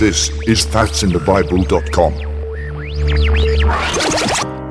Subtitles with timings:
[0.00, 2.14] This is that'sinthebible.com.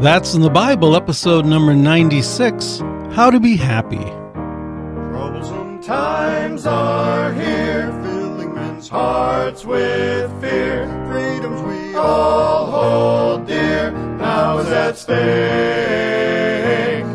[0.02, 2.80] That's in the Bible, episode number 96
[3.12, 4.04] How to Be Happy.
[4.34, 10.88] Troublesome times are here, filling men's hearts with fear.
[11.12, 15.14] Freedoms we all hold dear, now is at stake.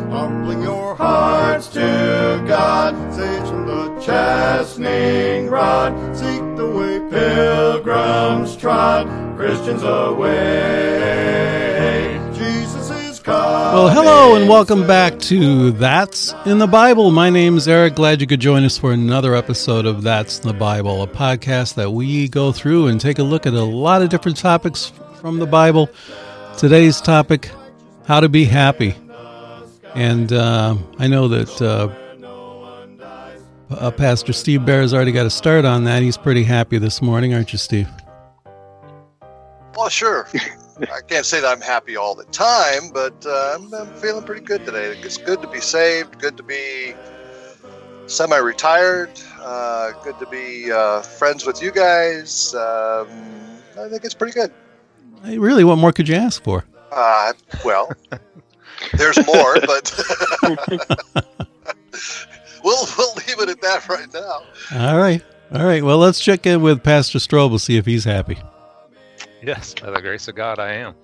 [0.09, 6.15] Humbling your hearts to God, saves from the chastening rod.
[6.15, 6.44] Seek
[7.09, 11.01] pilgrims trod, Christians away.
[12.33, 13.41] Jesus is coming.
[13.41, 17.11] Well, hello and welcome back to That's in the Bible.
[17.11, 17.95] My name is Eric.
[17.95, 21.75] Glad you could join us for another episode of That's in the Bible, a podcast
[21.75, 25.39] that we go through and take a look at a lot of different topics from
[25.39, 25.89] the Bible.
[26.57, 27.51] Today's topic
[28.05, 28.95] how to be happy.
[29.93, 31.87] And uh, I know that uh,
[33.69, 36.01] uh, Pastor Steve Bear has already got a start on that.
[36.01, 37.89] He's pretty happy this morning, aren't you, Steve?
[39.75, 40.27] Well, sure.
[40.79, 44.45] I can't say that I'm happy all the time, but uh, I'm, I'm feeling pretty
[44.45, 44.97] good today.
[45.01, 46.93] It's good to be saved, good to be
[48.07, 52.53] semi retired, uh, good to be uh, friends with you guys.
[52.53, 53.07] Um,
[53.79, 54.51] I think it's pretty good.
[55.23, 56.65] Hey, Really, what more could you ask for?
[56.91, 57.91] Uh, well,
[58.93, 59.91] there's more, but
[62.65, 64.41] we'll, we'll leave it at that right now.
[64.73, 65.23] All right.
[65.53, 65.83] All right.
[65.83, 68.37] Well, let's check in with Pastor Strobel, see if he's happy.
[69.41, 70.95] Yes, by the grace of God, I am.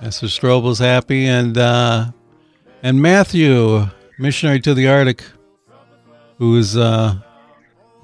[0.00, 2.10] Pastor Strobel's happy, and uh,
[2.82, 3.86] and Matthew,
[4.18, 5.24] missionary to the Arctic,
[6.38, 7.16] who's uh,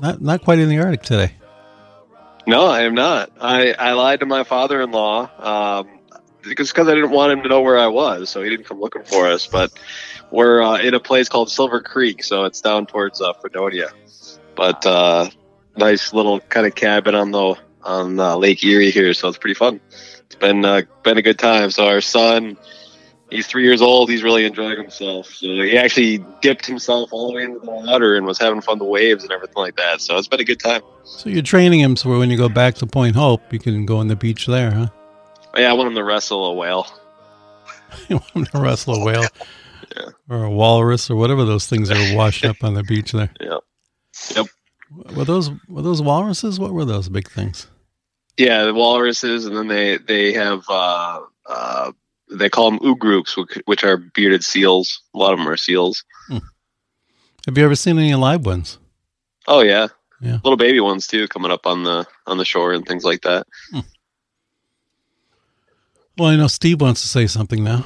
[0.01, 1.33] not not quite in the Arctic today.
[2.47, 3.33] No, I am not.
[3.41, 5.99] I, I lied to my father-in-law um,
[6.43, 8.81] because because I didn't want him to know where I was, so he didn't come
[8.81, 9.47] looking for us.
[9.47, 9.73] But
[10.31, 13.91] we're uh, in a place called Silver Creek, so it's down towards uh, Fredonia.
[14.55, 15.29] But uh,
[15.77, 19.55] nice little kind of cabin on the on uh, Lake Erie here, so it's pretty
[19.55, 19.81] fun.
[20.27, 21.71] It's been uh, been a good time.
[21.71, 22.57] So our son,
[23.31, 24.11] he's three years old.
[24.11, 25.27] He's really enjoying himself.
[25.27, 28.79] So he actually dipped himself all the way into the water and was having fun
[28.79, 30.01] with the waves and everything like that.
[30.01, 30.83] So it's been a good time.
[31.05, 33.99] So you're training him so when you go back to Point Hope, you can go
[33.99, 34.89] on the beach there, huh?
[35.57, 36.87] Yeah, I want him to wrestle a whale.
[38.09, 39.25] You want him to wrestle a whale
[39.97, 40.11] Yeah.
[40.29, 43.31] or a walrus or whatever those things are washed up on the beach there.
[43.41, 43.59] Yeah.
[44.35, 44.47] Yep.
[45.17, 46.59] Were those were those walruses?
[46.61, 47.67] What were those big things?
[48.37, 51.93] Yeah, the walruses, and then they they have uh, uh,
[52.31, 55.03] they call them oogroups, which, which are bearded seals.
[55.15, 56.05] A lot of them are seals.
[56.31, 58.79] Have you ever seen any live ones?
[59.49, 59.89] Oh yeah,
[60.21, 60.39] Yeah.
[60.45, 63.47] little baby ones too, coming up on the on the shore and things like that.
[66.19, 67.85] Well, I know Steve wants to say something now.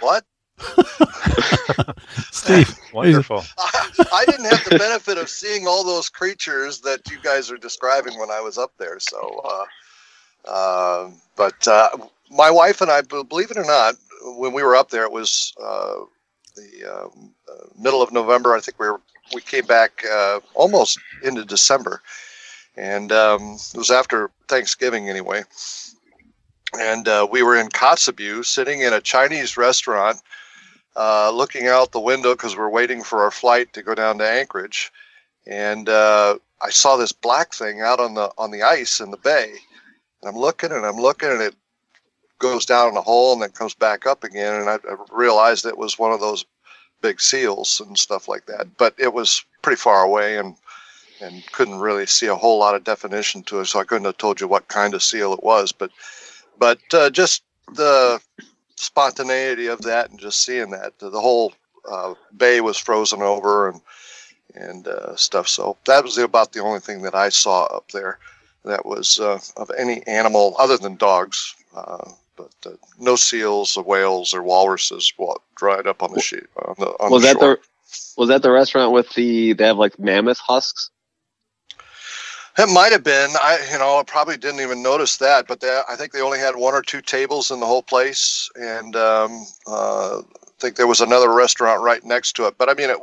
[0.00, 0.24] What?
[2.30, 3.44] Steve, Wonderful.
[3.58, 8.18] I didn't have the benefit of seeing all those creatures that you guys are describing
[8.18, 9.00] when I was up there.
[9.00, 11.90] So, uh, uh, but uh,
[12.30, 13.94] my wife and I, believe it or not,
[14.36, 16.00] when we were up there, it was uh,
[16.54, 18.54] the um, uh, middle of November.
[18.54, 19.00] I think we were
[19.34, 22.02] we came back uh, almost into December,
[22.76, 25.42] and um, it was after Thanksgiving anyway.
[26.78, 30.18] And uh, we were in Kotzebue, sitting in a Chinese restaurant
[30.96, 34.28] uh, looking out the window because we're waiting for our flight to go down to
[34.28, 34.92] Anchorage,
[35.46, 39.16] and uh, I saw this black thing out on the on the ice in the
[39.16, 39.52] bay,
[40.22, 41.54] and I'm looking and I'm looking, and it
[42.38, 45.64] goes down in a hole and then comes back up again, and I, I realized
[45.64, 46.44] it was one of those
[47.00, 50.56] big seals and stuff like that, but it was pretty far away and
[51.20, 54.18] and couldn't really see a whole lot of definition to it, so I couldn't have
[54.18, 55.90] told you what kind of seal it was, but
[56.58, 57.42] but uh, just
[57.74, 58.20] the
[58.82, 61.52] spontaneity of that and just seeing that the whole
[61.90, 63.80] uh, bay was frozen over and
[64.54, 65.48] and uh, stuff.
[65.48, 68.18] So that was about the only thing that I saw up there
[68.64, 71.54] that was uh, of any animal other than dogs.
[71.74, 76.44] Uh, but uh, no seals, or whales, or walruses wa- dried up on the sheet
[76.56, 77.56] on the on was the that shore.
[77.56, 80.90] the was that the restaurant with the they have like mammoth husks?
[82.58, 83.30] It might have been.
[83.42, 85.46] I, you know, I probably didn't even notice that.
[85.48, 88.50] But they, I think they only had one or two tables in the whole place,
[88.56, 90.22] and um, uh, I
[90.60, 92.58] think there was another restaurant right next to it.
[92.58, 92.98] But I mean, it,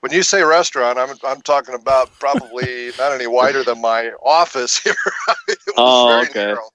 [0.00, 4.78] when you say restaurant, I'm I'm talking about probably not any wider than my office
[4.84, 4.94] here.
[5.48, 6.54] it was Oh, very okay.
[6.54, 6.70] narrow.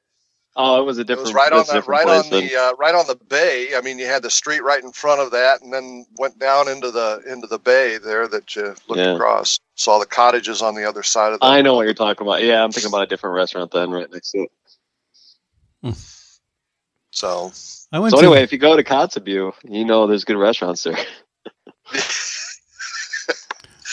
[0.56, 1.30] Oh, it was a different.
[1.30, 3.76] It was right on the right on place the uh, right on the bay.
[3.76, 6.68] I mean, you had the street right in front of that, and then went down
[6.68, 9.14] into the into the bay there that you looked Yeah.
[9.14, 9.60] across.
[9.76, 11.46] Saw the cottages on the other side of the.
[11.46, 12.44] I know what you're talking about.
[12.44, 14.48] Yeah, I'm thinking about a different restaurant then, right next to
[15.84, 15.96] it.
[17.12, 17.52] So
[17.92, 20.84] I went So to anyway, if you go to Kotzebue, you know there's good restaurants
[20.84, 20.98] there.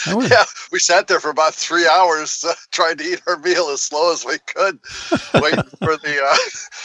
[0.07, 3.69] Oh, Yeah, we sat there for about three hours uh, trying to eat our meal
[3.69, 4.79] as slow as we could,
[5.41, 6.37] waiting for the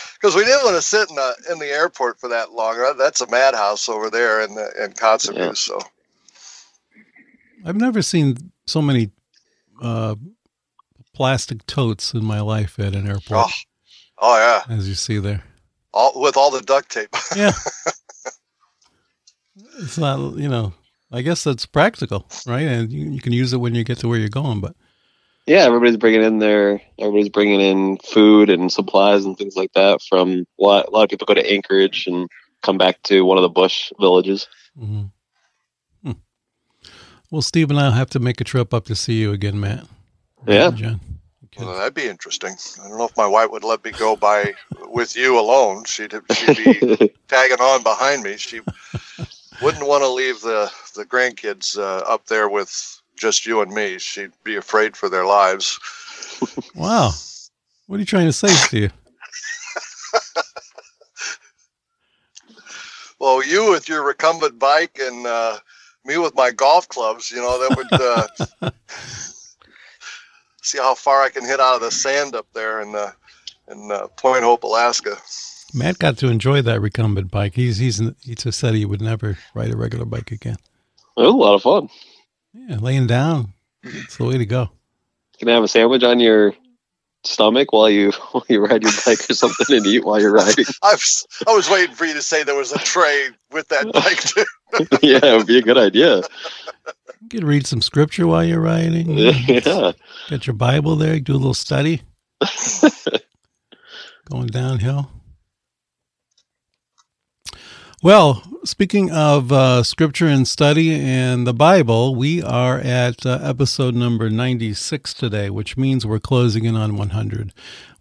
[0.15, 2.79] because we didn't want to sit in the in the airport for that long.
[2.79, 5.37] Uh, That's a madhouse over there in the, in Kotzebue.
[5.37, 5.53] Yeah.
[5.55, 5.79] So
[7.65, 8.37] I've never seen
[8.67, 9.11] so many
[9.81, 10.15] uh,
[11.15, 13.51] plastic totes in my life at an airport oh,
[14.19, 15.43] oh yeah, as you see there.
[15.93, 17.15] all with all the duct tape.
[17.37, 17.53] Yeah.
[19.81, 20.73] it's not, you know,
[21.13, 22.63] I guess that's practical, right?
[22.63, 24.75] And you, you can use it when you get to where you're going, but
[25.47, 30.01] Yeah, everybody's bringing in their everybody's bringing in food and supplies and things like that.
[30.09, 32.29] From a lot, a lot of people go to Anchorage and
[32.63, 34.49] come back to one of the bush villages.
[34.79, 35.11] mhm.
[36.03, 36.13] Hmm.
[37.31, 39.87] well, Steve and I'll have to make a trip up to see you again, Matt.
[40.47, 40.71] Yeah.
[40.71, 41.01] John.
[41.47, 41.67] Okay.
[41.67, 42.55] Well, that'd be interesting.
[42.83, 44.55] I don't know if my wife would let me go by
[44.87, 45.85] with you alone.
[45.85, 48.39] She'd she'd be tagging on behind me.
[48.39, 48.61] She
[49.61, 53.99] wouldn't want to leave the the grandkids uh, up there with just you and me.
[53.99, 55.79] She'd be afraid for their lives.
[56.75, 57.13] Wow.
[57.87, 58.93] What are you trying to say, to Steve?
[63.23, 65.59] Well, you with your recumbent bike and uh,
[66.05, 68.71] me with my golf clubs, you know, that would uh,
[70.63, 73.13] see how far I can hit out of the sand up there in uh,
[73.71, 75.17] in uh, Point Hope, Alaska.
[75.73, 77.55] Matt got to enjoy that recumbent bike.
[77.55, 80.57] He's he's he just said he would never ride a regular bike again.
[81.17, 81.89] It was a lot of fun.
[82.55, 83.53] Yeah, laying down.
[83.83, 84.71] It's the way to go.
[85.39, 86.55] Can I have a sandwich on your
[87.25, 90.67] stomach while you while you ride your bike or something and eat while you're riding?
[90.83, 93.93] I was I was waiting for you to say there was a tray with that
[93.93, 94.45] bike too.
[95.07, 96.23] yeah, it would be a good idea.
[97.21, 99.17] You could read some scripture while you're riding.
[99.19, 99.93] yeah.
[100.29, 102.03] Get your Bible there, do a little study.
[104.31, 105.11] Going downhill.
[108.03, 113.95] Well, speaking of uh, scripture and study and the Bible, we are at uh, episode
[113.95, 117.53] number 96 today, which means we're closing in on 100.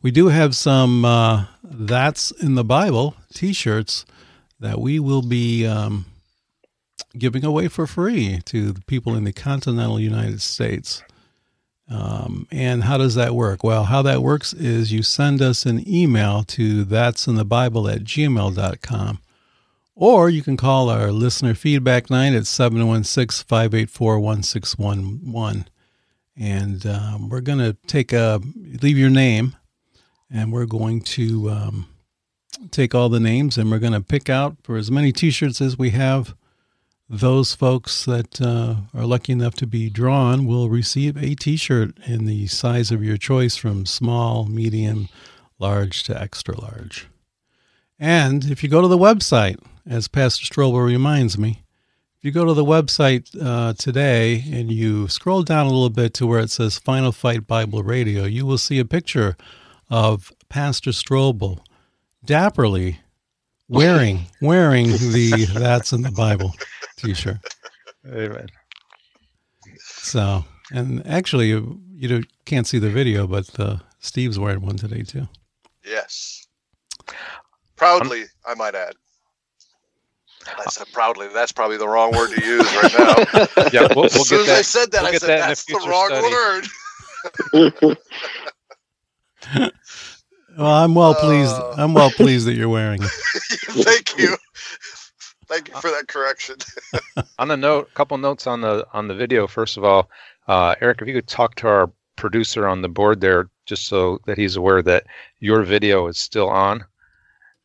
[0.01, 4.07] We do have some uh, That's in the Bible t shirts
[4.59, 6.07] that we will be um,
[7.15, 11.03] giving away for free to the people in the continental United States.
[11.87, 13.63] Um, and how does that work?
[13.63, 17.87] Well, how that works is you send us an email to that's in the Bible
[17.87, 19.19] at gmail.com.
[20.01, 25.67] Or you can call our listener feedback line at 716 584 1611.
[26.35, 28.41] And um, we're going to take a,
[28.81, 29.55] leave your name,
[30.27, 31.87] and we're going to um,
[32.71, 35.61] take all the names and we're going to pick out for as many t shirts
[35.61, 36.33] as we have
[37.07, 41.95] those folks that uh, are lucky enough to be drawn will receive a t shirt
[42.07, 45.09] in the size of your choice from small, medium,
[45.59, 47.10] large to extra large.
[48.01, 51.61] And if you go to the website, as Pastor Strobel reminds me,
[52.17, 56.15] if you go to the website uh, today and you scroll down a little bit
[56.15, 59.37] to where it says Final Fight Bible Radio, you will see a picture
[59.91, 61.59] of Pastor Strobel
[62.25, 62.97] dapperly
[63.69, 66.55] wearing wearing the That's in the Bible
[66.97, 67.37] t-shirt.
[68.07, 68.47] Amen.
[69.77, 75.03] So, and actually, you, you can't see the video, but uh, Steve's wearing one today
[75.03, 75.27] too.
[75.85, 76.47] Yes.
[77.81, 78.93] Proudly, I might add.
[80.45, 81.29] I said proudly.
[81.33, 83.15] That's probably the wrong word to use right now.
[83.73, 85.65] Yeah, we'll, we'll as soon get as I said that, we'll I said that that's
[85.65, 86.29] the wrong study."
[87.81, 87.97] word.
[90.57, 91.55] Well, I'm well pleased.
[91.55, 91.73] Uh.
[91.77, 93.09] I'm well pleased that you're wearing it.
[93.85, 94.35] Thank you.
[95.47, 96.57] Thank you for that correction.
[97.39, 99.47] on the note, a couple notes on the on the video.
[99.47, 100.09] First of all,
[100.49, 104.19] uh, Eric, if you could talk to our producer on the board there, just so
[104.25, 105.05] that he's aware that
[105.39, 106.83] your video is still on.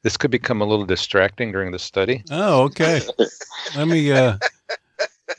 [0.03, 2.23] This could become a little distracting during the study.
[2.31, 3.01] Oh, okay.
[3.77, 4.39] Let me uh,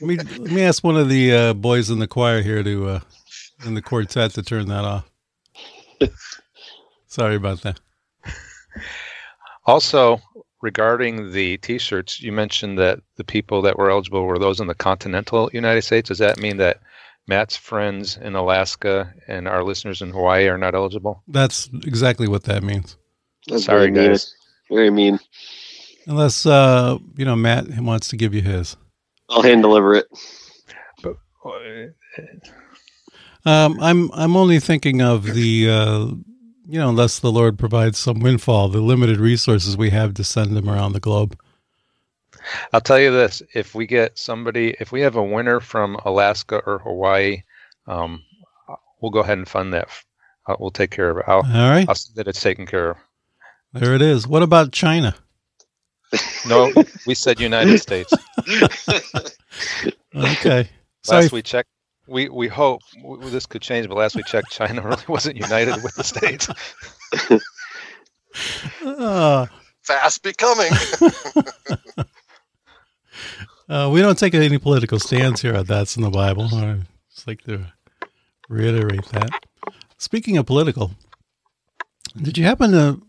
[0.00, 3.00] me let me ask one of the uh, boys in the choir here to uh,
[3.64, 5.10] in the quartet to turn that off.
[7.06, 7.80] Sorry about that.
[9.64, 10.20] Also,
[10.62, 14.74] regarding the T-shirts, you mentioned that the people that were eligible were those in the
[14.74, 16.08] continental United States.
[16.08, 16.80] Does that mean that
[17.26, 21.22] Matt's friends in Alaska and our listeners in Hawaii are not eligible?
[21.28, 22.96] That's exactly what that means.
[23.46, 24.10] That's Sorry, very mean.
[24.12, 24.34] guys.
[24.70, 25.18] Very mean.
[26.06, 28.76] Unless uh, you know Matt wants to give you his.
[29.28, 30.06] I'll hand deliver it.
[33.44, 36.06] Um, I'm I'm only thinking of the uh,
[36.66, 40.56] you know unless the Lord provides some windfall, the limited resources we have to send
[40.56, 41.38] them around the globe.
[42.72, 46.56] I'll tell you this: if we get somebody, if we have a winner from Alaska
[46.66, 47.42] or Hawaii,
[47.86, 48.22] um,
[49.00, 49.88] we'll go ahead and fund that.
[50.46, 51.24] Uh, we'll take care of it.
[51.26, 52.96] I'll, All right, I'll see that it's taken care of.
[53.80, 54.26] There it is.
[54.26, 55.14] What about China?
[56.48, 56.72] No,
[57.06, 58.12] we said United States.
[60.14, 60.68] Okay,
[61.02, 61.68] sorry, Last we checked,
[62.06, 65.82] we we hope w- this could change, but last we checked, China really wasn't united
[65.82, 66.48] with the states.
[68.84, 69.46] Uh,
[69.82, 70.70] Fast becoming.
[73.68, 76.48] uh, we don't take any political stands here That's in the Bible.
[76.52, 76.80] I
[77.14, 77.64] just like to
[78.48, 79.30] reiterate that.
[79.98, 80.92] Speaking of political,
[82.20, 83.02] did you happen to?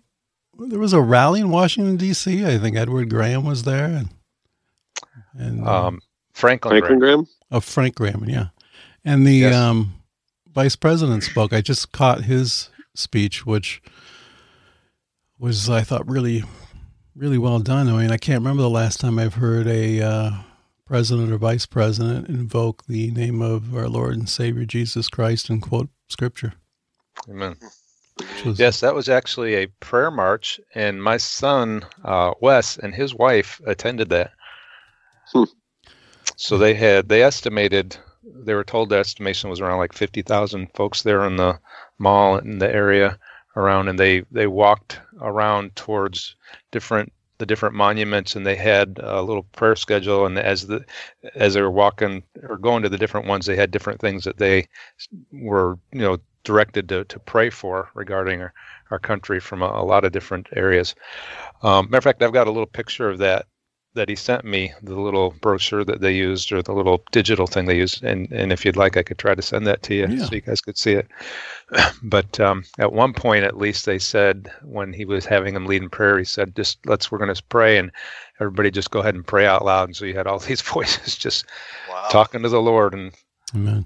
[0.67, 2.45] There was a rally in Washington D.C.
[2.45, 4.09] I think Edward Graham was there, and
[5.33, 6.01] and uh, Um,
[6.33, 6.99] Franklin, Franklin Graham.
[6.99, 7.27] Graham.
[7.51, 8.47] of Frank Graham, yeah,
[9.05, 9.55] and the Yes.
[9.55, 9.93] um,
[10.53, 11.53] vice president spoke.
[11.53, 13.81] I just caught his speech, which
[15.39, 16.43] was I thought really,
[17.15, 17.87] really well done.
[17.89, 20.31] I mean, I can't remember the last time I've heard a uh,
[20.85, 25.61] president or vice president invoke the name of our Lord and Savior Jesus Christ and
[25.61, 26.53] quote scripture.
[27.29, 27.55] Amen.
[28.19, 32.93] Which was, Yes, that was actually a prayer march, and my son uh, Wes and
[32.93, 34.31] his wife attended that.
[35.31, 35.43] Hmm.
[36.35, 40.67] So they had they estimated they were told the estimation was around like fifty thousand
[40.73, 41.59] folks there in the
[41.97, 43.19] mall in the area
[43.55, 46.35] around, and they they walked around towards
[46.71, 50.85] different the different monuments, and they had a little prayer schedule, and as the
[51.35, 54.37] as they were walking or going to the different ones, they had different things that
[54.37, 54.67] they
[55.31, 58.53] were you know directed to, to pray for regarding our,
[58.91, 60.95] our country from a, a lot of different areas.
[61.63, 63.45] Um, matter of fact, I've got a little picture of that
[63.95, 67.65] that he sent me, the little brochure that they used or the little digital thing
[67.65, 68.03] they used.
[68.03, 70.25] And, and if you'd like, I could try to send that to you Yeah.
[70.25, 71.07] so you guys could see it.
[72.03, 75.81] But um, at one point, at least, they said when he was having them lead
[75.81, 77.91] in prayer, he said, just let's, we're going to pray and
[78.39, 79.89] everybody just go ahead and pray out loud.
[79.89, 81.45] And so you had all these voices just
[81.89, 82.07] Wow.
[82.11, 82.93] talking to the Lord.
[82.93, 83.11] And
[83.55, 83.85] amen.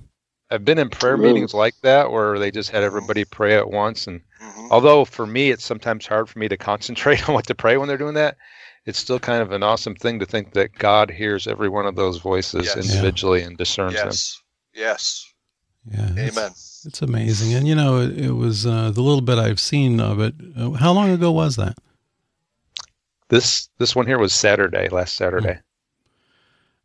[0.53, 1.17] I've been in prayer Ooh.
[1.17, 4.05] meetings like that where they just had everybody pray at once.
[4.07, 4.67] And Mhm.
[4.69, 7.87] although for me it's sometimes hard for me to concentrate on what to pray when
[7.87, 8.37] they're doing that,
[8.85, 11.95] it's still kind of an awesome thing to think that God hears every one of
[11.95, 12.75] those voices Yes.
[12.77, 14.07] individually and discerns them.
[14.09, 14.41] Yes.
[14.75, 15.33] Yes.
[15.91, 16.51] Yeah, it's- Amen.
[16.85, 20.19] It's amazing, and you know, it, it was uh, the little bit I've seen of
[20.19, 20.33] it.
[20.57, 21.77] Uh, how long ago was that?
[23.29, 25.59] This this one here was Saturday, last Saturday.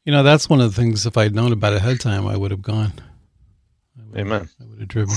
[0.05, 1.05] You know, that's one of the things.
[1.05, 2.93] If I'd known about it ahead of time, I would have gone.
[4.15, 4.49] I would, Amen.
[4.61, 5.15] I would have driven,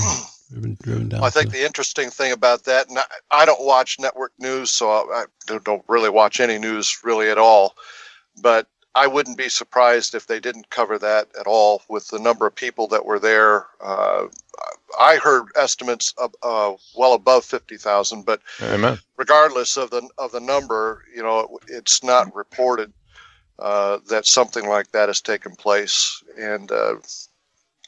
[0.50, 1.24] driven, driven down.
[1.24, 4.70] I think to- the interesting thing about that, and I, I don't watch network news,
[4.70, 7.74] so I, I don't- don't really watch any news really at all.
[8.40, 12.46] But I wouldn't be surprised if they didn't cover that at all with the number
[12.46, 13.66] of people that were there.
[13.80, 14.26] Uh,
[14.98, 18.98] I heard estimates of uh, well above fifty thousand, but Amen.
[19.16, 22.92] regardless of the of the number, you know, it's not reported
[23.58, 26.96] uh, that something like that has taken place, and uh,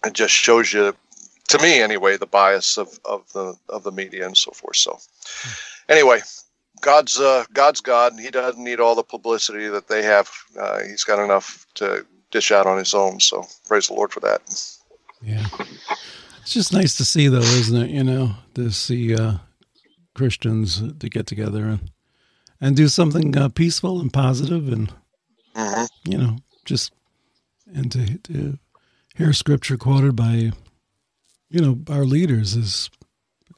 [0.06, 0.94] it just shows you,
[1.48, 4.76] to me anyway, the bias of, of the of the media and so forth.
[4.76, 4.98] So,
[5.88, 6.20] anyway,
[6.80, 10.30] God's uh, God's God, and He doesn't need all the publicity that they have.
[10.58, 13.20] Uh, he's got enough to dish out on His own.
[13.20, 14.42] So, praise the Lord for that.
[15.22, 15.46] Yeah.
[16.42, 17.90] It's just nice to see, though, isn't it?
[17.90, 19.34] You know, to see uh,
[20.14, 21.90] Christians to get together and
[22.60, 24.92] and do something uh, peaceful and positive, and
[25.54, 26.92] hmm you know, just
[27.74, 28.58] and to to
[29.14, 30.52] hear Scripture quoted by
[31.50, 32.90] you know our leaders is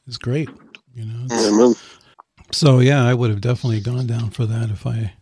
[0.07, 0.49] is great.
[0.93, 1.75] You know, Amen.
[2.51, 5.13] so yeah, I would have definitely gone down for that if I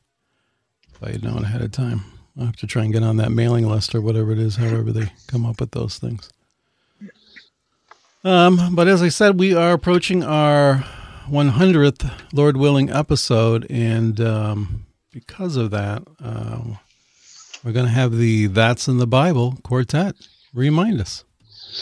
[0.94, 2.06] if I had known ahead of time.
[2.38, 4.92] I'll have to try and get on that mailing list or whatever it is, however
[4.92, 6.30] they come up with those things.
[8.26, 10.84] Um, but as I said, we are approaching our
[11.30, 16.62] 100th, Lord willing, episode, and um, because of that, uh,
[17.66, 20.16] we're going to have the "That's in the Bible" quartet.
[20.54, 21.26] Remind us.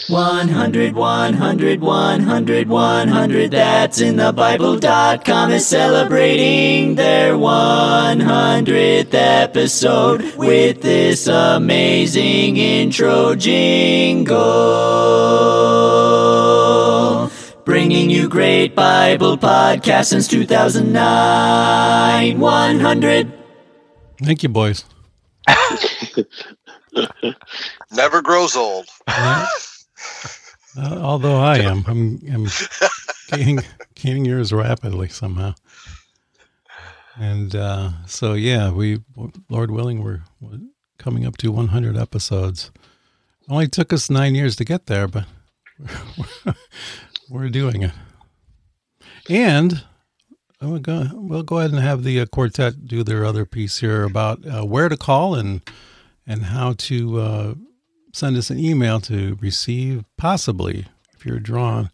[0.08, 11.28] 100, 100, 100, 100, that's in the Bible.com is celebrating their 100th episode with this
[11.28, 14.34] amazing intro jingle.
[17.64, 22.40] Bringing you great Bible podcasts since 2009.
[22.40, 23.32] 100.
[24.22, 24.84] Thank you, boys.
[27.92, 28.86] Never grows old.
[29.06, 29.46] Uh,
[30.76, 32.46] although I am, I'm, I'm
[33.30, 33.60] gaining,
[33.94, 35.54] gaining years rapidly somehow.
[37.16, 39.00] And uh, so, yeah, we,
[39.48, 40.58] Lord willing, we're, we're
[40.98, 42.72] coming up to 100 episodes.
[43.42, 45.26] It Only took us nine years to get there, but
[47.30, 47.92] we're doing it.
[49.28, 49.84] And
[50.60, 54.02] we'll go, we'll go ahead and have the uh, quartet do their other piece here
[54.02, 55.60] about uh, where to call and
[56.26, 57.54] and how to uh,
[58.12, 61.90] send us an email to receive, possibly, if you're drawn,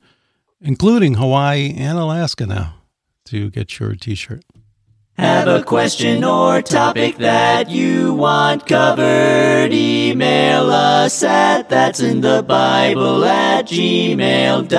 [0.60, 2.74] including Hawaii and Alaska now,
[3.26, 4.44] to get your t shirt.
[5.18, 9.70] Have a question or topic that you want covered?
[9.72, 14.70] Email us at that's in the Bible at gmail.com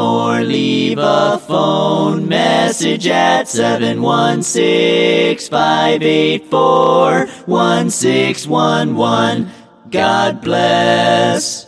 [0.00, 9.50] or leave a phone message at 716 584 1611.
[9.90, 11.66] God bless.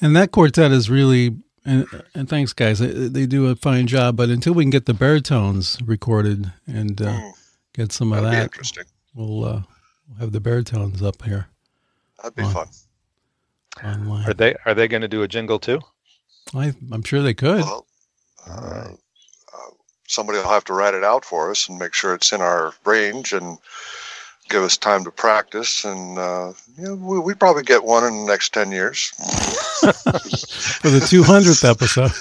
[0.00, 1.36] And that quartet is really,
[1.68, 2.78] and, and thanks, guys.
[2.78, 4.16] They, they do a fine job.
[4.16, 7.20] But until we can get the baritones recorded and uh,
[7.74, 8.84] get some of That'd be that, interesting.
[9.14, 9.62] we'll, uh,
[10.08, 11.48] we'll have the baritones up here
[12.22, 12.50] That'd be Wow.
[12.50, 12.68] fun.
[13.84, 14.28] online.
[14.28, 15.80] Are they are they going to do a jingle too?
[16.54, 17.60] I, I'm sure they could.
[17.60, 17.86] Well,
[18.48, 19.70] uh, uh,
[20.08, 22.72] somebody will have to write it out for us and make sure it's in our
[22.84, 23.58] range and
[24.48, 25.84] give us time to practice.
[25.84, 29.06] And uh, yeah, we, we probably get one in the next ten years.
[30.80, 32.12] For the 200th episode.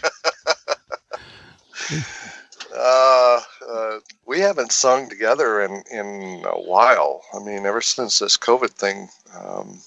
[2.72, 7.22] Uh, uh, we haven't sung together in in a while.
[7.34, 9.08] I mean, ever since this COVID thing,
[9.38, 9.80] um,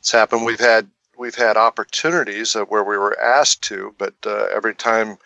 [0.00, 0.44] it's happened.
[0.44, 5.18] We've had we've had opportunities where we were asked to, but uh, every time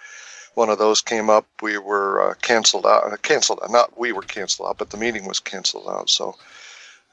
[0.54, 3.12] one of those came up, we were uh, canceled out.
[3.12, 3.60] Uh, canceled.
[3.70, 6.08] Not we were canceled out, but the meeting was canceled out.
[6.10, 6.36] So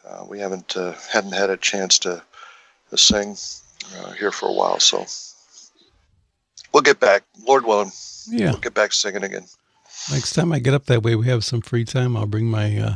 [0.08, 2.22] uh, we haven't uh, hadn't had a chance to,
[2.90, 3.36] to sing
[3.98, 4.80] uh, here for a while.
[4.80, 5.06] So
[6.74, 7.92] we'll get back, Lord willing.
[8.28, 8.52] Yeah.
[8.52, 9.46] We'll get back singing again.
[10.12, 12.16] Next time I get up that way, we have some free time.
[12.18, 12.96] I'll bring my uh,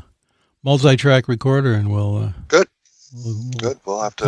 [0.63, 2.17] multi-track recorder, and we'll.
[2.17, 2.67] Uh, Good.
[3.13, 3.79] we'll- we'll- Good.
[3.85, 4.25] We'll have to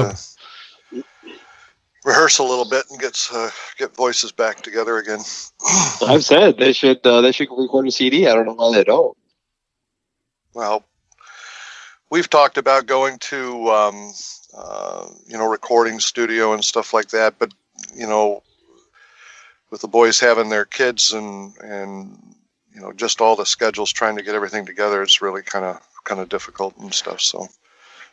[2.07, 5.19] rehearse a little bit and get uh, get voices back together again.
[6.07, 8.27] I've said they should uh, they should record a CD.
[8.27, 9.15] I don't know why they don't.
[10.53, 10.83] Well,
[12.09, 14.13] we've talked about going to um,
[14.57, 17.53] uh, you know recording studio and stuff like that, but
[17.93, 18.41] you know,
[19.69, 22.17] with the boys having their kids and and
[22.73, 25.81] you know just all the schedules trying to get everything together, it's really kind of
[26.05, 27.19] kind of difficult and stuff.
[27.19, 27.47] So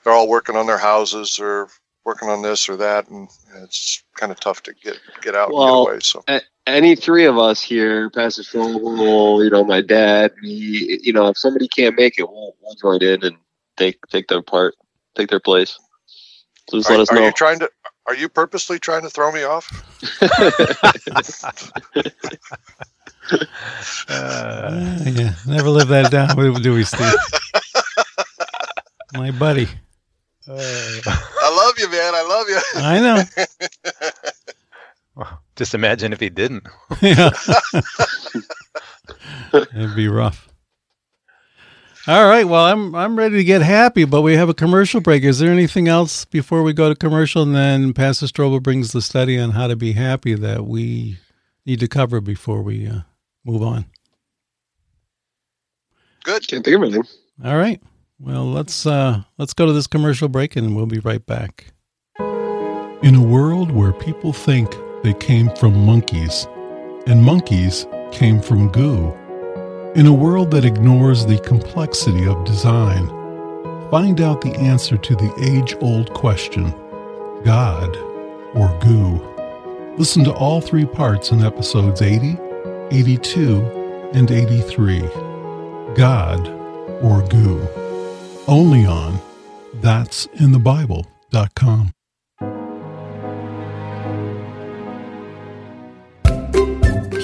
[0.02, 1.68] they're all working on their houses or
[2.04, 3.28] working on this or that, and
[3.62, 6.00] it's kind of tough to get get out Well, and get away.
[6.02, 6.24] So.
[6.28, 11.28] A- Any three of us here, Pastor Strobel, you know, my dad, me, you know,
[11.28, 13.36] if somebody can't make it, we'll, we'll join in and
[13.76, 14.74] take take their part,
[15.14, 15.78] take their place.
[16.70, 17.26] So just Are, let us are know.
[17.26, 17.70] you trying to?
[18.06, 19.70] Are you purposely trying to throw me off?
[24.08, 27.12] Uh, Ah, yeah, never live that down, do we, Steve?
[29.14, 29.68] My buddy.
[30.48, 32.14] I love you, man.
[32.14, 32.60] I love you.
[32.76, 33.00] I
[35.16, 35.24] know.
[35.56, 36.66] just imagine if he didn't.
[37.00, 37.30] yeah.
[39.52, 40.48] It'd be rough.
[42.06, 42.44] All right.
[42.44, 45.24] Well, I'm I'm ready to get happy, but we have a commercial break.
[45.24, 47.42] Is there anything else before we go to commercial?
[47.42, 51.16] And then Pastor Strobel brings the study on how to be happy that we
[51.64, 53.00] need to cover before we uh,
[53.44, 53.86] move on.
[56.24, 56.46] Good.
[56.46, 57.04] Can't think of anything.
[57.42, 57.80] All right.
[58.20, 61.72] Well, let's uh, let's go to this commercial break, and we'll be right back.
[63.02, 64.72] In a world where people think
[65.02, 66.46] they came from monkeys,
[67.08, 69.12] and monkeys came from goo,
[69.96, 73.08] in a world that ignores the complexity of design,
[73.90, 76.70] find out the answer to the age-old question:
[77.42, 77.96] God
[78.54, 79.20] or goo.
[79.98, 82.38] Listen to all three parts in episodes 80,
[82.92, 85.00] 82, and 83.
[85.96, 86.46] God
[87.02, 87.83] or goo.
[88.46, 89.18] Only on
[89.80, 91.90] that'sinthebible.com.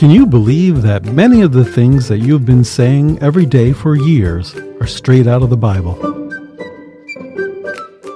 [0.00, 3.94] Can you believe that many of the things that you've been saying every day for
[3.94, 5.92] years are straight out of the Bible?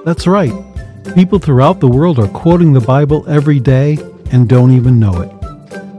[0.03, 0.51] That's right.
[1.13, 3.99] People throughout the world are quoting the Bible every day
[4.31, 5.31] and don't even know it.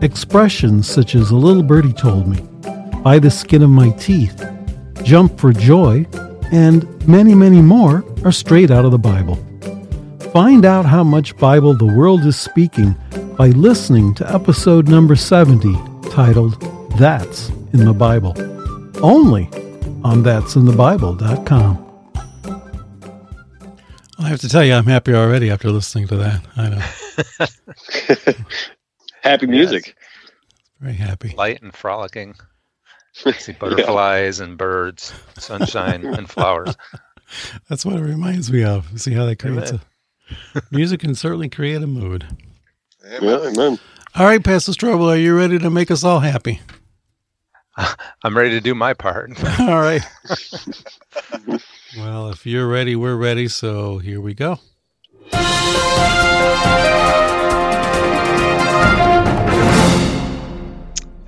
[0.03, 2.41] Expressions such as a little birdie told me,
[3.05, 4.45] by the skin of my teeth,
[5.05, 6.05] jump for joy,
[6.53, 9.37] and many, many more are straight out of the Bible.
[10.33, 12.95] Find out how much Bible the world is speaking
[13.37, 15.75] by listening to episode number 70
[16.11, 16.61] titled
[16.99, 18.33] That's in the Bible.
[19.03, 19.47] Only
[20.05, 21.83] on that'sinthebible.com.
[24.19, 26.41] I have to tell you, I'm happy already after listening to that.
[26.57, 26.69] I
[28.29, 28.45] know.
[29.23, 29.97] Happy music.
[30.81, 31.35] Very happy.
[31.37, 32.35] Light and frolicking.
[33.39, 36.77] See butterflies and birds, sunshine and flowers.
[37.69, 39.01] That's what it reminds me of.
[39.01, 39.81] See how that creates a
[40.71, 42.27] music can certainly create a mood.
[43.05, 43.23] Amen.
[43.23, 43.79] Yeah, amen.
[44.15, 46.61] All right, Pastor Strobel, are you ready to make us all happy?
[48.23, 49.31] I'm ready to do my part.
[49.61, 50.03] All right.
[51.97, 53.49] well, if you're ready, we're ready.
[53.49, 54.59] So here we go.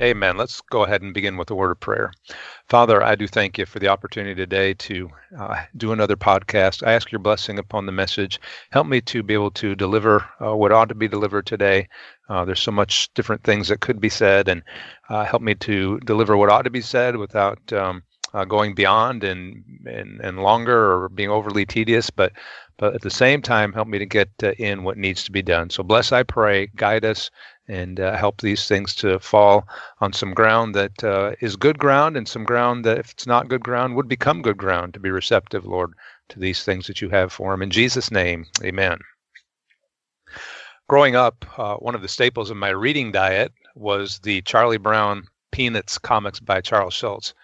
[0.01, 0.37] Amen.
[0.37, 2.13] Let's go ahead and begin with a word of prayer.
[2.69, 6.87] Father, I do thank you for the opportunity today to uh, do another podcast.
[6.87, 8.39] I ask your blessing upon the message.
[8.71, 11.89] Help me to be able to deliver uh, what ought to be delivered today.
[12.29, 14.63] Uh, there's so much different things that could be said, and
[15.09, 19.25] uh, help me to deliver what ought to be said without um, uh, going beyond
[19.25, 22.09] and, and and longer or being overly tedious.
[22.09, 22.33] But
[22.77, 25.43] but at the same time, help me to get uh, in what needs to be
[25.43, 25.71] done.
[25.71, 27.31] So bless, I pray, guide us
[27.69, 29.69] and uh, help these things to fall
[30.01, 33.49] on some ground that uh, is good ground and some ground that, if it's not
[33.49, 35.93] good ground, would become good ground to be receptive, Lord,
[36.31, 37.63] to these things that you have for them.
[37.63, 38.99] In Jesus' name, amen.
[40.89, 45.25] Growing up, uh, one of the staples of my reading diet was the Charlie Brown
[45.53, 47.35] Peanuts comics by Charles Schulz.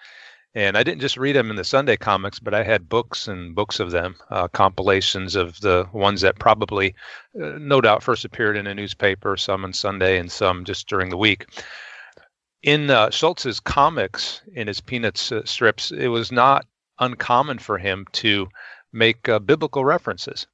[0.57, 3.57] And I didn't just read them in the Sunday comics, but I had books and
[3.57, 6.95] books of them, uh, compilations of the ones that probably,
[7.43, 11.11] uh, no doubt, first appeared in a newspaper, some on Sunday and some just during
[11.11, 11.47] the week.
[12.63, 16.67] In uh, Schulz's comics, in his Peanuts uh, strips, it was not
[17.01, 18.49] uncommon for him to
[18.93, 20.47] make uh, biblical references.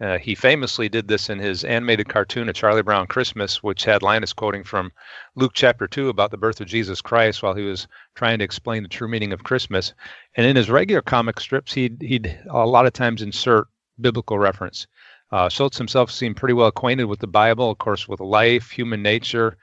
[0.00, 4.02] Uh, he famously did this in his animated cartoon, A Charlie Brown Christmas, which had
[4.02, 4.90] Linus quoting from
[5.36, 8.82] Luke chapter 2 about the birth of Jesus Christ while he was trying to explain
[8.82, 9.94] the true meaning of Christmas.
[10.36, 13.68] And in his regular comic strips, he'd, he'd a lot of times insert
[14.00, 14.88] biblical reference.
[15.30, 19.02] Uh, Schulz himself seemed pretty well acquainted with the Bible, of course, with life, human
[19.02, 19.56] nature,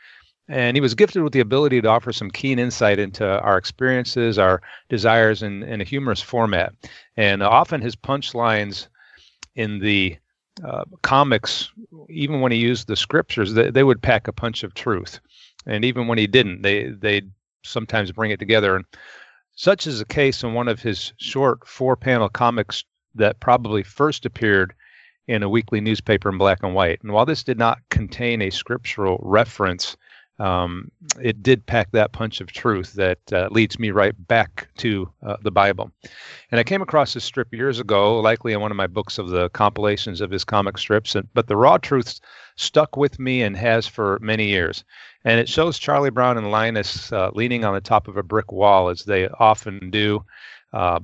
[0.48, 4.38] and he was gifted with the ability to offer some keen insight into our experiences,
[4.38, 6.74] our desires in, in a humorous format.
[7.15, 8.88] And often his punchlines
[9.56, 10.18] in the
[10.64, 11.72] uh, comics,
[12.10, 15.20] even when he used the scriptures, they, they would pack a punch of truth.
[15.66, 17.22] And even when he didn't, they they
[17.64, 18.76] sometimes bring it together.
[18.76, 18.86] And
[19.56, 22.84] such is the case in one of his short four-panel comics
[23.16, 24.74] that probably first appeared
[25.28, 27.00] in a weekly newspaper in black and white.
[27.04, 29.96] And while this did not contain a scriptural reference,
[30.42, 30.90] um,
[31.22, 35.38] it did pack that punch of truth that uh, leads me right back to uh,
[35.44, 35.92] the Bible.
[36.50, 39.30] And I came across this strip years ago, likely in one of my books of
[39.30, 41.14] the compilations of his comic strips.
[41.16, 42.20] And, but the raw truth
[42.56, 44.84] stuck with me and has for many years.
[45.24, 48.52] And it shows Charlie Brown and Linus uh, leaning on the top of a brick
[48.52, 50.26] wall, as they often do.
[50.74, 51.00] Uh,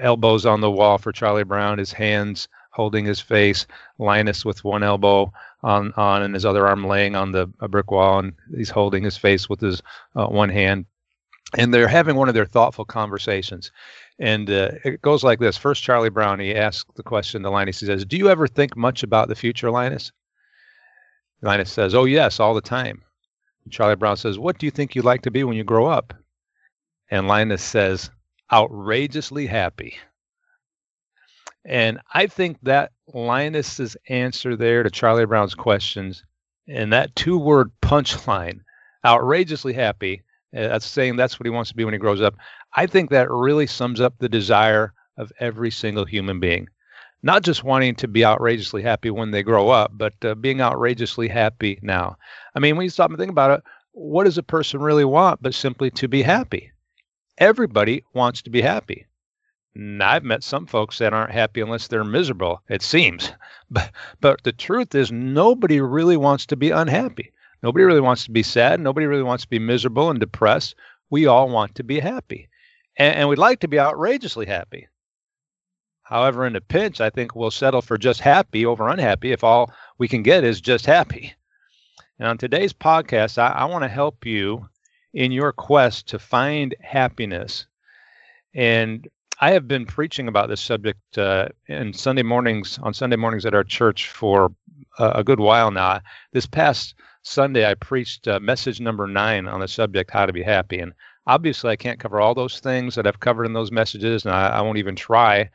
[0.00, 3.66] elbows on the wall for Charlie Brown, his hands holding his face,
[3.98, 8.18] Linus with one elbow on on and his other arm laying on the brick wall,
[8.18, 9.82] and he's holding his face with his
[10.14, 10.84] uh, one hand,
[11.56, 13.72] and they're having one of their thoughtful conversations.
[14.18, 17.80] And uh, it goes like this: First, Charlie Brown he asks the question to Linus.
[17.80, 20.12] He says, "Do you ever think much about the future, Linus?"
[21.42, 23.02] Linus says, "Oh yes, all the time."
[23.70, 26.12] Charlie Brown says, "What do you think you'd like to be when you grow up?"
[27.10, 28.10] And Linus says,
[28.52, 29.96] "Outrageously happy."
[31.64, 36.24] And I think that Linus's answer there to Charlie Brown's questions
[36.68, 38.60] and that two word punchline,
[39.04, 40.22] outrageously happy,
[40.56, 42.34] uh, that's saying that's what he wants to be when he grows up.
[42.74, 46.68] I think that really sums up the desire of every single human being.
[47.22, 51.28] Not just wanting to be outrageously happy when they grow up, but uh, being outrageously
[51.28, 52.16] happy now.
[52.54, 55.42] I mean, when you stop and think about it, what does a person really want
[55.42, 56.70] but simply to be happy?
[57.38, 59.06] Everybody wants to be happy.
[60.00, 63.32] I've met some folks that aren't happy unless they're miserable, it seems.
[63.68, 67.32] But, but the truth is, nobody really wants to be unhappy.
[67.64, 68.78] Nobody really wants to be sad.
[68.78, 70.76] Nobody really wants to be miserable and depressed.
[71.10, 72.48] We all want to be happy.
[72.96, 74.86] And, and we'd like to be outrageously happy.
[76.04, 79.72] However, in a pinch, I think we'll settle for just happy over unhappy if all
[79.98, 81.34] we can get is just happy.
[82.20, 84.68] And on today's podcast, I, I want to help you
[85.16, 87.66] in your quest to find happiness.
[88.54, 89.08] And
[89.40, 93.54] I have been preaching about this subject uh, in Sunday mornings on Sunday mornings at
[93.54, 94.52] our church for
[94.98, 96.00] uh, a good while now.
[96.32, 100.42] This past Sunday, I preached uh, message number nine on the subject "How to Be
[100.42, 100.92] Happy," and
[101.26, 104.48] obviously, I can't cover all those things that I've covered in those messages, and I,
[104.48, 105.50] I won't even try.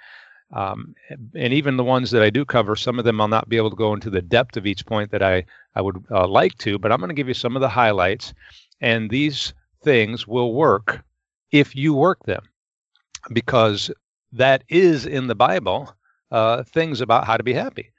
[0.53, 0.95] Um,
[1.33, 3.69] and even the ones that I do cover, some of them I'll not be able
[3.69, 5.45] to go into the depth of each point that I
[5.75, 6.77] I would uh, like to.
[6.77, 8.33] But I'm going to give you some of the highlights,
[8.81, 11.03] and these things will work
[11.51, 12.43] if you work them
[13.31, 13.91] because
[14.33, 15.93] that is in the Bible
[16.31, 17.91] uh, things about how to be happy.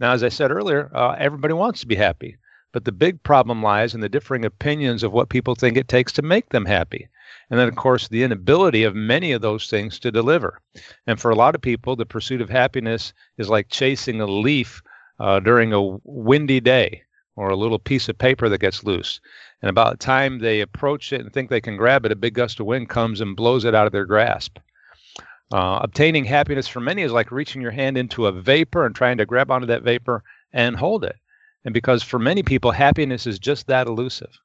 [0.00, 2.36] Now, as I said earlier, uh, everybody wants to be happy,
[2.72, 6.12] but the big problem lies in the differing opinions of what people think it takes
[6.12, 7.08] to make them happy.
[7.50, 10.60] And then, of course, the inability of many of those things to deliver.
[11.06, 14.82] And for a lot of people, the pursuit of happiness is like chasing a leaf
[15.18, 17.02] uh, during a windy day
[17.36, 19.20] or a little piece of paper that gets loose.
[19.62, 22.34] And about the time they approach it and think they can grab it, a big
[22.34, 24.58] gust of wind comes and blows it out of their grasp.
[25.52, 29.18] Uh, obtaining happiness for many is like reaching your hand into a vapor and trying
[29.18, 31.16] to grab onto that vapor and hold it.
[31.64, 34.38] And because for many people, happiness is just that elusive.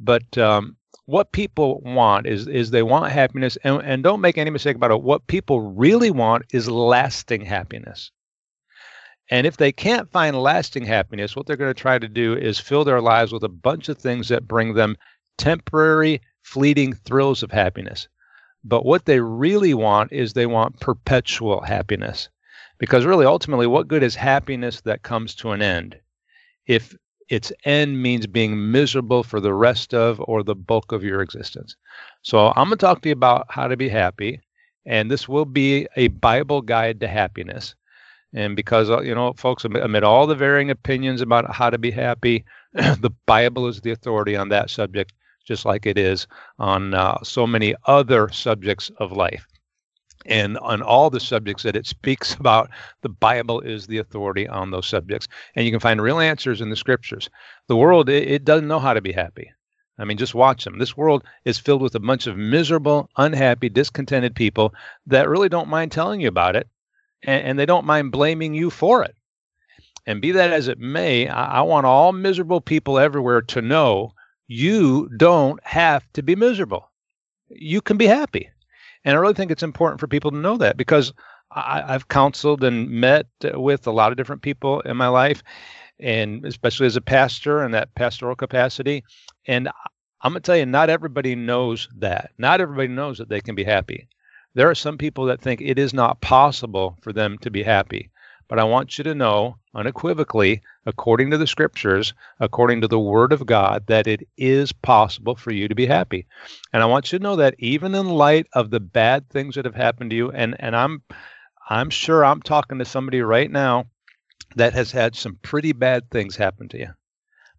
[0.00, 0.76] But um,
[1.10, 4.92] what people want is is they want happiness and, and don't make any mistake about
[4.92, 8.12] it what people really want is lasting happiness
[9.30, 12.58] and if they can't find lasting happiness what they're going to try to do is
[12.58, 14.96] fill their lives with a bunch of things that bring them
[15.38, 18.08] temporary fleeting thrills of happiness
[18.64, 22.28] but what they really want is they want perpetual happiness
[22.78, 25.98] because really ultimately what good is happiness that comes to an end
[26.66, 26.94] if
[27.30, 31.76] its end means being miserable for the rest of or the bulk of your existence.
[32.22, 34.40] So I'm going to talk to you about how to be happy,
[34.84, 37.76] and this will be a Bible guide to happiness.
[38.32, 41.90] And because uh, you know, folks, amid all the varying opinions about how to be
[41.90, 45.12] happy, the Bible is the authority on that subject,
[45.44, 46.26] just like it is
[46.58, 49.46] on uh, so many other subjects of life
[50.26, 52.70] and on all the subjects that it speaks about,
[53.02, 55.28] the Bible is the authority on those subjects.
[55.54, 57.28] And you can find real answers in the scriptures.
[57.68, 59.52] The world, it, it, doesn't know how to be happy.
[59.98, 60.78] I mean, just watch them.
[60.78, 64.72] This world is filled with a bunch of miserable, unhappy, discontented people
[65.06, 66.68] that really don't mind telling you about it,
[67.22, 69.14] and, and they don't mind blaming you for it.
[70.06, 74.12] And be that as it may, I, I want all miserable people everywhere to know
[74.48, 76.90] you don't have to be miserable.
[77.48, 78.50] You can be happy
[79.04, 81.12] and I really think it's important for people to know that because
[81.52, 85.42] I, have counseled and met with a lot of different people in my life,
[85.98, 89.02] and especially as a pastor in that pastoral capacity.
[89.46, 89.68] And
[90.22, 92.30] I'm going to tell you, not everybody knows that.
[92.38, 94.08] Not everybody knows that they can be happy.
[94.54, 98.10] There are some people that think it is not possible for them to be happy.
[98.48, 103.32] But I want you to know unequivocally, according to the scriptures, according to the word
[103.32, 106.26] of God, that it is possible for you to be happy.
[106.72, 109.66] And I want you to know that even in light of the bad things that
[109.66, 111.02] have happened to you, and, and I'm
[111.68, 113.84] I'm sure I'm talking to somebody right now
[114.56, 116.88] that has had some pretty bad things happen to you.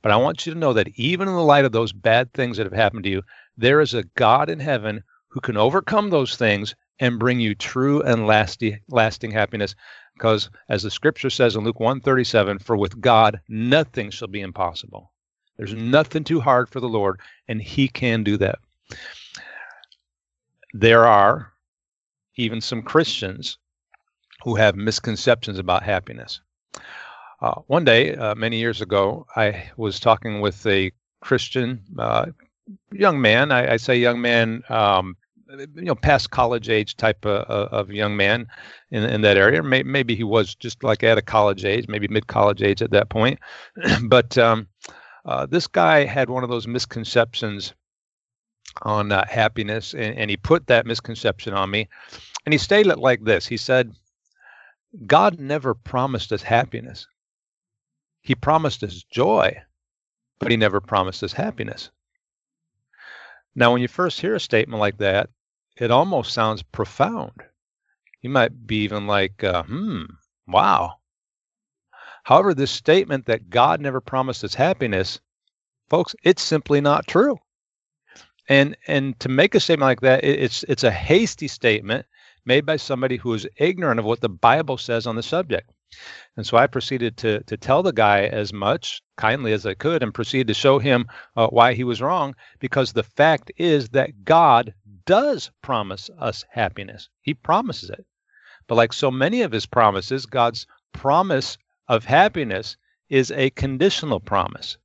[0.02, 2.58] But I want you to know that even in the light of those bad things
[2.58, 3.22] that have happened to you,
[3.56, 8.02] there is a God in heaven who can overcome those things and bring you true
[8.02, 9.76] and lasting lasting happiness
[10.14, 15.12] because as the scripture says in Luke 137, for with God nothing shall be impossible.
[15.58, 18.60] There's nothing too hard for the Lord, and he can do that.
[20.74, 21.52] There are
[22.36, 23.58] even some Christians
[24.44, 26.42] who have misconceptions about happiness.
[27.42, 30.92] Uh, one day, uh, many years ago, I was talking with a
[31.22, 32.28] Christian uh,
[32.92, 33.52] young man.
[33.52, 35.16] I, I, say young man um,
[35.58, 38.48] you know past college age type of, of young man
[38.92, 39.62] in in that area.
[39.64, 43.10] Maybe he was just like at a college age, maybe mid college age at that
[43.10, 43.40] point.
[44.04, 44.68] but um,
[45.26, 47.74] uh, this guy had one of those misconceptions
[48.84, 51.90] on uh, happiness, and, and he put that misconception on me.
[52.46, 53.94] And he stated it like this: He said,
[55.06, 57.08] "God never promised us happiness.
[58.22, 59.58] He promised us joy,
[60.40, 61.92] but he never promised us happiness."
[63.54, 65.30] Now, when you first hear a statement like that,
[65.78, 67.44] it almost sounds profound.
[68.22, 70.04] You might be even like, uh, hmm,
[70.48, 70.98] wow.
[72.24, 75.20] However, this statement that God never promised us happiness,
[75.90, 77.38] folks, it's simply not true.
[78.48, 82.06] And and to make a statement like that, it, it's it's a hasty statement
[82.46, 85.72] made by somebody who is ignorant of what the Bible says on the subject.
[86.38, 90.04] And so I proceeded to to tell the guy as much kindly as I could,
[90.04, 92.36] and proceeded to show him uh, why he was wrong.
[92.60, 94.74] Because the fact is that God
[95.06, 97.10] does promise us happiness.
[97.22, 98.06] He promises it.
[98.68, 102.78] But like so many of his promises, God's promise of happiness
[103.10, 104.78] is a conditional promise.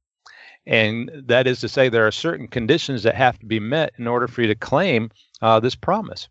[0.66, 4.08] And that is to say, there are certain conditions that have to be met in
[4.08, 6.28] order for you to claim uh, this promise.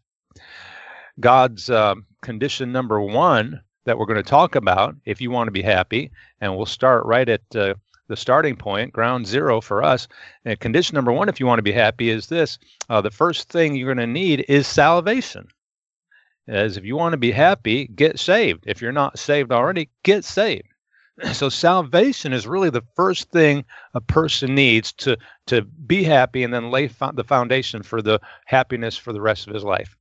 [1.19, 5.51] God's uh, condition number one that we're going to talk about, if you want to
[5.51, 7.75] be happy, and we'll start right at uh,
[8.07, 10.07] the starting point, ground zero for us.
[10.43, 12.57] And condition number one, if you want to be happy, is this:
[12.89, 15.47] uh, the first thing you're going to need is salvation.
[16.47, 18.63] As if you want to be happy, get saved.
[18.67, 20.67] If you're not saved already, get saved.
[21.33, 23.63] So salvation is really the first thing
[23.93, 28.19] a person needs to to be happy, and then lay fo- the foundation for the
[28.45, 29.97] happiness for the rest of his life.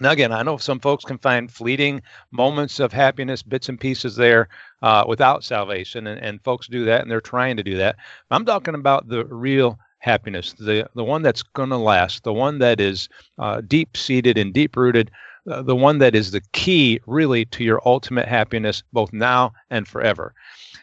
[0.00, 4.14] Now, again, I know some folks can find fleeting moments of happiness, bits and pieces
[4.14, 4.48] there
[4.80, 7.96] uh, without salvation, and, and folks do that, and they're trying to do that.
[8.30, 12.58] I'm talking about the real happiness, the the one that's going to last, the one
[12.60, 13.08] that is
[13.38, 15.10] uh, deep seated and deep rooted,
[15.50, 19.88] uh, the one that is the key, really, to your ultimate happiness, both now and
[19.88, 20.32] forever.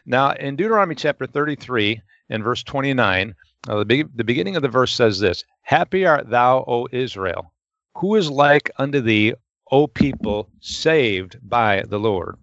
[0.05, 3.33] Now, in Deuteronomy chapter 33 and verse 29,
[3.69, 7.53] uh, the, be- the beginning of the verse says this: "Happy art thou, O Israel."
[7.95, 9.33] Who is like unto thee,
[9.71, 12.37] O people saved by the Lord?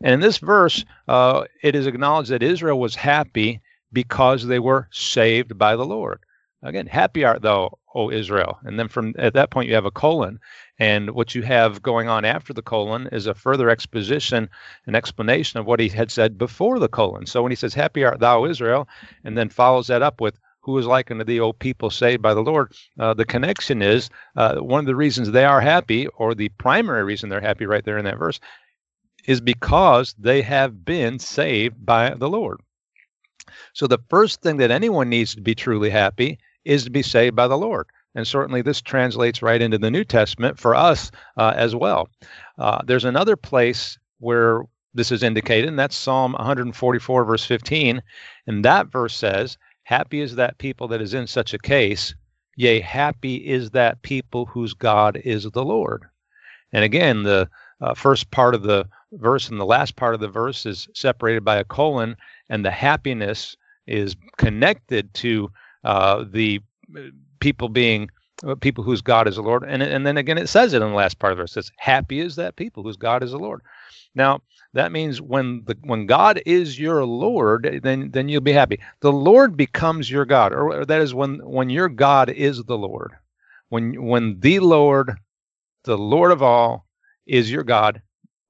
[0.00, 3.60] And in this verse, uh, it is acknowledged that Israel was happy
[3.92, 6.20] because they were saved by the Lord.
[6.62, 8.58] Again, happy art thou, O Israel.
[8.64, 10.40] And then from at that point, you have a colon.
[10.78, 14.48] And what you have going on after the colon is a further exposition,
[14.86, 17.26] an explanation of what he had said before the colon.
[17.26, 18.88] So when he says, Happy art thou, Israel,
[19.22, 22.34] and then follows that up with, Who is like unto thee, O people saved by
[22.34, 22.72] the Lord?
[22.98, 27.04] Uh, the connection is uh, one of the reasons they are happy, or the primary
[27.04, 28.40] reason they're happy right there in that verse,
[29.26, 32.60] is because they have been saved by the Lord.
[33.74, 37.36] So the first thing that anyone needs to be truly happy is to be saved
[37.36, 37.86] by the Lord.
[38.14, 42.08] And certainly this translates right into the New Testament for us uh, as well.
[42.58, 44.62] Uh, there's another place where
[44.94, 48.00] this is indicated, and that's Psalm 144, verse 15.
[48.46, 52.14] And that verse says, Happy is that people that is in such a case,
[52.56, 56.04] yea, happy is that people whose God is the Lord.
[56.72, 57.48] And again, the
[57.80, 61.44] uh, first part of the verse and the last part of the verse is separated
[61.44, 62.16] by a colon,
[62.48, 65.50] and the happiness is connected to
[65.84, 66.60] uh, the
[67.40, 68.10] people being
[68.46, 69.64] uh, people whose God is the Lord.
[69.66, 71.44] And, and then again, it says it in the last part of it.
[71.44, 73.62] It says, happy is that people whose God is the Lord.
[74.14, 74.42] Now,
[74.74, 78.80] that means when the when God is your Lord, then then you'll be happy.
[79.00, 82.78] The Lord becomes your God, or, or that is when when your God is the
[82.78, 83.12] Lord.
[83.68, 85.16] When when the Lord,
[85.84, 86.86] the Lord of all,
[87.26, 88.02] is your God,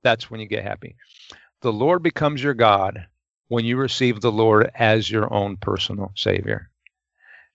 [0.02, 0.96] that's when you get happy.
[1.62, 3.06] The Lord becomes your God
[3.48, 6.70] when you receive the Lord as your own personal Savior.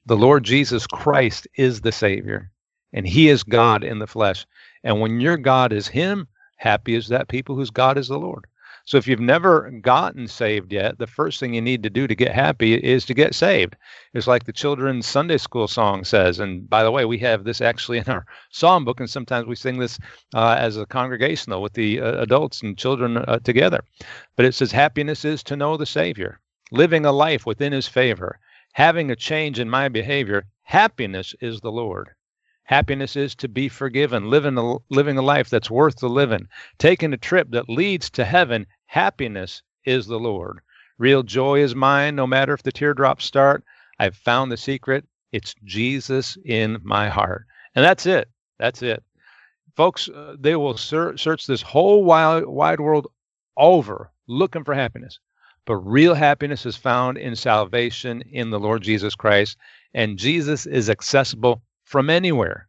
[0.06, 2.52] The Lord Jesus Christ is the Savior,
[2.94, 4.46] and He is God in the flesh.
[4.84, 6.28] And when your God is Him,
[6.60, 8.46] happy is that people whose God is the Lord.
[8.86, 12.16] So if you've never gotten saved yet, the first thing you need to do to
[12.16, 13.76] get happy is to get saved.
[14.16, 16.40] It's like the children's Sunday school song says.
[16.40, 19.56] And by the way, we have this actually in our psalm book, and sometimes we
[19.56, 20.00] sing this
[20.34, 23.82] uh, as a congregational with the uh, adults and children uh, together.
[24.36, 26.40] But it says, Happiness is to know the Savior,
[26.72, 28.40] living a life within His favor,
[28.74, 30.46] having a change in my behavior.
[30.64, 32.10] Happiness is the Lord.
[32.70, 37.12] Happiness is to be forgiven, living a, living a life that's worth the living, taking
[37.12, 38.68] a trip that leads to heaven.
[38.86, 40.60] Happiness is the Lord.
[41.00, 43.64] Real joy is mine, no matter if the teardrops start.
[43.98, 45.04] I've found the secret.
[45.32, 47.48] It's Jesus in my heart.
[47.74, 48.30] And that's it.
[48.60, 49.04] That's it.
[49.76, 53.08] Folks, uh, they will ser- search this whole wide, wide world
[53.58, 55.18] over looking for happiness.
[55.66, 59.58] But real happiness is found in salvation in the Lord Jesus Christ.
[59.96, 62.68] And Jesus is accessible from anywhere.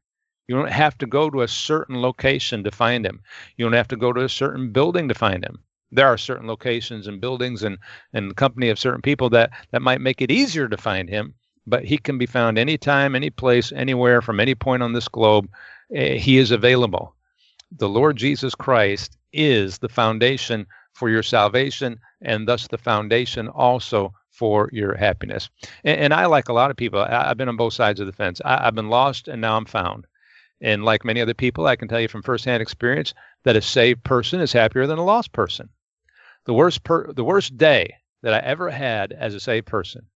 [0.49, 3.21] You don't have to go to a certain location to find him.
[3.57, 5.59] You don't have to go to a certain building to find him.
[5.93, 7.77] There are certain locations and buildings and
[8.15, 11.35] and company of certain people that that might make it easier to find him,
[11.67, 15.51] but he can be found anytime, any place, anywhere from any point on this globe.
[15.95, 17.15] Uh, he is available.
[17.77, 24.15] The Lord Jesus Christ is the foundation for your salvation and thus the foundation also
[24.41, 25.51] for your happiness.
[25.85, 28.07] And, and I, like a lot of people, I, have been on both sides of
[28.07, 28.41] the fence.
[28.43, 30.07] I, I've been lost and now I'm found.
[30.63, 33.13] And like many other people, I can tell you from firsthand experience
[33.45, 35.69] that a saved person is happier than a lost person.
[36.47, 40.07] The worst per, the worst day that I ever had as a saved person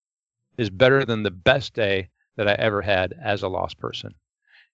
[0.57, 4.15] is better than the best day that I ever had as a lost person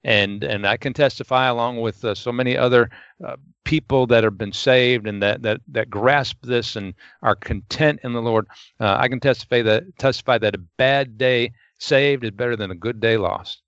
[0.04, 2.90] and and I can testify along with uh, so many other
[3.24, 8.00] uh, people that have been saved and that that that grasp this and are content
[8.02, 8.46] in the Lord.
[8.78, 12.76] Uh, I can testify that testify that a bad day saved is better than a
[12.76, 13.62] good day lost.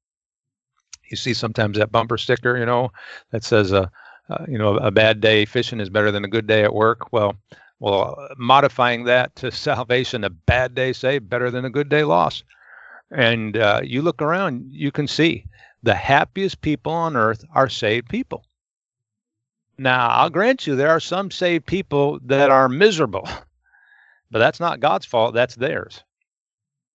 [1.11, 2.91] You see sometimes that bumper sticker, you know,
[3.31, 3.89] that says uh,
[4.31, 7.13] uh you know a bad day fishing is better than a good day at work.
[7.13, 7.37] Well,
[7.79, 12.45] well, modifying that to salvation, a bad day saved better than a good day lost.
[13.11, 15.45] And uh, you look around, you can see
[15.83, 18.45] the happiest people on earth are saved people.
[19.79, 23.29] Now, I'll grant you there are some saved people that are miserable,
[24.31, 26.05] but that's not God's fault, that's theirs.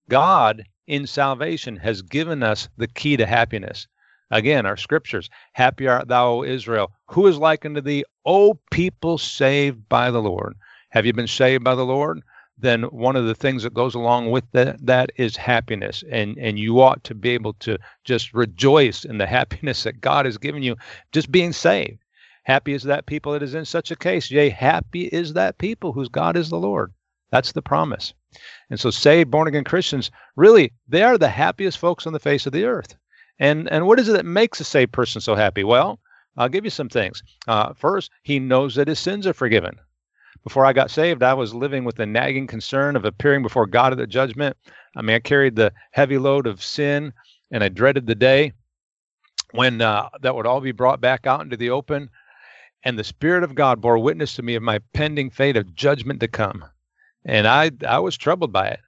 [0.09, 3.87] God in salvation has given us the key to happiness.
[4.31, 9.17] Again, our scriptures Happy art thou, o Israel, who is like unto thee, O people
[9.17, 10.55] saved by the Lord.
[10.89, 12.21] Have you been saved by the Lord?
[12.57, 16.03] Then one of the things that goes along with that, that is happiness.
[16.11, 20.25] And, and you ought to be able to just rejoice in the happiness that God
[20.25, 20.75] has given you,
[21.11, 21.99] just being saved.
[22.43, 24.31] Happy is that people that is in such a case.
[24.31, 26.93] Yea, happy is that people whose God is the Lord.
[27.29, 28.13] That's the promise.
[28.69, 32.45] And so saved, born again Christians, really, they are the happiest folks on the face
[32.45, 32.95] of the earth.
[33.39, 35.63] And and what is it that makes a saved person so happy?
[35.63, 35.99] Well,
[36.37, 37.21] I'll give you some things.
[37.47, 39.77] Uh, first, he knows that his sins are forgiven.
[40.47, 43.91] Before I got saved, I was living with the nagging concern of appearing before God
[43.91, 44.55] at the judgment.
[44.95, 47.11] I mean, I carried the heavy load of sin,
[47.51, 48.53] and I dreaded the day
[49.51, 52.09] when uh, that would all be brought back out into the open.
[52.83, 56.21] And the Spirit of God bore witness to me of my pending fate of judgment
[56.21, 56.63] to come.
[57.25, 58.79] And I, I was troubled by it.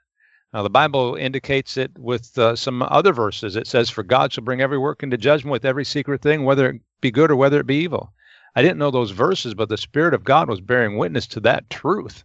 [0.54, 3.58] Now, the Bible indicates it with uh, some other verses.
[3.58, 6.70] It says, For God shall bring every work into judgment with every secret thing, whether
[6.70, 8.14] it be good or whether it be evil.
[8.56, 11.70] I didn't know those verses, but the Spirit of God was bearing witness to that
[11.70, 12.24] truth.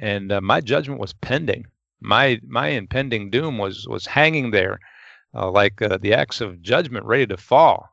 [0.00, 1.66] And uh, my judgment was pending.
[2.00, 4.78] My my impending doom was was hanging there,
[5.34, 7.90] uh, like uh, the axe of judgment ready to fall.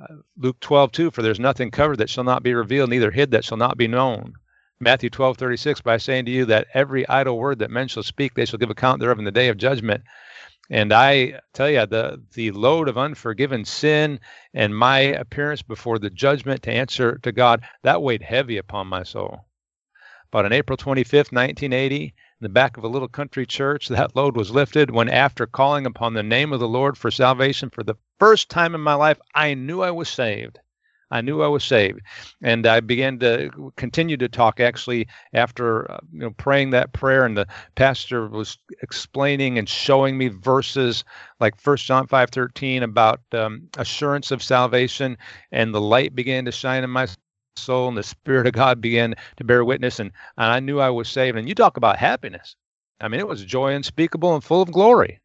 [0.00, 3.30] Uh, Luke 12, 2, for there's nothing covered that shall not be revealed, neither hid
[3.30, 4.34] that shall not be known.
[4.78, 8.34] Matthew 12, 36, by saying to you that every idle word that men shall speak,
[8.34, 10.02] they shall give account thereof in the day of judgment.
[10.68, 14.18] And I tell you, the, the load of unforgiven sin
[14.52, 19.04] and my appearance before the judgment to answer to God, that weighed heavy upon my
[19.04, 19.46] soul.
[20.32, 24.36] But on April 25th, 1980, in the back of a little country church, that load
[24.36, 27.96] was lifted when, after calling upon the name of the Lord for salvation for the
[28.18, 30.58] first time in my life, I knew I was saved.
[31.10, 32.00] I knew I was saved,
[32.42, 34.58] and I began to continue to talk.
[34.58, 37.46] Actually, after uh, you know praying that prayer, and the
[37.76, 41.04] pastor was explaining and showing me verses
[41.38, 45.16] like First John five thirteen about um, assurance of salvation,
[45.52, 47.06] and the light began to shine in my
[47.56, 50.90] soul, and the Spirit of God began to bear witness, and, and I knew I
[50.90, 51.38] was saved.
[51.38, 52.56] And you talk about happiness.
[53.00, 55.20] I mean, it was joy unspeakable and full of glory.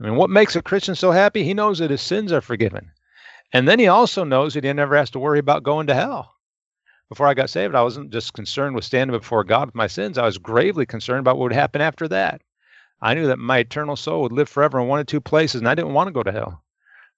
[0.00, 1.42] I mean, what makes a Christian so happy?
[1.42, 2.90] He knows that his sins are forgiven.
[3.52, 6.34] And then he also knows that he never has to worry about going to hell.
[7.08, 10.18] Before I got saved, I wasn't just concerned with standing before God with my sins.
[10.18, 12.42] I was gravely concerned about what would happen after that.
[13.00, 15.68] I knew that my eternal soul would live forever in one of two places, and
[15.68, 16.64] I didn't want to go to hell.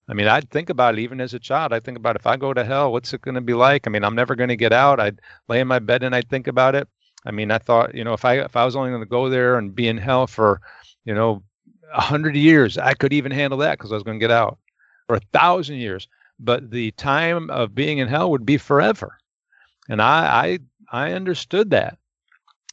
[0.09, 1.73] I mean, I'd think about it even as a child.
[1.73, 3.87] I'd think about if I go to hell, what's it going to be like?
[3.87, 5.01] I mean, I'm never going to get out.
[5.01, 6.89] I'd lay in my bed and I'd think about it.
[7.25, 9.29] I mean, I thought, you know, if I if I was only going to go
[9.29, 10.61] there and be in hell for,
[11.05, 11.43] you know,
[11.93, 14.59] a hundred years, I could even handle that because I was going to get out,
[15.07, 16.09] For a thousand years
[16.39, 19.19] but the time of being in hell would be forever.
[19.89, 20.59] And I,
[20.93, 21.99] I, I understood that.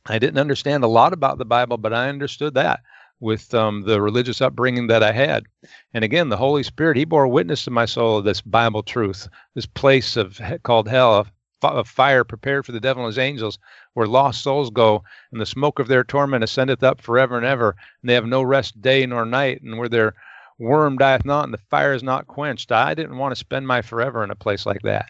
[0.05, 2.82] I didn't understand a lot about the Bible, but I understood that
[3.20, 5.45] with um, the religious upbringing that I had.
[5.93, 9.28] And again, the Holy Spirit, He bore witness to my soul of this Bible truth,
[9.55, 11.28] this place of called hell,
[11.63, 13.57] of fire prepared for the devil and his angels,
[13.93, 17.76] where lost souls go, and the smoke of their torment ascendeth up forever and ever,
[18.01, 20.13] and they have no rest day nor night, and where their
[20.58, 22.72] worm dieth not and the fire is not quenched.
[22.72, 25.10] I didn't want to spend my forever in a place like that.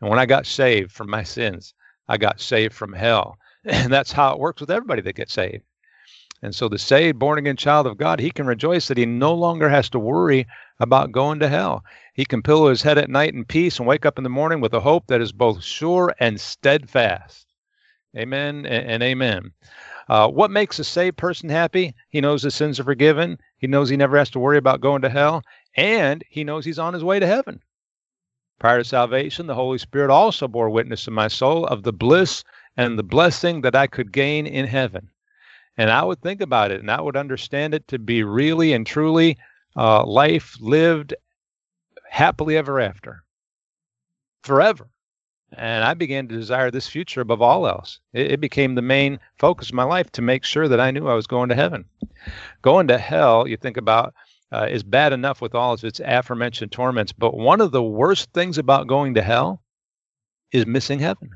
[0.00, 1.74] And when I got saved from my sins,
[2.08, 3.36] I got saved from hell.
[3.66, 5.64] And that's how it works with everybody that gets saved.
[6.42, 9.34] And so the saved, born again child of God, he can rejoice that he no
[9.34, 10.46] longer has to worry
[10.78, 11.84] about going to hell.
[12.14, 14.62] He can pillow his head at night in peace and wake up in the morning
[14.62, 17.46] with a hope that is both sure and steadfast.
[18.16, 19.52] Amen and, amen.
[20.10, 21.94] Uh, what makes a saved person happy?
[22.08, 23.38] He knows his sins are forgiven.
[23.58, 25.44] He knows he never has to worry about going to hell.
[25.76, 27.62] And he knows he's on his way to heaven.
[28.58, 32.42] Prior to salvation, the Holy Spirit also bore witness in my soul of the bliss
[32.76, 35.10] and the blessing that I could gain in heaven.
[35.76, 38.84] And I would think about it and I would understand it to be really and
[38.84, 39.38] truly
[39.76, 41.14] uh, life lived
[42.08, 43.22] happily ever after,
[44.42, 44.90] forever.
[45.52, 47.98] And I began to desire this future above all else.
[48.12, 51.08] It, it, became the main focus of my life to make sure that I knew
[51.08, 51.84] I was going to heaven.
[52.62, 54.14] Going to hell, you think about,
[54.52, 57.12] uh, is bad enough with all of its aforementioned torments.
[57.12, 59.62] But one of the worst things about going to hell
[60.52, 61.30] is missing heaven.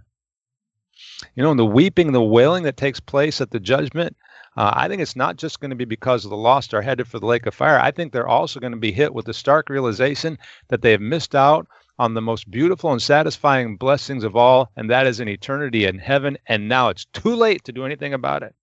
[1.35, 4.17] You know, and the weeping, the wailing that takes place at the judgment,
[4.57, 7.19] uh, I think it's not just going to be because the lost are headed for
[7.19, 7.81] the lake of fire.
[7.81, 10.39] I think they're also going to be hit with the stark realization
[10.69, 11.67] that they have missed out
[11.99, 15.99] on the most beautiful and satisfying blessings of all, and that is an eternity in
[15.99, 16.37] heaven.
[16.47, 18.55] And now it's too late to do anything about it.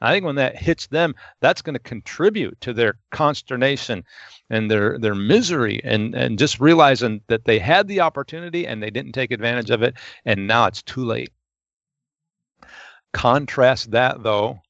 [0.00, 4.04] I think when that hits them, that's going to contribute to their consternation
[4.48, 8.90] and their their misery, and and just realizing that they had the opportunity and they
[8.90, 11.32] didn't take advantage of it, and now it's too late.
[13.12, 14.60] Contrast that though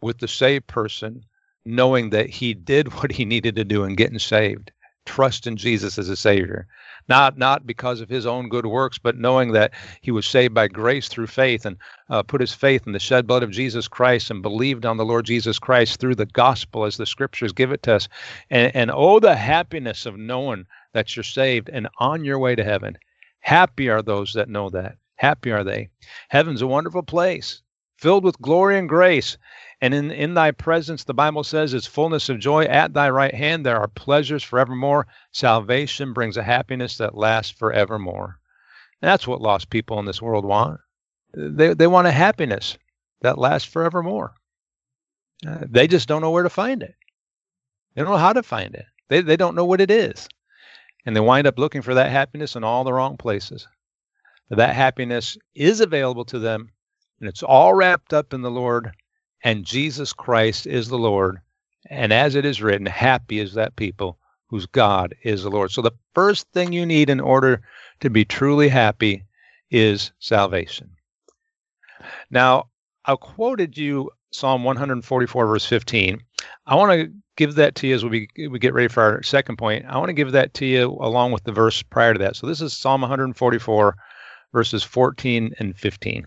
[0.00, 1.24] with the saved person
[1.66, 4.72] knowing that he did what he needed to do in getting saved,
[5.06, 6.66] trust in Jesus as a savior
[7.08, 10.68] not not because of his own good works, but knowing that he was saved by
[10.68, 11.76] grace through faith and
[12.10, 15.04] uh, put his faith in the shed blood of Jesus Christ and believed on the
[15.04, 18.08] Lord Jesus Christ through the gospel as the scriptures give it to us.
[18.50, 22.64] And, and oh, the happiness of knowing that you're saved and on your way to
[22.64, 22.98] heaven.
[23.40, 24.96] Happy are those that know that.
[25.16, 25.88] Happy are they.
[26.28, 27.62] Heaven's a wonderful place
[27.96, 29.38] filled with glory and grace.
[29.80, 32.64] And in, in thy presence, the Bible says, is fullness of joy.
[32.64, 35.06] At thy right hand, there are pleasures forevermore.
[35.32, 38.40] Salvation brings a happiness that lasts forevermore.
[39.02, 40.80] And that's what lost people in this world want.
[41.34, 42.78] They, they want a happiness
[43.20, 44.32] that lasts forevermore.
[45.46, 46.94] Uh, they just don't know where to find it.
[47.94, 48.86] They don't know how to find it.
[49.08, 50.26] They, they don't know what it is.
[51.04, 53.68] And they wind up looking for that happiness in all the wrong places.
[54.48, 56.70] But that happiness is available to them
[57.20, 58.92] and it's all wrapped up in the Lord
[59.44, 61.38] and Jesus Christ is the Lord.
[61.88, 64.18] And as it is written, happy is that people
[64.48, 65.70] whose God is the Lord.
[65.70, 67.62] So the first thing you need in order
[68.00, 69.24] to be truly happy
[69.70, 70.90] is salvation.
[72.30, 72.68] Now,
[73.04, 76.20] I quoted you Psalm 144, verse 15.
[76.66, 79.56] I want to give that to you as we, we get ready for our second
[79.56, 79.86] point.
[79.86, 82.36] I want to give that to you along with the verse prior to that.
[82.36, 83.96] So this is Psalm 144,
[84.52, 86.26] verses 14 and 15.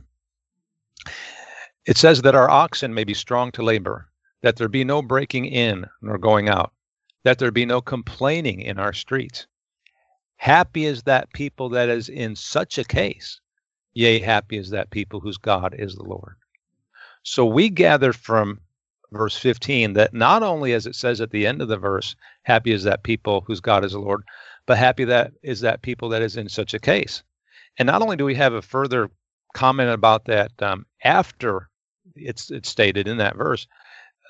[1.85, 4.09] It says that our oxen may be strong to labor,
[4.41, 6.73] that there be no breaking in nor going out,
[7.23, 9.47] that there be no complaining in our streets.
[10.35, 13.39] Happy is that people that is in such a case.
[13.93, 16.35] Yea, happy is that people whose God is the Lord.
[17.23, 18.59] So we gather from
[19.11, 22.71] verse 15 that not only as it says at the end of the verse, happy
[22.71, 24.23] is that people whose God is the Lord,
[24.65, 27.23] but happy that is that people that is in such a case.
[27.77, 29.09] And not only do we have a further
[29.53, 31.68] comment about that um, after
[32.15, 33.67] it's it's stated in that verse,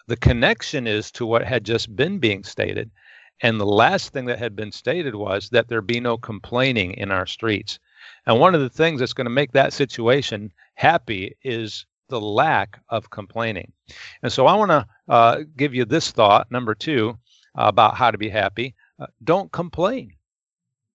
[0.08, 2.90] the connection is to what had just been being stated.
[3.42, 7.12] And the last thing that had been stated was that there be no complaining in
[7.12, 7.80] our streets.
[8.26, 12.82] And one of the things that's going to make that situation happy is the lack
[12.90, 13.72] of complaining.
[14.24, 17.18] And so I want to uh, give you this thought, number two,
[17.58, 18.76] uh, about how to be happy.
[19.00, 20.14] Uh, don't complain.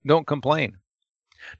[0.06, 0.76] Don't complain.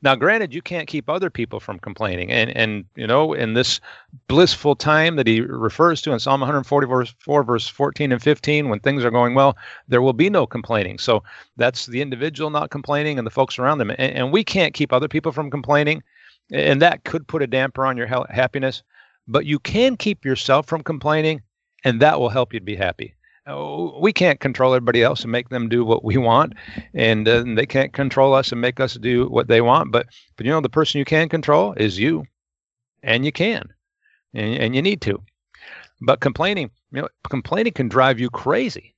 [0.03, 3.81] Now, granted, you can't keep other people from complaining, and and you know, in this
[4.29, 9.05] blissful time that he refers to in Psalm 144, verse 14 and 15, when things
[9.05, 9.57] are going well,
[9.89, 10.99] there will be no complaining.
[10.99, 11.23] So
[11.57, 14.93] that's the individual not complaining and the folks around them, and, and we can't keep
[14.93, 16.03] other people from complaining,
[16.53, 18.83] and that could put a damper on your happiness.
[19.27, 21.43] But you can keep yourself from complaining,
[21.83, 23.14] and that will help you to be happy.
[23.47, 26.55] Oh, we can't control everybody else and make them do what we want,
[26.95, 29.93] and, uh, they can't control us and make us do what they want.
[29.93, 32.25] But but you know the person you can control is you,
[33.03, 33.69] and you can,
[34.33, 35.23] and, and you need to.
[36.01, 38.95] But complaining, you know, complaining can drive you crazy,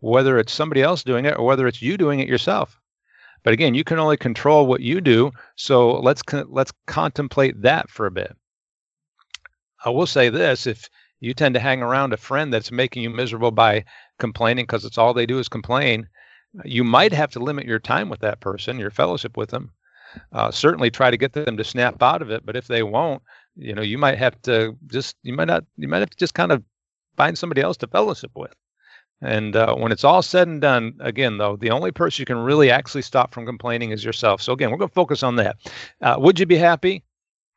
[0.00, 2.78] whether it's somebody else doing it or whether it's you doing it yourself.
[3.44, 5.32] But again, you can only control what you do.
[5.56, 8.36] So let's let's contemplate that for a bit.
[9.84, 10.88] I will say this: if
[11.20, 13.84] you tend to hang around a friend that's making you miserable by
[14.18, 16.08] complaining because it's all they do is complain,
[16.64, 19.70] you might have to limit your time with that person, your fellowship with them.
[20.32, 23.22] Uh, certainly try to get them to snap out of it, but if they won't,
[23.54, 26.34] you know, you might have to just you might not you might have to just
[26.34, 26.64] kind of
[27.16, 28.52] find somebody else to fellowship with.
[29.22, 32.38] And uh, when it's all said and done, again, though, the only person you can
[32.38, 34.40] really actually stop from complaining is yourself.
[34.40, 35.56] So again, we're going to focus on that.
[36.00, 37.04] Uh, would you be happy?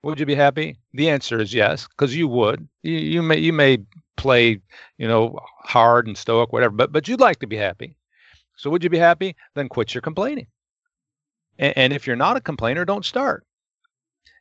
[0.04, 0.78] Would you be happy?
[0.94, 2.68] The answer is yes, because you would.
[2.82, 3.80] You, you may you may
[4.18, 4.60] play,
[4.98, 7.96] you know, hard and stoic, whatever, but but you'd like to be happy.
[8.58, 9.36] So would you be happy?
[9.56, 10.48] Then quit your complaining.
[11.58, 13.46] And, and if you're not a complainer, don't start.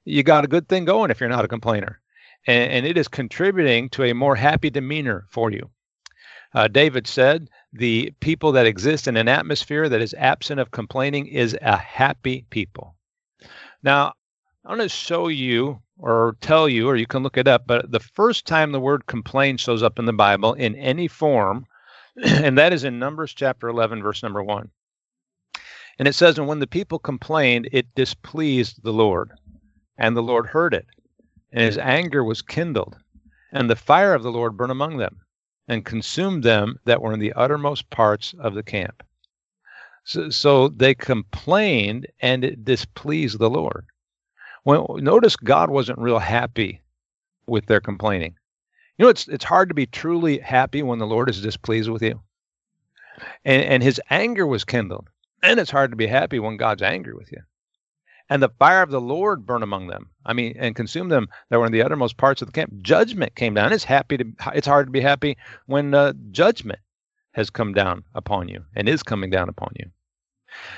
[0.04, 2.00] You got a good thing going if you're not a complainer,
[2.46, 5.70] and, and it is contributing to a more happy demeanor for you.
[6.54, 11.28] Uh, David said, "The people that exist in an atmosphere that is absent of complaining
[11.28, 12.96] is a happy people."
[13.84, 14.14] Now,
[14.64, 17.90] I'm going to show you or tell you, or you can look it up, but
[17.90, 21.66] the first time the word complain shows up in the Bible in any form,
[22.24, 24.70] and that is in Numbers chapter 11, verse number 1.
[25.98, 29.32] And it says, And when the people complained, it displeased the Lord,
[29.98, 30.86] and the Lord heard it,
[31.50, 32.96] and his anger was kindled,
[33.52, 35.22] and the fire of the Lord burned among them,
[35.66, 39.02] and consumed them that were in the uttermost parts of the camp.
[40.04, 43.86] So, so they complained, and it displeased the Lord.
[44.64, 46.80] Well, notice God wasn't real happy
[47.46, 48.36] with their complaining.
[48.98, 52.02] You know, it's it's hard to be truly happy when the Lord is displeased with
[52.02, 52.20] you.
[53.44, 55.08] And and his anger was kindled.
[55.42, 57.38] And it's hard to be happy when God's angry with you.
[58.30, 60.10] And the fire of the Lord burned among them.
[60.24, 62.72] I mean, and consumed them that were in the uttermost parts of the camp.
[62.80, 63.72] Judgment came down.
[63.72, 64.24] It's happy to.
[64.54, 65.36] It's hard to be happy
[65.66, 66.78] when uh, judgment
[67.32, 69.90] has come down upon you and is coming down upon you.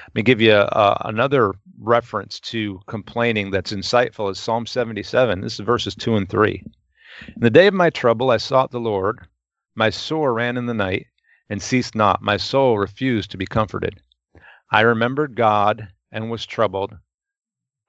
[0.06, 5.40] Let me give you uh, another reference to complaining that's insightful is Psalm 77.
[5.40, 6.62] This is verses 2 and 3.
[7.28, 9.26] In the day of my trouble, I sought the Lord.
[9.74, 11.06] My sore ran in the night
[11.48, 12.22] and ceased not.
[12.22, 14.00] My soul refused to be comforted.
[14.70, 16.96] I remembered God and was troubled.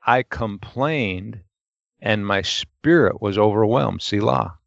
[0.05, 1.41] I complained
[2.01, 4.01] and my spirit was overwhelmed.
[4.01, 4.57] Selah.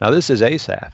[0.00, 0.92] Now, this is Asaph.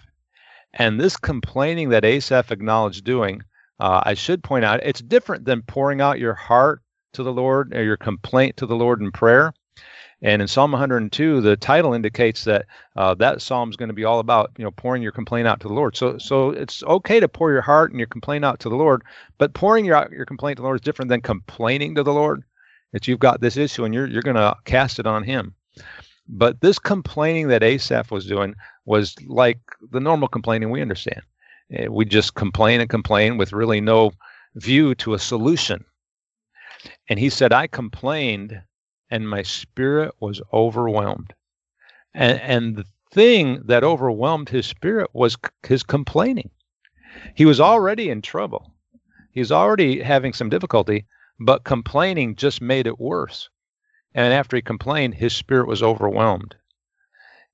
[0.75, 3.43] And this complaining that Asaph acknowledged doing
[3.81, 6.83] uh, I should point out it's different than pouring out your heart
[7.15, 9.53] to the Lord or your complaint to the Lord in prayer.
[10.25, 14.05] And in Psalm 102, the title indicates that uh, that psalm is going to be
[14.05, 15.97] all about you know pouring your complaint out to the Lord.
[15.97, 19.03] So so it's okay to pour your heart and your complaint out to the Lord,
[19.39, 22.45] but pouring your your complaint to the Lord is different than complaining to the Lord.
[22.93, 25.55] That you've got this issue and you're you're going to cast it on Him.
[26.29, 28.55] But this complaining that Asaph was doing
[28.85, 29.59] was like
[29.91, 31.23] the normal complaining we understand.
[31.73, 34.13] Eh, We just complain and complain with really no
[34.55, 35.85] view to a solution.
[37.09, 38.63] And he said, I complained
[39.11, 41.35] and my spirit was overwhelmed.
[42.15, 46.51] And, and the thing that overwhelmed his spirit was c- his complaining.
[47.35, 48.75] He was already in trouble,
[49.33, 51.07] he was already having some difficulty,
[51.39, 53.49] but complaining just made it worse.
[54.15, 56.55] And after he complained, his spirit was overwhelmed.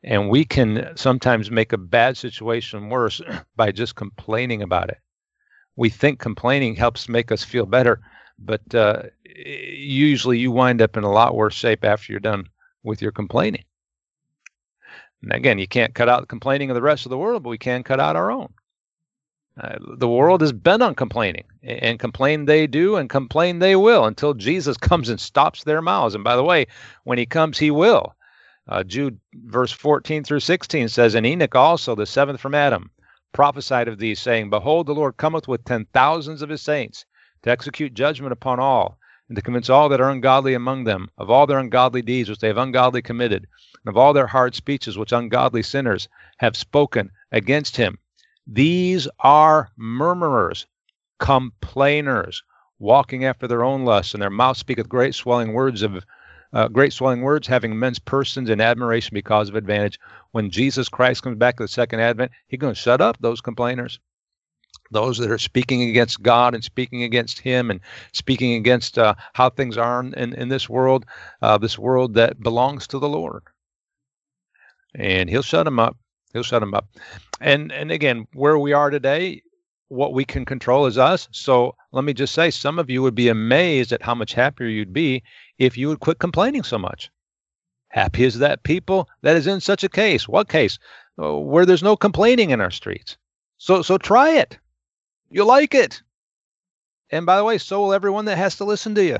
[0.04, 3.20] And we can sometimes make a bad situation worse
[3.56, 4.98] by just complaining about it.
[5.76, 8.00] We think complaining helps make us feel better,
[8.38, 12.48] but uh, usually you wind up in a lot worse shape after you're done
[12.82, 13.64] with your complaining.
[15.22, 17.50] And again, you can't cut out the complaining of the rest of the world, but
[17.50, 18.52] we can cut out our own.
[19.60, 24.04] Uh, the world is bent on complaining, and complain they do, and complain they will
[24.04, 26.14] until Jesus comes and stops their mouths.
[26.14, 26.66] And by the way,
[27.02, 28.14] when he comes, he will.
[28.68, 32.90] Uh, Jude verse 14 through 16 says, And Enoch also, the seventh from Adam,
[33.32, 37.06] prophesied of these, saying, Behold, the Lord cometh with ten thousands of his saints
[37.42, 38.98] to execute judgment upon all,
[39.28, 42.40] and to convince all that are ungodly among them of all their ungodly deeds which
[42.40, 43.46] they have ungodly committed,
[43.84, 46.08] and of all their hard speeches which ungodly sinners
[46.38, 47.98] have spoken against him.
[48.46, 50.66] These are murmurers,
[51.18, 52.42] complainers,
[52.78, 56.04] walking after their own lusts, and their mouth speaketh great swelling words of
[56.52, 59.98] uh, great swelling words, having men's persons in admiration because of advantage.
[60.32, 63.40] When Jesus Christ comes back at the second advent, he's going to shut up those
[63.40, 63.98] complainers,
[64.90, 67.80] those that are speaking against God and speaking against Him and
[68.12, 71.04] speaking against uh, how things are in, in, in this world,
[71.42, 73.42] uh, this world that belongs to the Lord.
[74.94, 75.96] And He'll shut them up.
[76.32, 76.88] He'll shut them up.
[77.40, 79.42] And and again, where we are today,
[79.88, 81.28] what we can control is us.
[81.32, 84.66] So let me just say, some of you would be amazed at how much happier
[84.66, 85.22] you'd be
[85.58, 87.10] if you would quit complaining so much.
[87.88, 90.28] Happy is that people that is in such a case.
[90.28, 90.78] What case?
[91.20, 93.16] Uh, Where there's no complaining in our streets.
[93.56, 94.58] So so try it.
[95.30, 96.02] You'll like it.
[97.10, 99.18] And by the way, so will everyone that has to listen to you.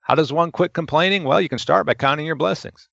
[0.00, 1.24] How does one quit complaining?
[1.24, 2.88] Well, you can start by counting your blessings.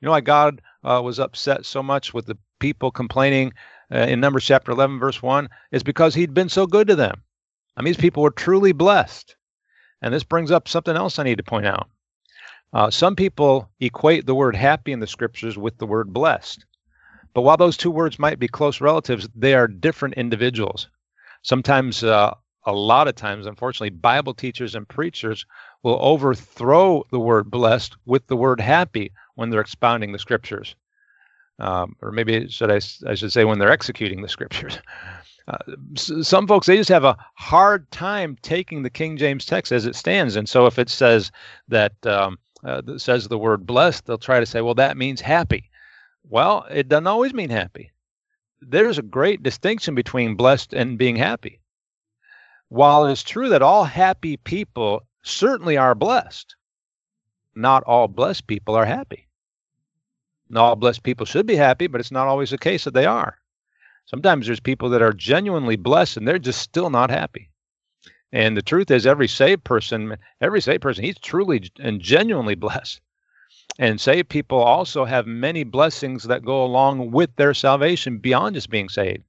[0.00, 3.52] You know why God uh, was upset so much with the people complaining
[3.92, 5.48] uh, in Numbers chapter 11, verse 1?
[5.72, 7.22] Is because he'd been so good to them.
[7.76, 9.36] I mean, these people were truly blessed.
[10.02, 11.88] And this brings up something else I need to point out.
[12.72, 16.64] Uh, some people equate the word happy in the scriptures with the word blessed.
[17.34, 20.88] But while those two words might be close relatives, they are different individuals.
[21.42, 22.34] Sometimes, uh,
[22.66, 25.46] a lot of times, unfortunately, Bible teachers and preachers
[25.82, 30.74] will overthrow the word blessed with the word happy when they're expounding the scriptures.
[31.60, 34.78] Um, or maybe should I, I should say when they're executing the scriptures.
[35.48, 35.58] Uh,
[35.94, 39.96] some folks they just have a hard time taking the King James text as it
[39.96, 41.32] stands, and so if it says
[41.68, 45.20] that um, uh, that says the word blessed, they'll try to say, well, that means
[45.20, 45.70] happy.
[46.28, 47.90] Well, it doesn't always mean happy.
[48.60, 51.60] There's a great distinction between blessed and being happy.
[52.68, 56.54] While it's true that all happy people certainly are blessed,
[57.54, 59.26] not all blessed people are happy.
[60.50, 63.06] Not all blessed people should be happy, but it's not always the case that they
[63.06, 63.38] are.
[64.06, 67.50] Sometimes there's people that are genuinely blessed and they're just still not happy.
[68.32, 73.00] And the truth is, every saved person, every saved person, he's truly and genuinely blessed.
[73.78, 78.70] And saved people also have many blessings that go along with their salvation beyond just
[78.70, 79.22] being saved.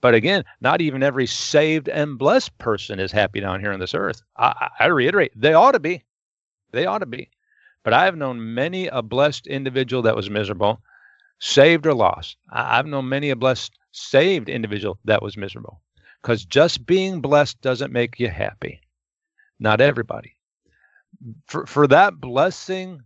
[0.00, 3.94] But again, not even every saved and blessed person is happy down here on this
[3.94, 4.22] earth.
[4.36, 6.02] I, I I reiterate, they ought to be.
[6.72, 7.30] They ought to be.
[7.84, 10.80] But I have known many a blessed individual that was miserable,
[11.40, 12.36] saved or lost.
[12.50, 15.80] I've known many a blessed saved individual that was miserable.
[16.22, 18.80] Because just being blessed doesn't make you happy.
[19.58, 20.36] Not everybody.
[21.46, 23.02] For, for that blessing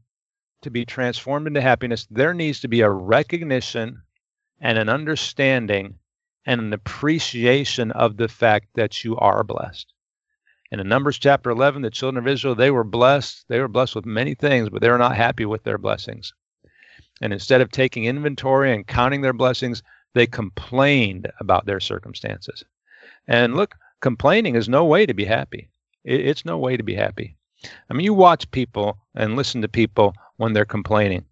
[0.62, 4.02] to be transformed into happiness, there needs to be a recognition
[4.60, 5.98] and an understanding
[6.44, 9.92] and an appreciation of the fact that you are blessed.
[10.72, 13.44] And in Numbers chapter 11, the children of Israel, they were blessed.
[13.48, 16.32] They were blessed with many things, but they were not happy with their blessings.
[17.20, 19.82] And instead of taking inventory and counting their blessings,
[20.14, 22.64] they complained about their circumstances.
[23.28, 25.68] And look, complaining is no way to be happy.
[26.04, 27.36] It's no way to be happy.
[27.88, 31.24] I mean, you watch people and listen to people when they're complaining.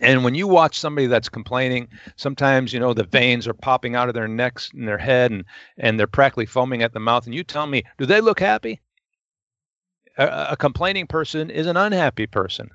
[0.00, 4.08] And when you watch somebody that's complaining, sometimes you know the veins are popping out
[4.08, 5.44] of their necks and their head, and
[5.76, 7.26] and they're practically foaming at the mouth.
[7.26, 8.80] And you tell me, do they look happy?
[10.16, 12.70] A, a complaining person is an unhappy person.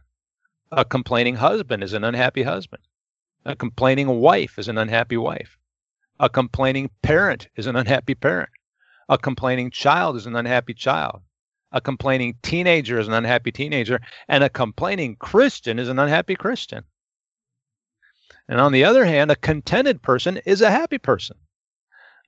[0.71, 2.83] A complaining husband is an unhappy husband.
[3.45, 5.57] A complaining wife is an unhappy wife.
[6.19, 8.49] A complaining parent is an unhappy parent.
[9.09, 11.21] A complaining child is an unhappy child.
[11.71, 13.99] A complaining teenager is an unhappy teenager.
[14.27, 16.83] And a complaining Christian is an unhappy Christian.
[18.47, 21.37] And on the other hand, a contented person is a happy person.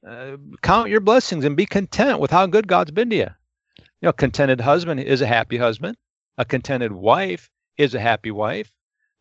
[0.08, 3.30] Uh, count your blessings and be content with how good God's been to you.
[3.78, 5.98] You know, a contented husband is a happy husband.
[6.38, 8.72] A contented wife is a happy wife.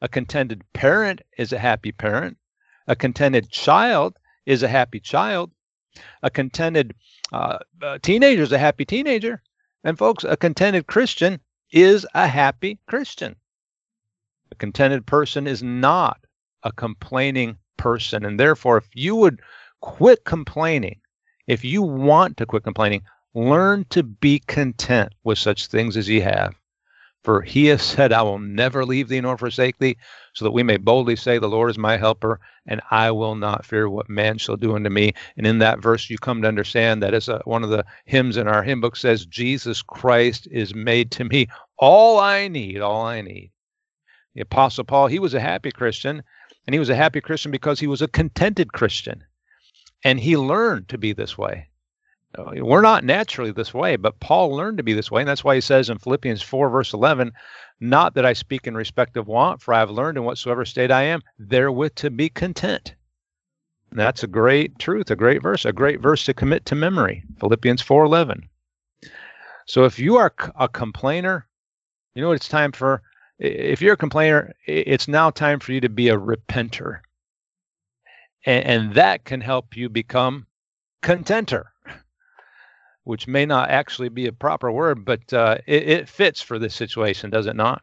[0.00, 2.36] A contented parent is a happy parent.
[2.86, 5.50] A contented child is a happy child.
[6.22, 6.94] A contented
[7.32, 9.42] uh, uh, teenager is a happy teenager.
[9.82, 11.40] And folks, a contented Christian
[11.72, 13.36] is a happy Christian.
[14.52, 16.25] A contented person is not
[16.62, 18.24] a complaining person.
[18.24, 19.40] And therefore, if you would
[19.80, 21.00] quit complaining,
[21.46, 23.02] if you want to quit complaining,
[23.34, 26.54] learn to be content with such things as ye have.
[27.22, 29.96] For he has said, I will never leave thee nor forsake thee,
[30.32, 33.66] so that we may boldly say, The Lord is my helper, and I will not
[33.66, 35.12] fear what man shall do unto me.
[35.36, 38.36] And in that verse, you come to understand that as a, one of the hymns
[38.36, 41.48] in our hymn book says, Jesus Christ is made to me
[41.78, 43.50] all I need, all I need.
[44.34, 46.22] The Apostle Paul, he was a happy Christian,
[46.66, 49.22] and he was a happy Christian because he was a contented Christian.
[50.04, 51.68] And he learned to be this way.
[52.36, 55.22] Uh, we're not naturally this way, but Paul learned to be this way.
[55.22, 57.32] And that's why he says in Philippians 4, verse 11,
[57.80, 60.90] Not that I speak in respect of want, for I have learned in whatsoever state
[60.90, 62.94] I am, therewith to be content.
[63.90, 67.22] And that's a great truth, a great verse, a great verse to commit to memory.
[67.40, 68.48] Philippians 4:11.
[69.66, 71.46] So if you are a complainer,
[72.14, 73.02] you know what it's time for?
[73.38, 77.00] If you're a complainer, it's now time for you to be a repenter.
[78.44, 80.46] And, and that can help you become
[81.02, 81.64] contenter
[83.06, 86.74] which may not actually be a proper word, but uh, it, it fits for this
[86.74, 87.80] situation, does it not?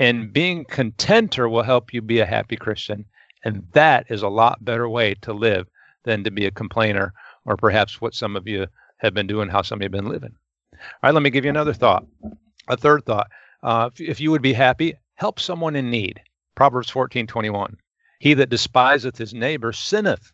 [0.00, 3.04] And being contenter will help you be a happy Christian.
[3.44, 5.68] And that is a lot better way to live
[6.04, 7.12] than to be a complainer
[7.44, 8.66] or perhaps what some of you
[8.96, 10.34] have been doing, how some of you have been living.
[10.72, 12.04] All right, let me give you another thought.
[12.66, 13.28] A third thought.
[13.62, 16.20] Uh, if, if you would be happy, help someone in need.
[16.54, 17.76] Proverbs 14 21.
[18.18, 20.32] He that despiseth his neighbor sinneth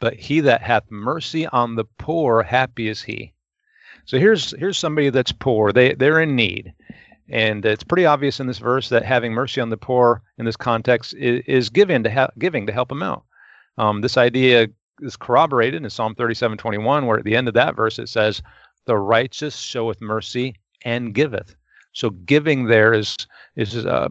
[0.00, 3.32] but he that hath mercy on the poor, happy is he.
[4.04, 5.72] So here's here's somebody that's poor.
[5.72, 6.74] They they're in need.
[7.30, 10.58] And it's pretty obvious in this verse that having mercy on the poor in this
[10.58, 13.24] context is, is giving to ha- giving to help them out.
[13.78, 14.68] Um, this idea
[15.00, 18.42] is corroborated in Psalm 37:21, where at the end of that verse it says,
[18.84, 21.56] "The righteous showeth mercy and giveth."
[21.94, 23.16] So giving there is
[23.56, 24.08] is uh,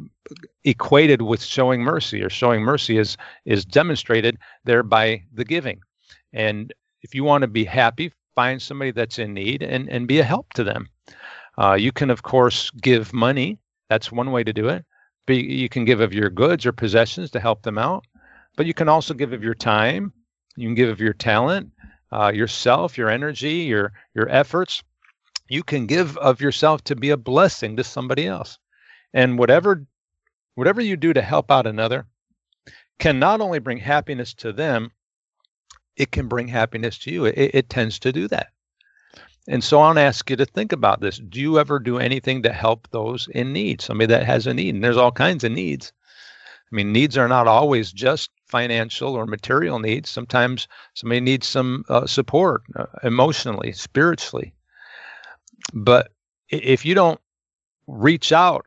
[0.63, 5.81] equated with showing mercy, or showing mercy is is demonstrated there by the giving.
[6.31, 10.19] And if you want to be happy, find somebody that's in need and and be
[10.19, 10.87] a help to them.
[11.57, 13.59] Uh, you can of course give money.
[13.89, 14.85] That's one way to do it.
[15.27, 18.05] But you can give of your goods or possessions to help them out.
[18.55, 20.13] But you can also give of your time.
[20.55, 21.71] You can give of your talent,
[22.11, 24.83] uh, yourself, your energy, your your efforts
[25.53, 28.57] you can give of yourself to be a blessing to somebody else.
[29.13, 29.85] And whatever
[30.55, 32.07] whatever you do to help out another
[32.97, 34.91] can not only bring happiness to them
[35.95, 37.25] it can bring happiness to you.
[37.25, 38.47] It, it tends to do that.
[39.47, 41.19] And so i'll ask you to think about this.
[41.19, 43.79] Do you ever do anything to help those in need?
[43.79, 45.93] Somebody that has a need and there's all kinds of needs.
[46.71, 50.09] I mean needs are not always just financial or material needs.
[50.09, 54.55] Sometimes somebody needs some uh, support uh, emotionally spiritually
[55.73, 56.11] but
[56.49, 57.19] if you don't
[57.87, 58.65] reach out,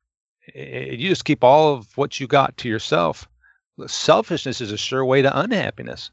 [0.55, 3.29] you just keep all of what you got to yourself.
[3.87, 6.11] Selfishness is a sure way to unhappiness.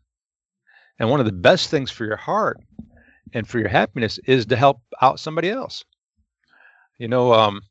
[0.99, 2.59] And one of the best things for your heart
[3.33, 5.83] and for your happiness is to help out somebody else.
[6.97, 7.61] You know, um,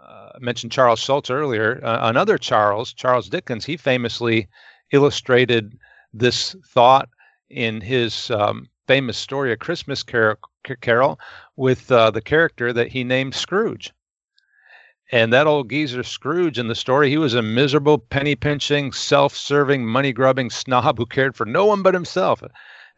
[0.00, 1.80] uh, I mentioned Charles Schulz earlier.
[1.82, 4.48] Uh, another Charles, Charles Dickens, he famously
[4.92, 5.78] illustrated
[6.12, 7.08] this thought
[7.50, 10.36] in his um, famous story, A Christmas Carol,
[10.80, 11.18] Carol
[11.56, 13.92] with uh, the character that he named Scrooge.
[15.12, 19.36] And that old geezer Scrooge in the story, he was a miserable, penny pinching, self
[19.36, 22.42] serving, money grubbing snob who cared for no one but himself,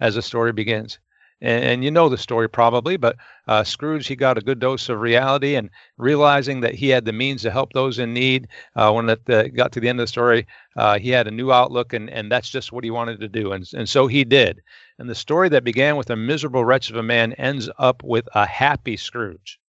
[0.01, 0.99] as the story begins.
[1.41, 3.17] And, and you know the story probably, but
[3.47, 7.13] uh, Scrooge, he got a good dose of reality and realizing that he had the
[7.13, 8.49] means to help those in need.
[8.75, 11.31] Uh, when it uh, got to the end of the story, uh, he had a
[11.31, 13.53] new outlook, and, and that's just what he wanted to do.
[13.53, 14.63] And, and so he did.
[14.99, 18.29] And the story that began with a miserable wretch of a man ends up with
[18.35, 19.61] a happy Scrooge.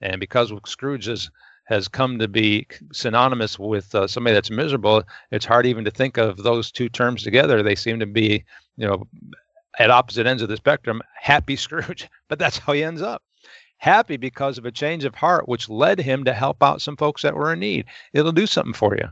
[0.00, 1.30] And because Scrooge is,
[1.64, 6.16] has come to be synonymous with uh, somebody that's miserable, it's hard even to think
[6.16, 7.62] of those two terms together.
[7.62, 8.44] They seem to be,
[8.76, 9.06] you know,
[9.78, 11.02] at opposite ends of the spectrum.
[11.20, 13.22] Happy Scrooge, but that's how he ends up.
[13.78, 17.22] Happy because of a change of heart, which led him to help out some folks
[17.22, 17.84] that were in need.
[18.14, 19.08] It'll do something for you.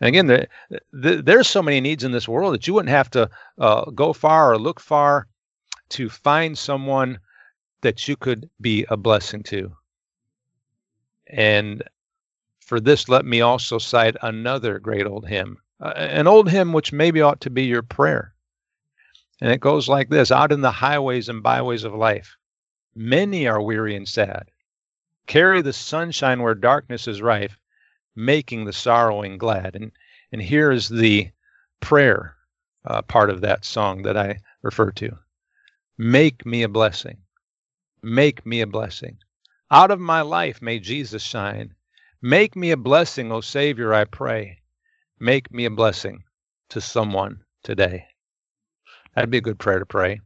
[0.00, 0.48] And again, the,
[0.92, 4.12] the, there's so many needs in this world that you wouldn't have to uh, go
[4.12, 5.26] far or look far
[5.90, 7.18] to find someone
[7.82, 9.72] that you could be a blessing to.
[11.26, 11.82] And
[12.60, 16.92] for this, let me also cite another great old hymn, uh, an old hymn which
[16.92, 18.34] maybe ought to be your prayer.
[19.40, 22.36] And it goes like this Out in the highways and byways of life,
[22.94, 24.50] many are weary and sad.
[25.26, 27.58] Carry the sunshine where darkness is rife,
[28.16, 29.76] making the sorrowing glad.
[29.76, 29.92] And,
[30.32, 31.30] and here is the
[31.80, 32.36] prayer
[32.84, 35.18] uh, part of that song that I refer to
[35.96, 37.18] Make me a blessing.
[38.02, 39.18] Make me a blessing.
[39.70, 41.74] Out of my life may Jesus shine.
[42.20, 44.58] Make me a blessing, O Savior, I pray.
[45.20, 46.24] Make me a blessing
[46.70, 48.06] to someone today.
[49.14, 50.20] That'd be a good prayer to pray.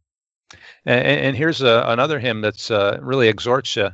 [0.87, 3.91] And, and here's a, another hymn that's uh, really exhorts you,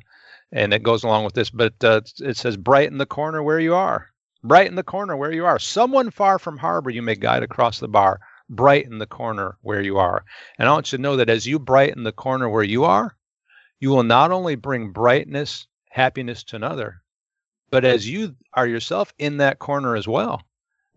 [0.55, 1.51] and it goes along with this.
[1.51, 4.11] But uh, it says, "Bright in the corner where you are,
[4.43, 5.59] bright in the corner where you are.
[5.59, 8.21] Someone far from harbor you may guide across the bar.
[8.49, 10.25] Bright in the corner where you are."
[10.59, 13.17] And I want you to know that as you brighten the corner where you are,
[13.81, 17.03] you will not only bring brightness, happiness to another,
[17.71, 20.43] but as you are yourself in that corner as well,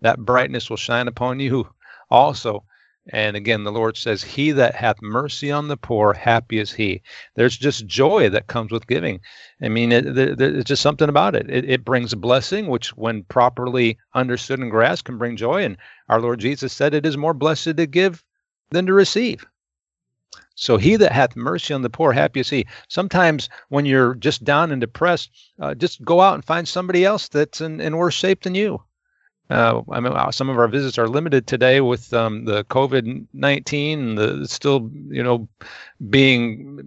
[0.02, 1.68] that brightness will shine upon you
[2.12, 2.64] also
[3.10, 7.02] and again, the Lord says, He that hath mercy on the poor, happy is he.
[7.36, 9.22] There's just joy that comes with giving.
[9.62, 11.50] I mean, it, it's just something about it.
[11.50, 11.70] it.
[11.70, 15.64] It brings a blessing, which, when properly understood and grasped, can bring joy.
[15.64, 15.78] And
[16.10, 18.24] our Lord Jesus said, It is more blessed to give
[18.72, 19.46] than to receive.
[20.56, 22.66] So he that hath mercy on the poor, happy is he.
[22.90, 25.30] Sometimes when you're just down and depressed,
[25.62, 28.82] uh, just go out and find somebody else that's in, in worse shape than you.
[29.50, 34.16] Uh, I mean, some of our visits are limited today with um, the COVID nineteen,
[34.16, 35.48] the still, you know,
[36.10, 36.82] being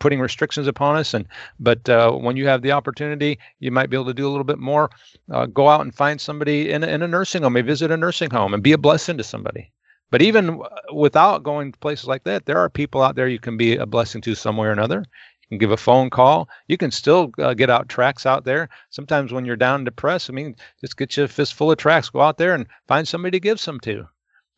[0.00, 1.14] putting restrictions upon us.
[1.14, 1.26] And
[1.60, 4.44] but uh, when you have the opportunity, you might be able to do a little
[4.44, 4.90] bit more.
[5.30, 7.52] Uh, go out and find somebody in in a nursing home.
[7.52, 9.70] Maybe visit a nursing home and be a blessing to somebody.
[10.10, 10.62] But even
[10.92, 13.86] without going to places like that, there are people out there you can be a
[13.86, 15.04] blessing to some way or another.
[15.48, 16.48] You can give a phone call.
[16.66, 18.68] You can still uh, get out tracks out there.
[18.90, 22.10] Sometimes when you're down and depressed, I mean, just get you a fistful of tracks.
[22.10, 24.08] Go out there and find somebody to give some to.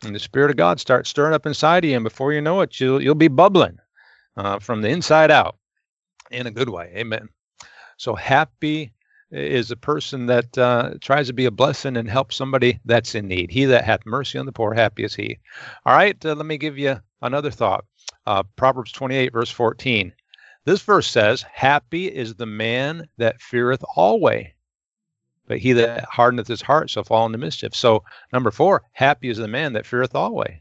[0.05, 2.61] And the Spirit of God starts stirring up inside of you, and before you know
[2.61, 3.79] it, you'll you'll be bubbling
[4.37, 5.57] uh, from the inside out,
[6.31, 6.93] in a good way.
[6.97, 7.29] Amen.
[7.97, 8.93] So happy
[9.31, 13.29] is a person that uh, tries to be a blessing and help somebody that's in
[13.29, 13.51] need.
[13.51, 15.39] He that hath mercy on the poor, happy is he.
[15.85, 17.85] All right, uh, let me give you another thought.
[18.27, 20.13] Uh, Proverbs 28, verse 14.
[20.69, 24.53] This verse says, Happy is the man that feareth alway,
[25.47, 27.75] but he that hardeneth his heart shall fall into mischief.
[27.75, 28.05] So,
[28.35, 30.61] number four, happy is the man that feareth alway.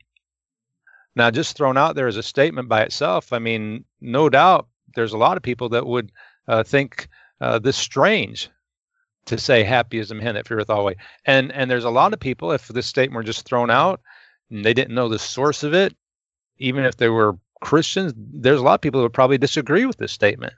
[1.17, 5.11] Now, just thrown out there as a statement by itself, I mean, no doubt there's
[5.11, 6.13] a lot of people that would
[6.47, 7.09] uh, think
[7.41, 8.49] uh, this strange
[9.25, 10.95] to say happy is the man that feareth alway.
[11.25, 13.99] And and there's a lot of people, if this statement were just thrown out
[14.49, 15.97] and they didn't know the source of it,
[16.59, 20.11] even if they were Christians, there's a lot of people who probably disagree with this
[20.11, 20.53] statement.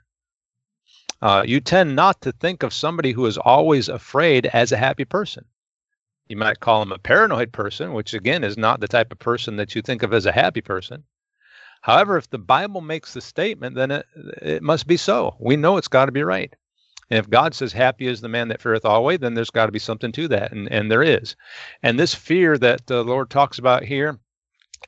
[1.22, 5.04] Uh, you tend not to think of somebody who is always afraid as a happy
[5.04, 5.44] person.
[6.28, 9.56] You might call him a paranoid person, which again is not the type of person
[9.56, 11.04] that you think of as a happy person.
[11.82, 14.06] However, if the Bible makes the statement, then it,
[14.40, 15.36] it must be so.
[15.40, 16.54] We know it's got to be right.
[17.10, 19.72] And if God says, Happy is the man that feareth always, then there's got to
[19.72, 20.52] be something to that.
[20.52, 21.34] And, and there is.
[21.82, 24.18] And this fear that the Lord talks about here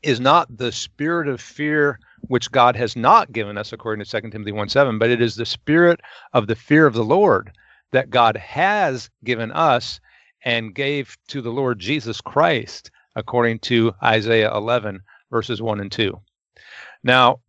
[0.02, 4.30] is not the spirit of fear which God has not given us, according to 2
[4.30, 6.00] Timothy 1 7, but it is the spirit
[6.32, 7.52] of the fear of the Lord
[7.92, 10.00] that God has given us
[10.44, 16.18] and gave to the Lord Jesus Christ, according to Isaiah 11, verses 1 and 2.
[17.04, 17.40] Now,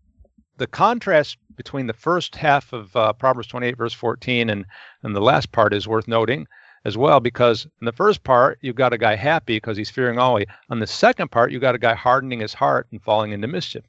[0.58, 4.66] the contrast between the first half of uh, Proverbs 28, verse 14, and,
[5.04, 6.48] and the last part is worth noting
[6.86, 10.20] as well because in the first part you've got a guy happy because he's fearing
[10.20, 10.48] always.
[10.70, 13.84] On the second part you've got a guy hardening his heart and falling into mischief.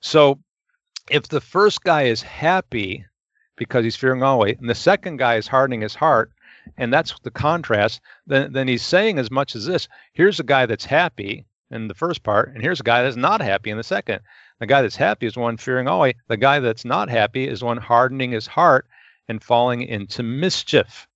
[0.00, 0.38] So
[1.10, 3.04] if the first guy is happy
[3.56, 6.30] because he's fearing always and the second guy is hardening his heart
[6.76, 10.66] and that's the contrast then, then he's saying as much as this here's a guy
[10.66, 13.82] that's happy in the first part and here's a guy that's not happy in the
[13.82, 14.20] second.
[14.60, 16.14] The guy that's happy is one fearing always.
[16.26, 18.86] The guy that's not happy is one hardening his heart
[19.28, 21.07] and falling into mischief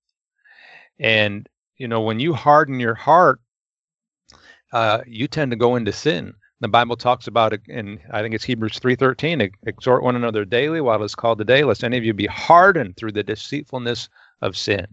[0.99, 3.39] and you know, when you harden your heart,
[4.71, 6.33] uh, you tend to go into sin.
[6.59, 9.51] The Bible talks about it, and I think it's Hebrews three thirteen.
[9.65, 13.11] Exhort one another daily while it's called today, lest any of you be hardened through
[13.11, 14.07] the deceitfulness
[14.41, 14.87] of sin.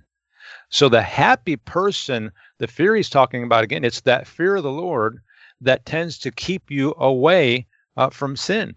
[0.70, 4.70] So the happy person, the fear he's talking about again, it's that fear of the
[4.72, 5.20] Lord
[5.60, 8.76] that tends to keep you away uh, from sin,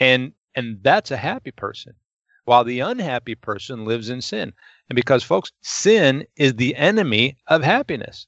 [0.00, 1.94] and and that's a happy person.
[2.46, 4.52] While the unhappy person lives in sin.
[4.88, 8.26] And because, folks, sin is the enemy of happiness,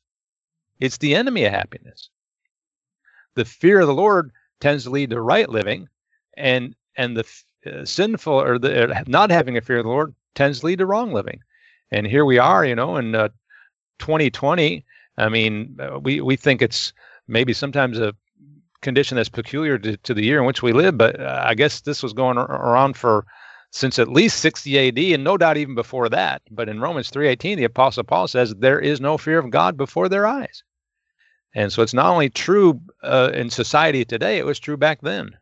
[0.80, 2.08] it's the enemy of happiness.
[3.34, 4.30] The fear of the Lord
[4.60, 5.88] tends to lead to right living,
[6.36, 7.24] and and the
[7.66, 10.78] uh, sinful or the uh, not having a fear of the Lord tends to lead
[10.78, 11.40] to wrong living.
[11.90, 13.28] And here we are, you know, in uh,
[13.98, 14.84] 2020,
[15.18, 16.92] I mean, uh, we we think it's
[17.28, 18.14] maybe sometimes a
[18.80, 21.80] condition that's peculiar to, to the year in which we live, but uh, I guess
[21.80, 23.26] this was going around for
[23.74, 26.42] since at least 60 AD, and no doubt even before that.
[26.48, 30.08] But in Romans 3:18, the Apostle Paul says there is no fear of God before
[30.08, 30.62] their eyes,
[31.56, 35.36] and so it's not only true uh, in society today; it was true back then.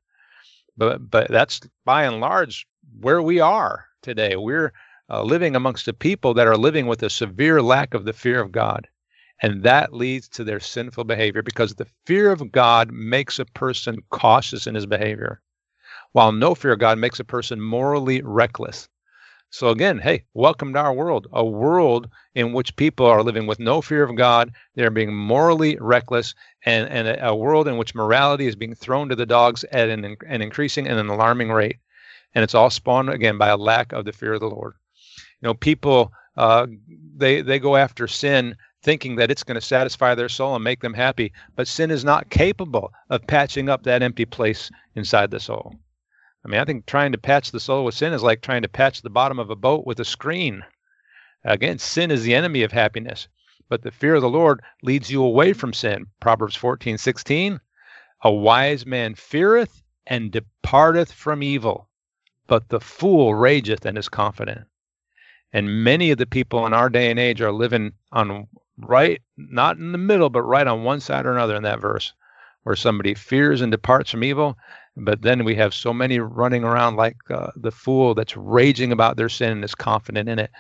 [0.79, 2.67] But but that's by and large
[3.01, 4.37] where we are today.
[4.37, 4.73] We're
[5.11, 8.41] uh, living amongst a people that are living with a severe lack of the fear
[8.41, 8.89] of God.
[9.43, 13.99] And that leads to their sinful behavior because the fear of God makes a person
[14.09, 15.42] cautious in his behavior,
[16.13, 18.89] while no fear of God makes a person morally reckless.
[19.51, 23.59] So, again, hey, welcome to our world, a world in which people are living with
[23.59, 24.51] no fear of God.
[24.75, 26.35] They're being morally reckless,
[26.65, 29.91] and, and a, a world in which morality is being thrown to the dogs at
[29.91, 31.77] an, an increasing and an alarming rate.
[32.35, 34.73] And it's all spawned, again, by a lack of the fear of the Lord.
[35.43, 36.67] You know, people, uh,
[37.15, 40.81] they, they go after sin thinking that it's going to satisfy their soul and make
[40.81, 41.31] them happy.
[41.57, 45.75] But sin is not capable of patching up that empty place inside the soul.
[46.45, 48.69] I mean, I think trying to patch the soul with sin is like trying to
[48.69, 50.65] patch the bottom of a boat with a screen.
[51.45, 53.29] Again, sin is the enemy of happiness,
[53.69, 56.07] but the fear of the Lord leads you away from sin.
[56.21, 57.61] Proverbs 14, 16.
[58.23, 61.89] A wise man feareth and departeth from evil,
[62.47, 64.67] but the fool rageth and is confident.
[65.53, 69.77] And many of the people in our day and age are living on right, not
[69.77, 72.13] in the middle, but right on one side or another in that verse,
[72.63, 74.57] where somebody fears and departs from evil.
[74.97, 79.17] But then we have so many running around like uh, the fool that's raging about
[79.17, 80.51] their sin and is confident in it,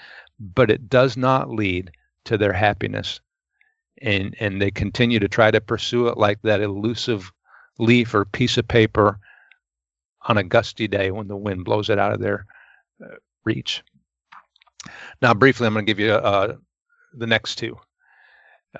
[0.41, 1.91] but it does not lead
[2.25, 3.21] to their happiness.
[4.01, 7.31] And, and they continue to try to pursue it like that elusive
[7.79, 9.19] leaf or piece of paper
[10.27, 12.47] on a gusty day when the wind blows it out of their
[13.05, 13.83] uh, reach.
[15.21, 16.57] Now, briefly, I'm going to give you uh,
[17.15, 17.77] the next two.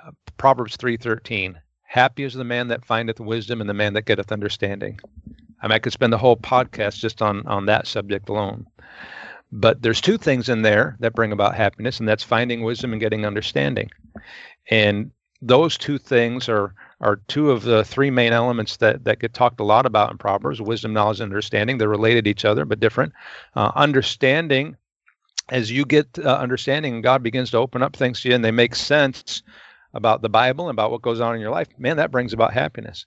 [0.01, 1.55] Uh, Proverbs 3:13.
[1.83, 4.99] Happy is the man that findeth wisdom and the man that getteth understanding.
[5.63, 8.67] I mean, I could spend the whole podcast just on on that subject alone.
[9.51, 12.99] But there's two things in there that bring about happiness, and that's finding wisdom and
[12.99, 13.89] getting understanding.
[14.69, 15.11] And
[15.41, 19.59] those two things are are two of the three main elements that that get talked
[19.59, 21.77] a lot about in Proverbs: wisdom, knowledge, and understanding.
[21.77, 23.13] They're related to each other, but different.
[23.55, 24.75] Uh, understanding,
[25.49, 28.51] as you get uh, understanding, God begins to open up things to you, and they
[28.51, 29.43] make sense
[29.93, 32.53] about the Bible and about what goes on in your life, man, that brings about
[32.53, 33.05] happiness.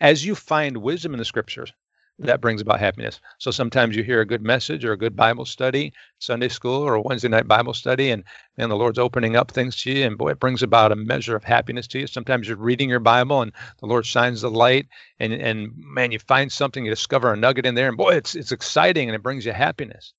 [0.00, 1.72] As you find wisdom in the scriptures,
[2.18, 3.20] that brings about happiness.
[3.38, 6.94] So sometimes you hear a good message or a good Bible study, Sunday school or
[6.94, 8.24] a Wednesday night Bible study, and
[8.56, 11.36] and the Lord's opening up things to you, and boy, it brings about a measure
[11.36, 12.06] of happiness to you.
[12.06, 14.86] Sometimes you're reading your Bible and the Lord shines the light,
[15.18, 18.34] and and man, you find something, you discover a nugget in there, and boy, it's
[18.34, 20.14] it's exciting and it brings you happiness.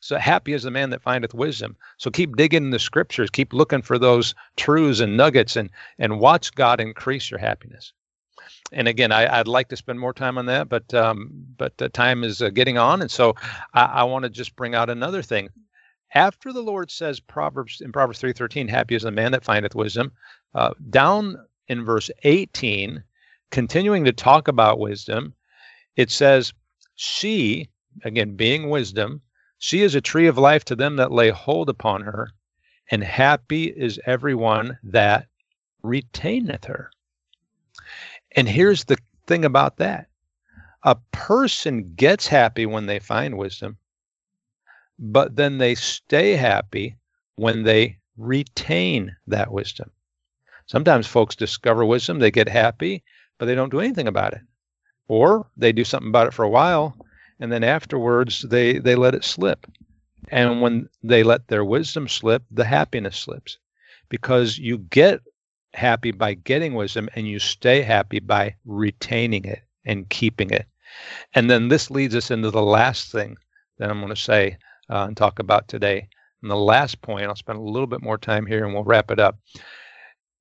[0.00, 1.76] So happy is the man that findeth wisdom.
[1.96, 6.20] So keep digging in the scriptures, keep looking for those truths and nuggets, and and
[6.20, 7.92] watch God increase your happiness.
[8.72, 11.88] And again, I, would like to spend more time on that, but um, but uh,
[11.88, 13.34] time is uh, getting on, and so
[13.74, 15.48] I, I want to just bring out another thing.
[16.14, 19.74] After the Lord says Proverbs in Proverbs three thirteen, "Happy is the man that findeth
[19.74, 20.12] wisdom,"
[20.54, 21.36] uh, down
[21.68, 23.02] in verse eighteen,
[23.50, 25.34] continuing to talk about wisdom,
[25.96, 26.52] it says,
[26.94, 27.68] "She,
[28.04, 29.22] again being wisdom,
[29.58, 32.30] she is a tree of life to them that lay hold upon her,
[32.90, 35.26] and happy is everyone that
[35.82, 36.90] retaineth her.
[38.36, 40.08] And here's the thing about that
[40.84, 43.78] a person gets happy when they find wisdom,
[44.98, 46.96] but then they stay happy
[47.34, 49.90] when they retain that wisdom.
[50.66, 53.02] Sometimes folks discover wisdom, they get happy,
[53.38, 54.42] but they don't do anything about it.
[55.08, 56.96] Or they do something about it for a while,
[57.40, 59.66] and then afterwards they they let it slip
[60.28, 63.58] and when they let their wisdom slip the happiness slips
[64.08, 65.20] because you get
[65.76, 70.66] happy by getting wisdom and you stay happy by retaining it and keeping it.
[71.34, 73.36] And then this leads us into the last thing
[73.78, 74.56] that i'm going to say
[74.90, 76.08] uh, and talk about today.
[76.42, 79.10] And the last point i'll spend a little bit more time here and we'll wrap
[79.10, 79.38] it up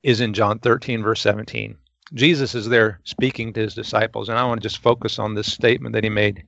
[0.04, 1.76] is in john 13 verse 17
[2.14, 5.52] jesus is there speaking to his disciples and i want to just focus on this
[5.52, 6.44] statement that he made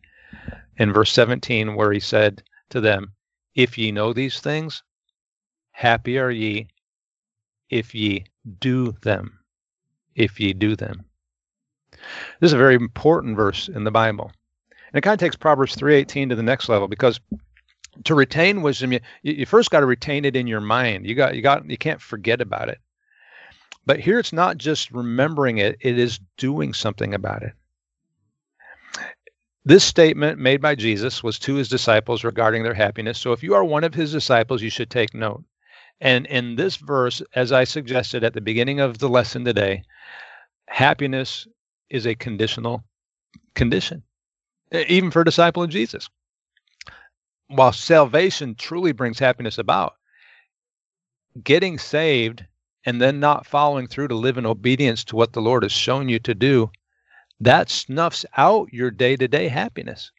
[0.77, 3.13] in verse 17, where he said to them,
[3.55, 4.83] If ye know these things,
[5.71, 6.67] happy are ye
[7.69, 8.25] if ye
[8.59, 9.39] do them.
[10.15, 11.05] If ye do them.
[12.39, 14.31] This is a very important verse in the Bible.
[14.91, 17.19] And it kind of takes Proverbs 3:18 to the next level because
[18.03, 21.05] to retain wisdom, you, you first got to retain it in your mind.
[21.05, 22.79] You got you got you can't forget about it.
[23.85, 27.53] But here it's not just remembering it, it is doing something about it.
[29.63, 33.17] This statement made by Jesus was to his disciples regarding their happiness.
[33.17, 35.43] So if you are one of his disciples, you should take note.
[35.99, 39.83] And in this verse, as I suggested at the beginning of the lesson today,
[40.67, 41.47] happiness
[41.89, 42.83] is a conditional
[43.55, 44.03] condition,
[44.71, 46.09] even for a disciple of Jesus.
[47.47, 49.93] While salvation truly brings happiness about,
[51.43, 52.45] getting saved
[52.85, 56.09] and then not following through to live in obedience to what the Lord has shown
[56.09, 56.69] you to do,
[57.39, 60.11] that snuffs out your day to day happiness.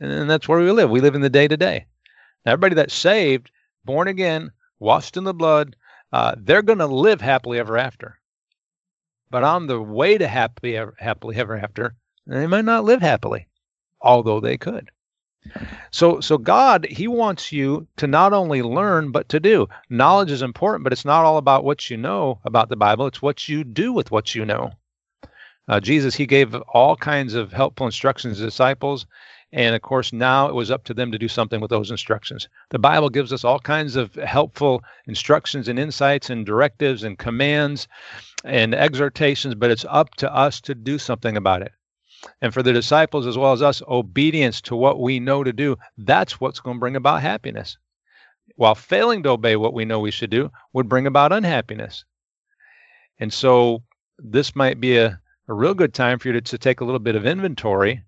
[0.00, 0.90] And that's where we live.
[0.90, 1.86] We live in the day to day.
[2.44, 3.50] Now, Everybody that's saved,
[3.84, 4.50] born again,
[4.82, 5.76] washed in the blood,
[6.12, 8.18] uh, they're going to live happily ever after.
[9.30, 11.94] But on the way to happy, ever, happily ever after,
[12.26, 13.48] they might not live happily,
[14.00, 14.90] although they could.
[15.90, 19.68] So, so God, He wants you to not only learn but to do.
[19.88, 23.06] Knowledge is important, but it's not all about what you know about the Bible.
[23.06, 24.70] It's what you do with what you know.
[25.68, 29.06] Uh, Jesus, He gave all kinds of helpful instructions to disciples,
[29.52, 32.48] and of course, now it was up to them to do something with those instructions.
[32.70, 37.86] The Bible gives us all kinds of helpful instructions and insights and directives and commands
[38.44, 41.72] and exhortations, but it's up to us to do something about it.
[42.40, 45.76] And for the disciples as well as us, obedience to what we know to do,
[45.98, 47.76] that's what's going to bring about happiness.
[48.56, 52.04] While failing to obey what we know we should do would bring about unhappiness.
[53.18, 53.82] And so
[54.18, 57.00] this might be a, a real good time for you to, to take a little
[57.00, 58.02] bit of inventory.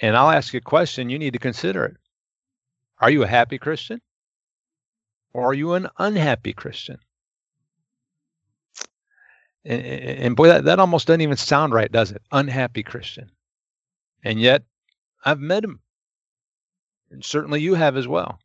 [0.00, 1.10] And I'll ask you a question.
[1.10, 1.96] You need to consider it.
[2.98, 4.00] Are you a happy Christian?
[5.32, 6.98] Or are you an unhappy Christian?
[9.64, 12.22] And, and boy, that, that almost doesn't even sound right, does it?
[12.32, 13.30] Unhappy Christian.
[14.24, 14.62] And yet,
[15.24, 15.80] I've met him.
[17.10, 18.38] And certainly you have as well.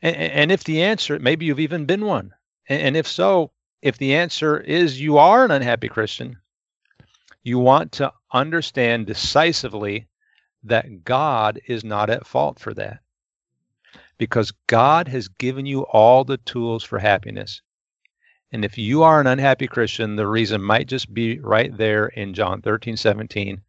[0.00, 2.32] And, and if the answer, maybe you've even been one.
[2.68, 3.52] And, and if so,
[3.82, 6.36] if the answer is you are an unhappy Christian,
[7.42, 10.06] you want to understand decisively
[10.64, 13.00] that God is not at fault for that.
[14.18, 17.62] Because God has given you all the tools for happiness.
[18.52, 22.34] And if you are an unhappy Christian, the reason might just be right there in
[22.34, 23.62] John 13, 17,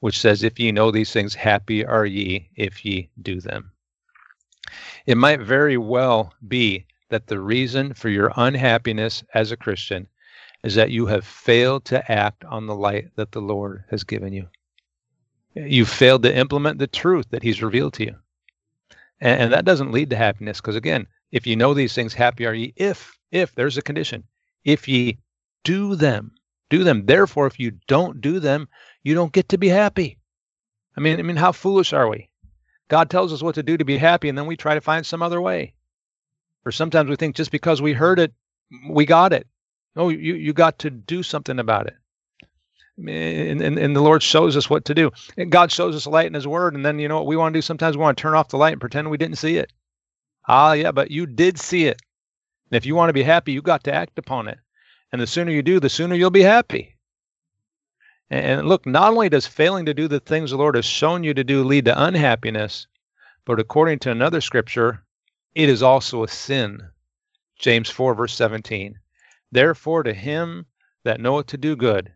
[0.00, 3.72] which says, If ye know these things, happy are ye if ye do them.
[5.06, 10.06] It might very well be that the reason for your unhappiness as a Christian
[10.62, 14.32] is that you have failed to act on the light that the Lord has given
[14.32, 14.46] you.
[15.66, 18.16] You've failed to implement the truth that He's revealed to you.
[19.20, 22.46] And, and that doesn't lead to happiness because, again, if you know these things, happy
[22.46, 24.24] are ye if if there's a condition,
[24.64, 25.18] if ye
[25.64, 26.32] do them,
[26.70, 27.04] do them.
[27.04, 28.68] Therefore, if you don't do them,
[29.02, 30.18] you don't get to be happy.
[30.96, 32.30] I mean, I mean, how foolish are we?
[32.88, 35.04] God tells us what to do to be happy, and then we try to find
[35.04, 35.74] some other way.
[36.64, 38.32] Or sometimes we think just because we heard it,
[38.88, 39.46] we got it.
[39.94, 41.96] No, you you got to do something about it.
[42.98, 45.12] And, and, and the Lord shows us what to do.
[45.36, 47.36] And God shows us a light in His Word, and then you know what we
[47.36, 47.62] want to do?
[47.62, 49.72] Sometimes we want to turn off the light and pretend we didn't see it.
[50.48, 52.02] Ah, yeah, but you did see it.
[52.70, 54.58] And if you want to be happy, you got to act upon it.
[55.12, 56.96] And the sooner you do, the sooner you'll be happy.
[58.30, 61.32] And look, not only does failing to do the things the Lord has shown you
[61.34, 62.86] to do lead to unhappiness,
[63.44, 65.02] but according to another scripture,
[65.54, 66.82] it is also a sin.
[67.58, 68.98] James 4, verse 17.
[69.50, 70.66] Therefore, to him
[71.04, 72.12] that knoweth to do good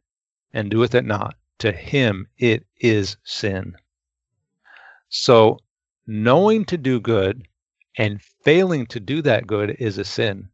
[0.53, 3.74] and doeth it not, to him it is sin.
[5.09, 5.59] So,
[6.07, 7.46] knowing to do good
[7.98, 10.48] and failing to do that good is a sin.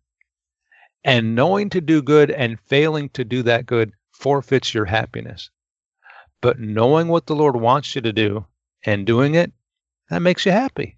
[1.04, 5.50] And knowing to do good and failing to do that good forfeits your happiness.
[6.40, 8.46] But knowing what the Lord wants you to do
[8.84, 9.52] and doing it,
[10.10, 10.96] that makes you happy.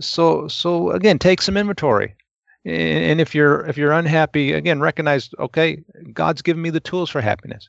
[0.00, 2.16] So so again, take some inventory.
[2.64, 5.82] And if you're if you're unhappy, again, recognize, okay,
[6.12, 7.68] God's given me the tools for happiness.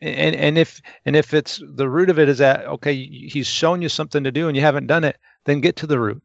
[0.00, 3.80] And and if and if it's the root of it is that okay, he's shown
[3.80, 5.16] you something to do and you haven't done it,
[5.46, 6.22] then get to the root.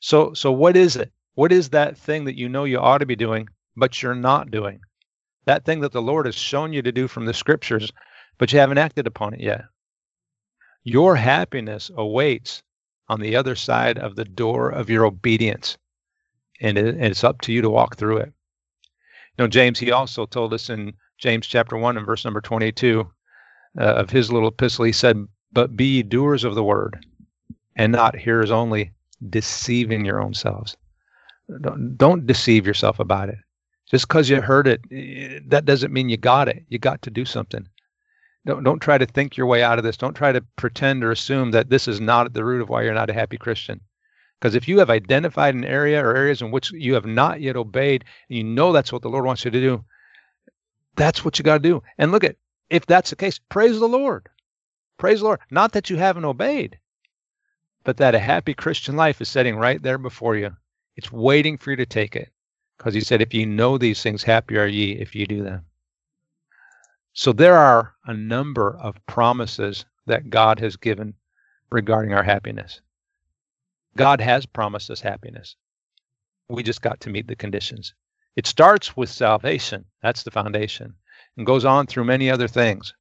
[0.00, 1.12] So so what is it?
[1.34, 4.50] What is that thing that you know you ought to be doing, but you're not
[4.50, 4.80] doing?
[5.44, 7.92] That thing that the Lord has shown you to do from the scriptures,
[8.38, 9.64] but you haven't acted upon it yet.
[10.84, 12.62] Your happiness awaits
[13.08, 15.76] on the other side of the door of your obedience.
[16.64, 18.32] And, it, and it's up to you to walk through it.
[19.36, 23.06] You know, James, he also told us in James chapter 1 and verse number 22
[23.78, 27.04] uh, of his little epistle, he said, But be doers of the word
[27.76, 28.92] and not hearers only,
[29.28, 30.76] deceiving your own selves.
[31.60, 33.38] Don't, don't deceive yourself about it.
[33.90, 34.80] Just because you heard it,
[35.50, 36.64] that doesn't mean you got it.
[36.68, 37.68] You got to do something.
[38.46, 39.96] Don't, don't try to think your way out of this.
[39.96, 42.82] Don't try to pretend or assume that this is not at the root of why
[42.82, 43.80] you're not a happy Christian.
[44.44, 47.56] Because if you have identified an area or areas in which you have not yet
[47.56, 49.82] obeyed, and you know that's what the Lord wants you to do,
[50.96, 51.82] that's what you got to do.
[51.96, 52.36] And look at
[52.68, 54.28] if that's the case, praise the Lord.
[54.98, 55.40] Praise the Lord.
[55.50, 56.78] Not that you haven't obeyed,
[57.84, 60.54] but that a happy Christian life is sitting right there before you.
[60.94, 62.30] It's waiting for you to take it.
[62.76, 65.64] Because he said, if you know these things, happy are ye if you do them.
[67.14, 71.14] So there are a number of promises that God has given
[71.70, 72.82] regarding our happiness.
[73.96, 75.56] God has promised us happiness.
[76.48, 77.94] We just got to meet the conditions.
[78.36, 79.84] It starts with salvation.
[80.02, 80.94] That's the foundation
[81.36, 82.94] and goes on through many other things.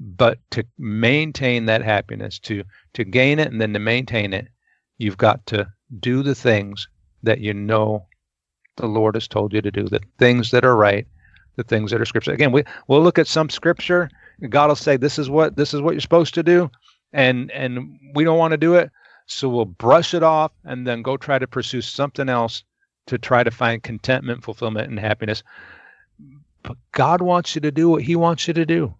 [0.00, 2.62] But to maintain that happiness, to
[2.94, 4.48] to gain it and then to maintain it,
[4.98, 5.66] you've got to
[6.00, 6.88] do the things
[7.22, 8.06] that you know
[8.76, 11.06] the Lord has told you to do, the things that are right,
[11.56, 12.32] the things that are scripture.
[12.32, 14.10] Again, we we'll look at some scripture.
[14.50, 16.70] God will say, "This is what this is what you're supposed to do,"
[17.12, 18.90] and and we don't want to do it,
[19.28, 22.64] so we'll brush it off and then go try to pursue something else
[23.06, 25.42] to try to find contentment, fulfillment, and happiness.
[26.62, 28.94] But God wants you to do what He wants you to do.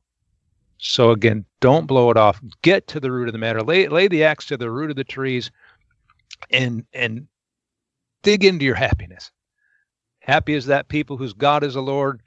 [0.76, 2.40] So again, don't blow it off.
[2.62, 3.62] Get to the root of the matter.
[3.62, 5.50] Lay lay the axe to the root of the trees,
[6.50, 7.26] and and
[8.22, 9.32] dig into your happiness.
[10.20, 12.20] Happy is that people whose God is the Lord.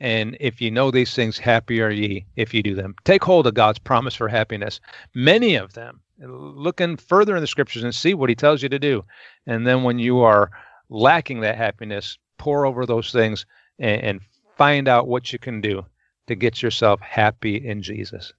[0.00, 2.94] And if you know these things, happy are ye if you do them.
[3.04, 4.80] Take hold of God's promise for happiness.
[5.12, 6.00] Many of them.
[6.20, 9.04] Looking further in the scriptures and see what he tells you to do.
[9.46, 10.50] And then when you are
[10.88, 13.46] lacking that happiness, pour over those things
[13.78, 14.20] and, and
[14.56, 15.84] find out what you can do
[16.26, 18.32] to get yourself happy in Jesus.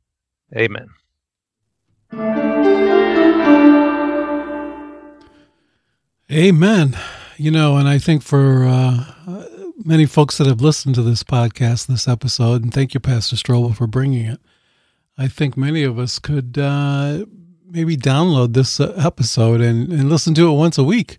[0.55, 0.89] Amen.
[6.31, 6.97] Amen.
[7.37, 9.45] You know, and I think for uh,
[9.83, 13.75] many folks that have listened to this podcast, this episode, and thank you, Pastor Strobel,
[13.75, 14.39] for bringing it.
[15.17, 17.25] I think many of us could uh,
[17.69, 21.17] maybe download this uh, episode and, and listen to it once a week,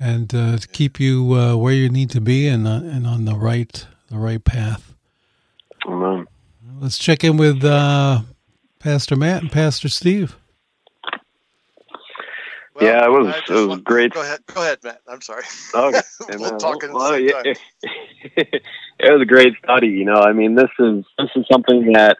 [0.00, 3.24] and uh, to keep you uh, where you need to be and uh, and on
[3.24, 4.94] the right the right path.
[5.86, 6.26] Amen.
[6.78, 8.20] Let's check in with uh,
[8.78, 10.36] Pastor Matt and Pastor Steve.
[12.74, 14.12] Well, Yeah, it was- it was want- great.
[14.12, 15.00] Go ahead, go ahead, Matt.
[15.08, 15.44] I'm sorry.
[15.74, 16.00] Okay.
[16.36, 17.54] we'll talk in the Well, same yeah, time.
[18.98, 19.88] it was a great study.
[19.88, 22.16] You know, I mean, this is this is something that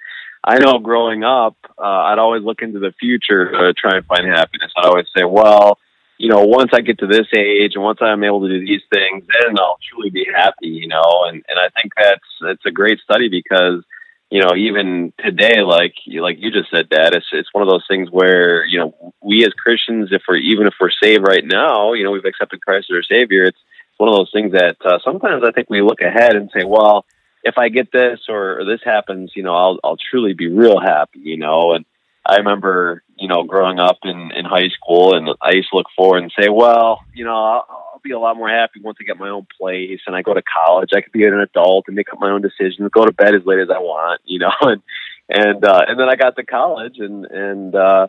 [0.47, 4.27] I know growing up, uh, I'd always look into the future to try and find
[4.27, 4.73] happiness.
[4.77, 5.79] I'd always say, well,
[6.19, 8.83] you know, once I get to this age and once I'm able to do these
[8.93, 10.69] things, then I'll truly be happy.
[10.69, 13.85] You know, and and I think that's it's a great study because
[14.31, 17.69] you know even today, like you like you just said, Dad, it's it's one of
[17.69, 21.45] those things where you know we as Christians, if we're even if we're saved right
[21.45, 23.45] now, you know, we've accepted Christ as our Savior.
[23.45, 23.59] It's
[23.99, 27.05] one of those things that uh, sometimes I think we look ahead and say, well,
[27.47, 30.81] if I get this or, or this happens, you know, I'll I'll truly be real
[30.81, 31.73] happy, you know.
[31.73, 31.85] And
[32.29, 35.87] I remember, you know, growing up in in high school, and I used to look
[35.97, 39.05] forward and say, well, you know, I'll, I'll be a lot more happy once I
[39.05, 40.91] get my own place and I go to college.
[40.95, 43.47] I could be an adult and make up my own decisions, go to bed as
[43.47, 44.53] late as I want, you know.
[44.61, 44.83] And
[45.29, 48.07] and uh, and then I got to college and and uh,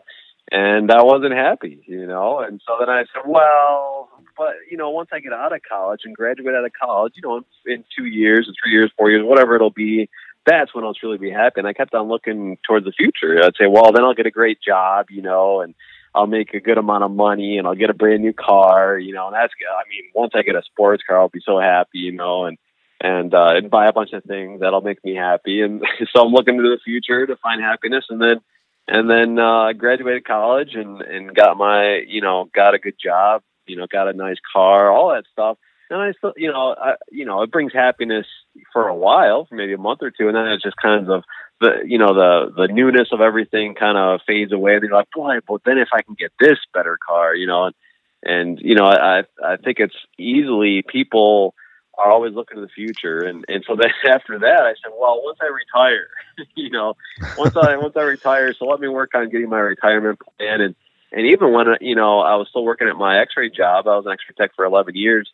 [0.50, 2.40] and I wasn't happy, you know.
[2.40, 6.00] And so then I said, well, but you know, once I get out of college
[6.04, 9.10] and graduate out of college, you know, in, in two years, or three years, four
[9.10, 10.08] years, whatever it'll be,
[10.46, 11.60] that's when I'll truly be happy.
[11.60, 13.42] And I kept on looking towards the future.
[13.42, 15.74] I'd say, well, then I'll get a great job, you know, and
[16.14, 19.12] I'll make a good amount of money, and I'll get a brand new car, you
[19.12, 19.26] know.
[19.26, 22.12] And that's, I mean, once I get a sports car, I'll be so happy, you
[22.12, 22.56] know, and
[23.00, 25.60] and uh, and buy a bunch of things that'll make me happy.
[25.60, 28.40] And so I'm looking to the future to find happiness, and then
[28.88, 32.96] and then uh, I graduated college and and got my you know got a good
[33.02, 35.58] job, you know, got a nice car, all that stuff.
[35.90, 38.26] And I still, you know, I, you know, it brings happiness
[38.72, 41.24] for a while, for maybe a month or two, and then it just kind of
[41.60, 44.74] the, you know, the the newness of everything kind of fades away.
[44.74, 47.66] And you're like, boy, but then if I can get this better car, you know,
[47.66, 47.74] and
[48.22, 51.54] and you know, I I think it's easily people
[51.98, 55.20] are always looking to the future, and and so then after that, I said, well,
[55.24, 56.08] once I retire,
[56.54, 56.94] you know,
[57.36, 60.74] once I once I retire, so let me work on getting my retirement plan, and
[61.10, 64.06] and even when you know I was still working at my X-ray job, I was
[64.06, 65.30] an X-ray tech for 11 years.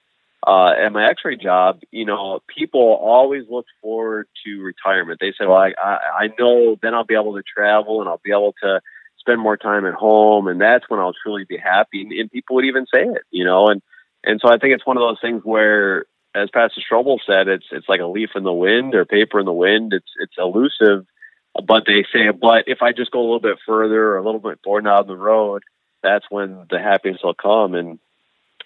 [0.47, 5.19] Uh, at my X-ray job, you know, people always look forward to retirement.
[5.21, 8.21] They say, "Well, I, I I know then I'll be able to travel and I'll
[8.23, 8.81] be able to
[9.19, 12.57] spend more time at home, and that's when I'll truly be happy." And, and people
[12.57, 13.81] would even say it, you know, and
[14.23, 16.05] and so I think it's one of those things where
[16.35, 19.47] as Pastor Strobel said, it's it's like a leaf in the wind or paper in
[19.47, 19.93] the wind.
[19.93, 21.07] It's it's elusive,
[21.55, 24.41] but they say, but if I just go a little bit further or a little
[24.41, 25.63] bit more down the road,
[26.03, 27.99] that's when the happiness will come, and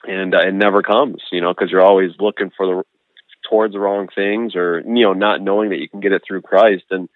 [0.05, 2.83] and uh, it never comes, you know, because you're always looking for the
[3.49, 6.43] towards the wrong things, or you know, not knowing that you can get it through
[6.43, 7.09] Christ, and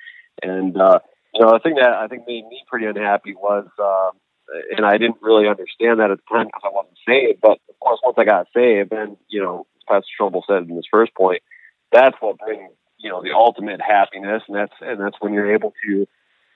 [0.42, 0.98] and uh,
[1.34, 3.66] you know, the thing that I think made me pretty unhappy was.
[3.78, 4.10] Uh,
[4.76, 7.40] and I didn't really understand that at the time because I wasn't saved.
[7.40, 10.88] But of course, once I got saved, then you know, Pastor Strobel said in his
[10.90, 11.42] first point,
[11.90, 15.74] that's what brings you know the ultimate happiness, and that's and that's when you're able
[15.84, 16.06] to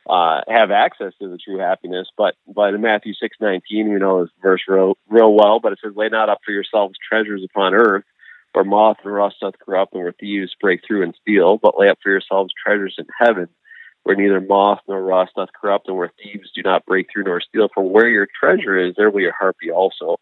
[0.08, 2.08] uh, have access to the true happiness.
[2.16, 5.60] But but in Matthew six nineteen, we know this verse real real well.
[5.60, 8.04] But it says, "Lay not up for yourselves treasures upon earth,
[8.52, 11.58] where moth and rust doth corrupt, and where thieves break through and steal.
[11.58, 13.48] But lay up for yourselves treasures in heaven."
[14.04, 17.40] Where neither moth nor rust doth corrupt, and where thieves do not break through nor
[17.40, 17.68] steal.
[17.74, 20.18] For where your treasure is, there will your heart be also.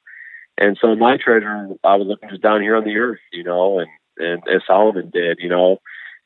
[0.58, 3.80] And so my treasure, I was looking just down here on the earth, you know,
[3.80, 5.80] and and as Solomon did, you know,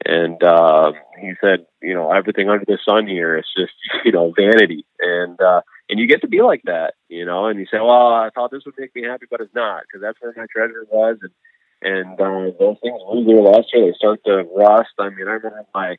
[0.04, 3.72] and uh, he said, you know, everything under the sun here is just,
[4.04, 7.58] you know, vanity, and uh, and you get to be like that, you know, and
[7.58, 10.18] you say, well, I thought this would make me happy, but it's not, because that's
[10.20, 11.32] where my treasure was, and
[11.80, 14.90] and uh, those things lose their luster, they start to rust.
[14.98, 15.96] I mean, I remember my,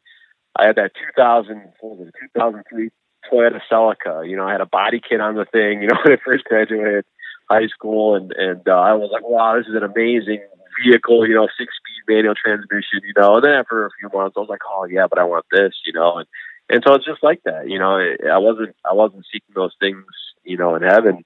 [0.55, 2.89] I had that 2000, what was it, 2003
[3.31, 6.13] Toyota Celica, you know, I had a body kit on the thing, you know, when
[6.13, 7.05] I first graduated
[7.49, 10.41] high school, and and uh, I was like, wow, this is an amazing
[10.83, 13.35] vehicle, you know, six speed manual transmission, you know.
[13.35, 15.73] And then after a few months, I was like, oh yeah, but I want this,
[15.85, 16.17] you know.
[16.17, 16.27] And
[16.69, 17.97] and so it's just like that, you know.
[17.97, 20.05] I wasn't I wasn't seeking those things,
[20.43, 21.23] you know, in heaven,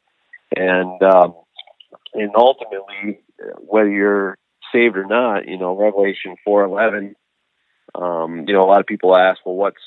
[0.56, 1.36] and um,
[2.14, 3.20] and ultimately,
[3.60, 4.38] whether you're
[4.74, 7.16] saved or not, you know, Revelation four eleven.
[7.95, 9.78] Um, you know, a lot of people ask, well, what's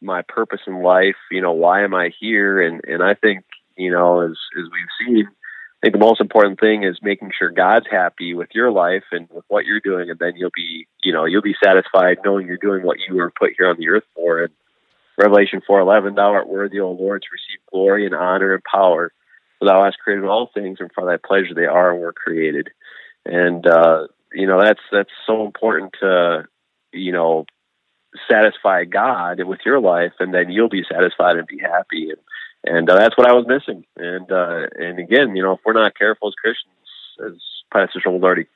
[0.00, 1.16] my purpose in life?
[1.32, 2.60] You know, why am I here?
[2.60, 3.44] And and I think,
[3.76, 5.28] you know, as as we've seen,
[5.86, 9.44] think the most important thing is making sure God's happy with your life and with
[9.46, 12.82] what you're doing, and then you'll be, you know, you'll be satisfied knowing you're doing
[12.82, 14.42] what you were put here on the earth for.
[14.42, 14.52] And
[15.16, 19.12] Revelation four eleven, Thou art worthy, O Lord, to receive glory and honor and power.
[19.60, 22.70] For Thou hast created all things, and for Thy pleasure they are and were created.
[23.24, 26.48] And uh, you know that's that's so important to,
[26.92, 27.46] you know,
[28.28, 32.10] satisfy God with your life, and then you'll be satisfied and be happy.
[32.10, 32.18] And
[32.66, 33.84] and uh, that's what I was missing.
[33.96, 36.74] And uh, and again, you know, if we're not careful as Christians,
[37.24, 37.34] as
[37.72, 38.46] Pastor Schultz already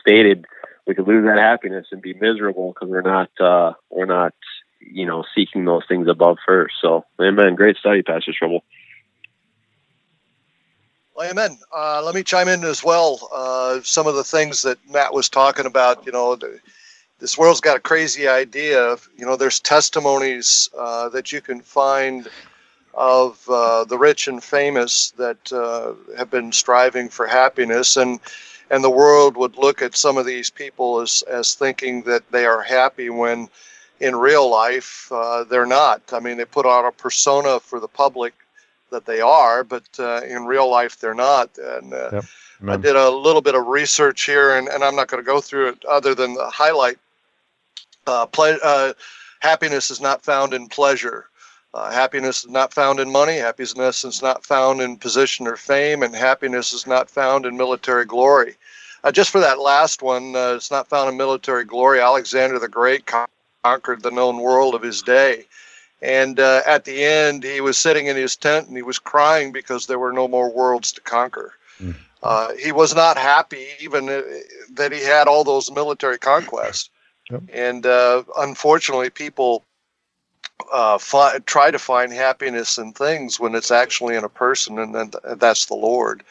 [0.00, 0.44] stated,
[0.86, 4.34] we could lose that happiness and be miserable because we're not uh, we're not
[4.80, 6.74] you know seeking those things above first.
[6.80, 7.54] So, amen.
[7.54, 8.62] Great study, Pastor Strobel.
[11.14, 11.58] Well, amen.
[11.74, 13.28] Uh, let me chime in as well.
[13.32, 16.38] Uh, some of the things that Matt was talking about, you know,
[17.18, 18.96] this world's got a crazy idea.
[19.18, 22.28] You know, there's testimonies uh, that you can find
[22.94, 27.96] of uh, the rich and famous that uh, have been striving for happiness.
[27.96, 28.20] And
[28.70, 32.44] and the world would look at some of these people as as thinking that they
[32.44, 33.48] are happy when
[34.00, 36.02] in real life uh, they're not.
[36.12, 38.34] I mean they put on a persona for the public
[38.90, 41.50] that they are but uh, in real life they're not.
[41.58, 42.24] And uh, yep.
[42.68, 45.40] i did a little bit of research here and, and i'm not going to go
[45.40, 46.98] through it other than the highlight.
[48.06, 48.94] Uh, ple-
[49.40, 51.26] happiness is not found in pleasure
[51.74, 53.36] uh, happiness is not found in money.
[53.36, 58.04] Happiness is not found in position or fame, and happiness is not found in military
[58.04, 58.56] glory.
[59.04, 62.00] Uh, just for that last one, uh, it's not found in military glory.
[62.00, 63.10] Alexander the Great
[63.64, 65.46] conquered the known world of his day.
[66.02, 69.52] And uh, at the end, he was sitting in his tent and he was crying
[69.52, 71.54] because there were no more worlds to conquer.
[71.80, 71.94] Mm.
[72.22, 74.22] Uh, he was not happy, even uh,
[74.74, 76.90] that he had all those military conquests.
[77.30, 77.42] Yep.
[77.52, 77.86] And
[78.36, 79.64] unfortunately, people
[80.72, 84.94] uh, fi- try to find happiness in things when it's actually in a person, and,
[84.94, 86.22] then that's the Lord.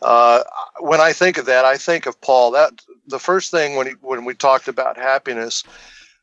[0.00, 0.44] Uh,
[0.80, 2.52] when I think of that, I think of Paul.
[2.52, 2.72] That
[3.06, 5.64] the first thing when he, when we talked about happiness,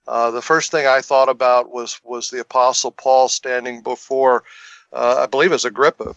[0.08, 4.44] uh, the first thing I thought about was was the Apostle Paul standing before,
[4.94, 6.16] uh, I believe, as Agrippa,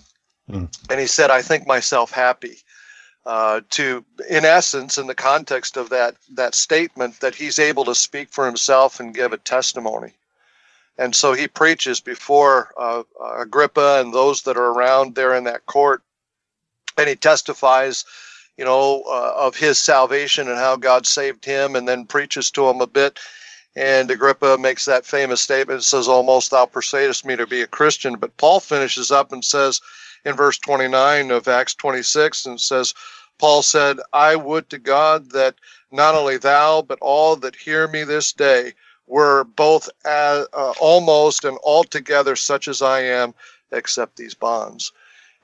[0.48, 0.88] mm.
[0.90, 2.58] and he said, "I think myself happy."
[3.26, 7.94] Uh, to, in essence, in the context of that that statement, that he's able to
[7.94, 10.12] speak for himself and give a testimony.
[10.98, 13.04] And so he preaches before uh,
[13.38, 16.02] Agrippa and those that are around there in that court.
[16.98, 18.04] And he testifies,
[18.56, 22.68] you know, uh, of his salvation and how God saved him, and then preaches to
[22.68, 23.20] him a bit.
[23.76, 28.16] And Agrippa makes that famous statement, says, Almost thou persuadest me to be a Christian.
[28.16, 29.80] But Paul finishes up and says
[30.24, 32.92] in verse 29 of Acts 26 and says,
[33.38, 35.54] Paul said, I would to God that
[35.92, 38.74] not only thou, but all that hear me this day
[39.08, 43.34] were both as, uh, almost and altogether such as I am,
[43.72, 44.92] except these bonds.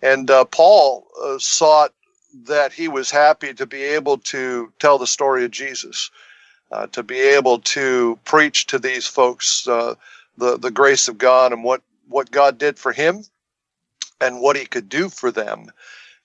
[0.03, 1.93] And uh, Paul uh, sought
[2.45, 6.11] that he was happy to be able to tell the story of Jesus,
[6.73, 9.95] uh, to be able to preach to these folks uh,
[10.37, 13.25] the the grace of God and what what God did for him,
[14.21, 15.71] and what He could do for them.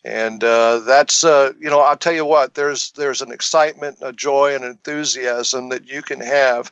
[0.03, 4.55] And uh, that's you know I'll tell you what there's there's an excitement, a joy,
[4.55, 6.71] and enthusiasm that you can have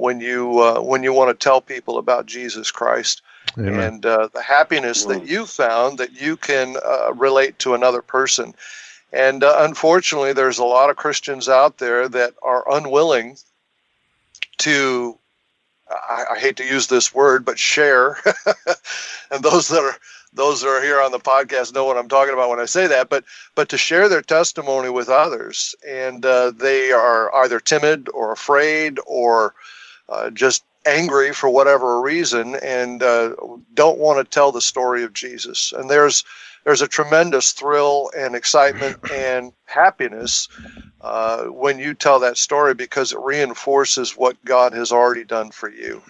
[0.00, 3.22] when you uh, when you want to tell people about Jesus Christ
[3.58, 3.80] Amen.
[3.80, 8.54] and uh, the happiness that you found that you can uh, relate to another person.
[9.12, 13.36] And uh, unfortunately, there's a lot of Christians out there that are unwilling
[14.58, 15.18] to
[15.90, 18.16] I, I hate to use this word, but share.
[19.30, 19.96] and those that are
[20.32, 22.86] those that are here on the podcast know what I'm talking about when I say
[22.86, 23.08] that.
[23.08, 23.24] But
[23.54, 28.98] but to share their testimony with others, and uh, they are either timid or afraid
[29.06, 29.54] or
[30.10, 33.34] uh, just angry for whatever reason, and uh,
[33.74, 35.72] don't want to tell the story of Jesus.
[35.76, 36.24] And there's
[36.64, 40.48] there's a tremendous thrill and excitement and happiness
[41.00, 45.70] uh, when you tell that story because it reinforces what God has already done for
[45.70, 46.02] you.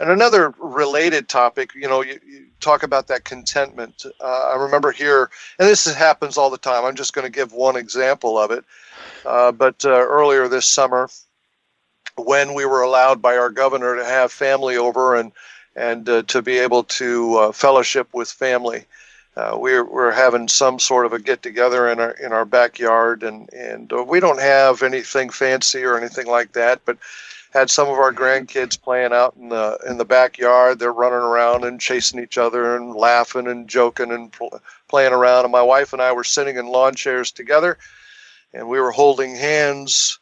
[0.00, 4.04] And another related topic, you know, you, you talk about that contentment.
[4.20, 6.84] Uh, I remember here, and this happens all the time.
[6.84, 8.64] I'm just going to give one example of it.
[9.24, 11.08] Uh, but uh, earlier this summer,
[12.16, 15.32] when we were allowed by our governor to have family over and
[15.74, 18.84] and uh, to be able to uh, fellowship with family,
[19.36, 23.22] uh, we're we're having some sort of a get together in our in our backyard,
[23.22, 26.98] and and we don't have anything fancy or anything like that, but
[27.52, 30.78] had some of our grandkids playing out in the in the backyard.
[30.78, 35.44] They're running around and chasing each other and laughing and joking and pl- playing around.
[35.44, 37.78] And my wife and I were sitting in lawn chairs together,
[38.52, 40.18] and we were holding hands.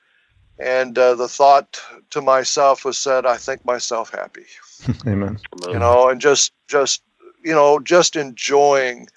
[0.60, 1.80] And uh, the thought
[2.10, 4.46] to myself was said, "I think myself happy."
[5.06, 5.38] Amen.
[5.66, 7.02] You know, and just just
[7.42, 9.08] you know just enjoying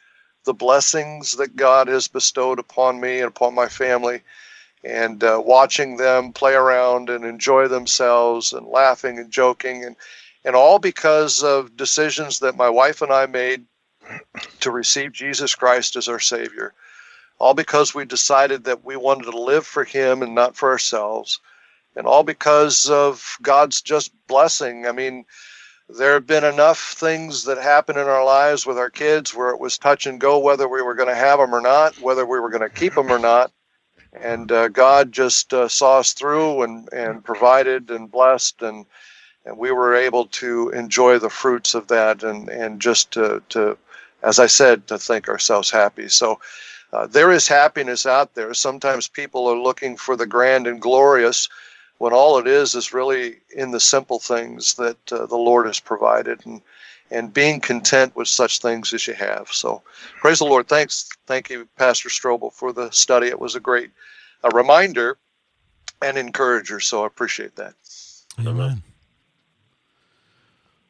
[0.45, 4.21] the blessings that God has bestowed upon me and upon my family
[4.83, 9.95] and uh, watching them play around and enjoy themselves and laughing and joking and
[10.45, 13.65] and all because of decisions that my wife and I made
[14.59, 16.73] to receive Jesus Christ as our savior
[17.43, 21.41] all because we decided that we wanted to live for him and not for ourselves
[21.93, 24.87] and all because of God's just blessing.
[24.87, 25.25] I mean
[25.89, 29.59] there have been enough things that happen in our lives with our kids where it
[29.59, 32.39] was touch and go whether we were going to have them or not whether we
[32.39, 33.51] were going to keep them or not.
[34.13, 38.85] And uh, God just uh, saw us through and, and provided and blessed and
[39.45, 43.77] and we were able to enjoy the fruits of that and and just to, to
[44.23, 46.07] as I said to think ourselves happy.
[46.07, 46.39] So
[46.93, 51.49] uh, there is happiness out there sometimes people are looking for the grand and glorious
[51.97, 55.79] when all it is is really in the simple things that uh, the Lord has
[55.79, 56.61] provided and
[57.11, 59.47] and being content with such things as you have.
[59.51, 59.83] So,
[60.19, 60.67] praise the Lord.
[60.67, 63.27] Thanks, thank you, Pastor Strobel, for the study.
[63.27, 63.91] It was a great
[64.43, 65.17] a reminder
[66.01, 66.79] and encourager.
[66.79, 67.75] So, I appreciate that.
[68.39, 68.81] Amen.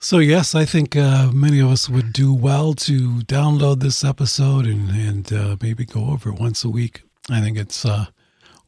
[0.04, 4.66] So yes, I think uh, many of us would do well to download this episode
[4.66, 7.04] and and uh, maybe go over it once a week.
[7.30, 8.08] I think it's uh,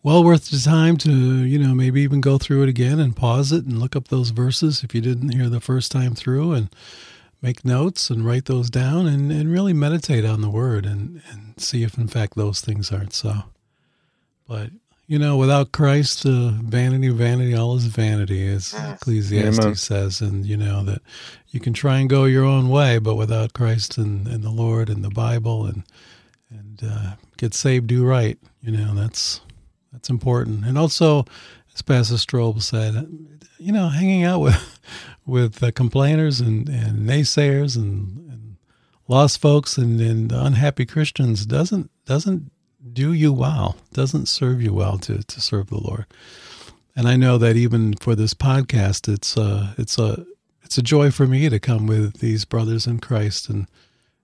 [0.02, 3.52] well worth the time to you know maybe even go through it again and pause
[3.52, 6.70] it and look up those verses if you didn't hear the first time through and
[7.42, 11.56] make notes and write those down and, and really meditate on the word and, and
[11.58, 13.44] see if in fact those things aren't so.
[14.48, 14.70] But
[15.08, 19.76] you know, without Christ, uh, vanity vanity, all is vanity, as Ecclesiastes Amen.
[19.76, 21.02] says, and you know that
[21.50, 24.90] you can try and go your own way, but without Christ and, and the Lord
[24.90, 25.84] and the Bible and
[26.50, 28.38] and uh, get saved, do right.
[28.62, 29.42] You know, that's
[29.92, 30.66] that's important.
[30.66, 31.26] And also,
[31.74, 33.08] as Pastor Strobel said,
[33.58, 34.80] you know, hanging out with
[35.26, 38.58] with uh, complainers and, and naysayers and, and
[39.08, 42.52] lost folks and, and unhappy Christians doesn't doesn't
[42.96, 46.06] do you well, doesn't serve you well to, to serve the Lord.
[46.96, 50.26] And I know that even for this podcast, it's a it's a
[50.64, 53.68] it's a joy for me to come with these brothers in Christ and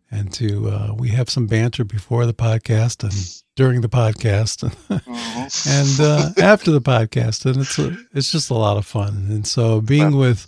[0.09, 5.99] and to uh, we have some banter before the podcast and during the podcast and
[5.99, 9.27] uh, after the podcast, and it's a, it's just a lot of fun.
[9.29, 10.47] And so being with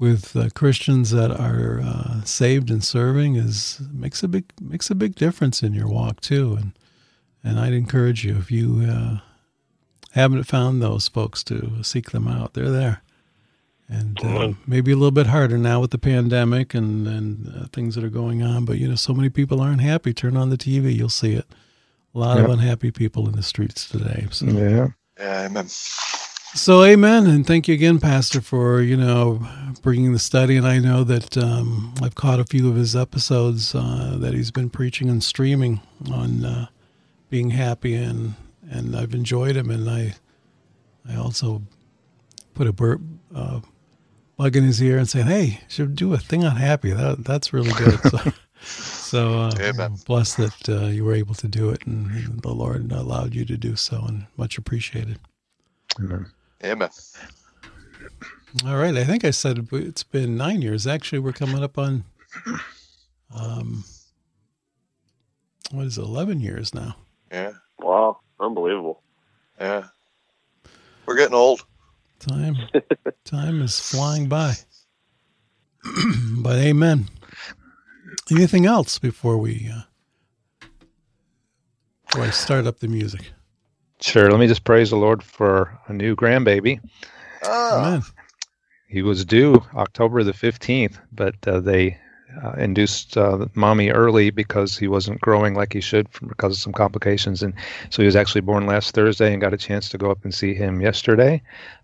[0.00, 4.96] with uh, Christians that are uh, saved and serving is makes a big makes a
[4.96, 6.56] big difference in your walk too.
[6.60, 6.72] And
[7.44, 9.18] and I'd encourage you if you uh,
[10.12, 12.54] haven't found those folks to seek them out.
[12.54, 13.02] They're there,
[13.88, 17.94] and uh, maybe a little bit harder now with the pandemic and and uh, things
[17.94, 18.64] that are going on.
[18.64, 20.14] But you know, so many people aren't happy.
[20.14, 21.46] Turn on the TV, you'll see it.
[22.14, 24.28] A lot of unhappy people in the streets today.
[24.30, 24.46] So.
[24.46, 24.88] Yeah.
[25.18, 25.68] Yeah, amen.
[25.68, 29.44] So, amen, and thank you again, Pastor, for you know
[29.82, 30.56] bringing the study.
[30.56, 34.52] And I know that um, I've caught a few of his episodes uh, that he's
[34.52, 35.80] been preaching and streaming
[36.12, 36.66] on uh,
[37.30, 38.34] being happy, and
[38.70, 39.70] and I've enjoyed him.
[39.70, 40.14] And I
[41.08, 41.62] I also
[42.54, 43.00] put a bur-
[43.34, 43.60] uh,
[44.36, 46.90] bug in his ear and said, "Hey, you should do a thing on happy.
[46.92, 48.32] That that's really good." So,
[48.64, 49.80] so uh, Amen.
[49.80, 53.34] I'm blessed that uh, you were able to do it, and, and the Lord allowed
[53.34, 55.18] you to do so, and much appreciated.
[56.00, 56.26] Amen.
[56.64, 56.90] Amen.
[58.64, 60.86] All right, I think I said it's been nine years.
[60.86, 62.04] Actually, we're coming up on,
[63.34, 63.84] um,
[65.72, 66.96] what is it, eleven years now?
[67.34, 67.50] Yeah,
[67.80, 69.02] Wow, unbelievable.
[69.60, 69.88] yeah.
[71.04, 71.64] We're getting old.
[72.20, 72.54] Time,
[73.24, 74.54] time is flying by.
[76.38, 77.08] but amen.
[78.30, 79.80] Anything else before we uh,
[82.06, 83.32] before I start up the music?
[84.00, 84.30] Sure.
[84.30, 86.78] Let me just praise the Lord for a new grandbaby.
[87.42, 88.02] Ah, Amen.
[88.86, 91.98] He was due October the 15th, but uh, they
[92.42, 96.58] uh, induced uh, mommy early because he wasn't growing like he should from, because of
[96.58, 97.42] some complications.
[97.42, 97.54] And
[97.90, 100.34] so he was actually born last Thursday and got a chance to go up and
[100.34, 101.42] see him yesterday.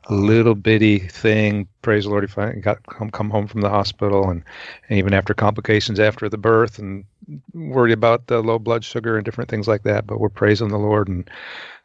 [0.08, 1.68] A little bitty thing.
[1.82, 2.24] Praise the Lord.
[2.24, 4.42] He finally got come, come home from the hospital and,
[4.88, 7.04] and even after complications after the birth and
[7.52, 10.06] worried about the low blood sugar and different things like that.
[10.06, 11.30] But we're praising the Lord and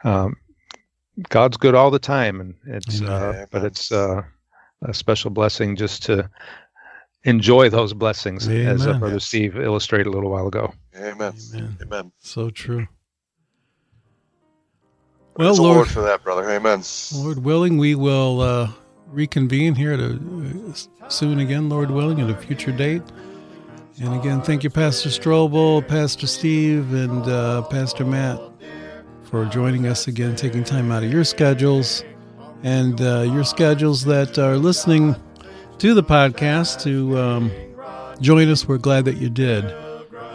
[0.03, 0.35] um,
[1.29, 2.41] God's good all the time.
[2.41, 3.11] And it's, Amen.
[3.11, 4.23] uh, but it's, uh,
[4.81, 6.29] a special blessing just to
[7.25, 8.99] enjoy those blessings, as uh, Amen.
[8.99, 10.73] Brother Steve illustrated a little while ago.
[10.95, 11.33] amen.
[11.53, 11.77] Amen.
[11.81, 12.11] Amen.
[12.19, 12.87] So true.
[15.37, 16.49] Well, the Lord, Lord for that, brother.
[16.49, 16.81] Amen.
[17.13, 18.71] Lord willing, we will uh,
[19.07, 20.73] reconvene here to
[21.03, 23.01] uh, soon again, Lord willing, at a future date.
[24.01, 28.39] And again, thank you, Pastor Strobel, Pastor Steve, and uh, Pastor Matt
[29.23, 32.03] for joining us again, taking time out of your schedules
[32.63, 35.15] and uh, your schedules that are listening
[35.79, 37.49] to the podcast to um,
[38.21, 38.65] join us.
[38.67, 39.63] We're glad that you did.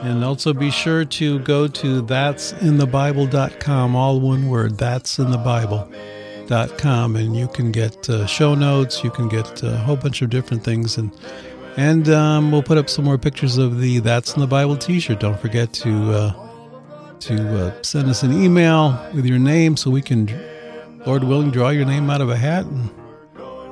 [0.02, 7.70] And also be sure to go to that'sinthebible.com, all one word, that'sinthebible.com, and you can
[7.70, 10.96] get uh, show notes, you can get a whole bunch of different things.
[10.96, 11.12] And
[11.76, 15.00] and um, we'll put up some more pictures of the That's in the Bible t
[15.00, 15.20] shirt.
[15.20, 16.48] Don't forget to, uh,
[17.20, 20.26] to uh, send us an email with your name so we can,
[21.06, 22.66] Lord willing, draw your name out of a hat.
[22.66, 22.90] And,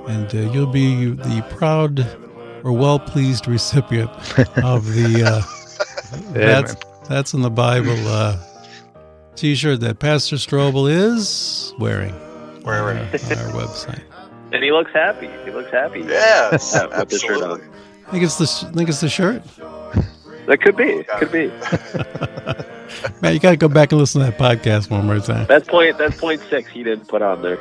[0.09, 2.01] and uh, you'll be the proud
[2.65, 4.11] or well pleased recipient
[4.65, 5.25] of the.
[5.25, 5.43] Uh,
[6.33, 6.75] that's
[7.09, 8.37] that's in the Bible uh,
[9.37, 12.15] T-shirt that Pastor Strobel is wearing.
[12.63, 12.99] Wearing.
[12.99, 14.03] on our, on our website.
[14.53, 15.29] And he looks happy.
[15.45, 16.01] He looks happy.
[16.01, 17.61] Yes, Yeah, with the shirt on.
[18.07, 19.43] I think it's the sh- I think it's the shirt.
[20.47, 21.05] That could be.
[21.19, 21.49] Could be.
[23.21, 25.47] Man, you got to go back and listen to that podcast one more time.
[25.47, 25.99] That's point.
[25.99, 26.71] That's point six.
[26.71, 27.59] He didn't put on there.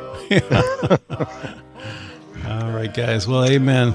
[2.49, 3.28] All right, guys.
[3.28, 3.94] Well, amen.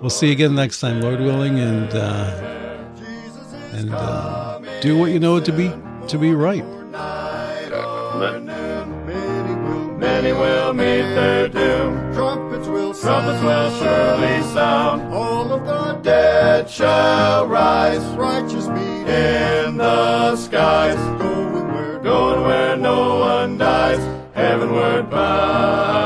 [0.00, 2.86] We'll see you again next time, Lord willing, and uh,
[3.72, 5.70] and uh, do what you know it to be
[6.08, 6.64] to be right.
[9.98, 12.14] Many will meet their doom.
[12.14, 12.94] Trumpets will.
[12.94, 15.12] Trumpets will surely sound.
[15.12, 18.02] All of the dead shall rise.
[18.16, 20.96] Righteous meet in the skies.
[21.20, 24.00] Going where, going where no one dies.
[24.34, 25.99] Heavenward bound.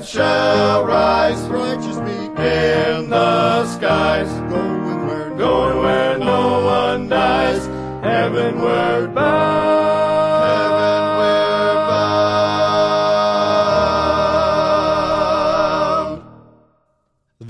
[0.00, 1.40] Dead shall rise.
[1.48, 4.28] Righteous meet in the skies.
[4.50, 7.66] Going where, going where no one dies.
[8.02, 9.49] Heavenward bound.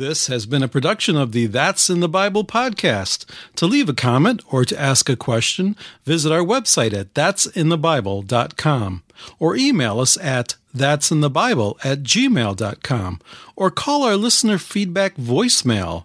[0.00, 3.26] This has been a production of the That's in the Bible podcast.
[3.56, 9.02] To leave a comment or to ask a question, visit our website at that'sinthebible.com
[9.38, 13.20] or email us at that'sinthebible at gmail.com
[13.54, 16.04] or call our listener feedback voicemail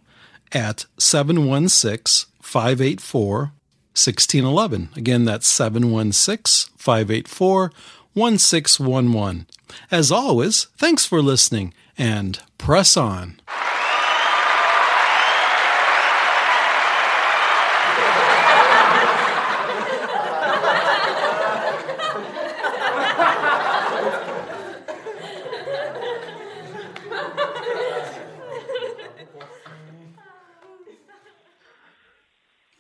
[0.52, 4.90] at 716 584 1611.
[4.98, 7.72] Again, that's 716 584
[8.12, 9.48] 1611.
[9.90, 13.40] As always, thanks for listening and press on.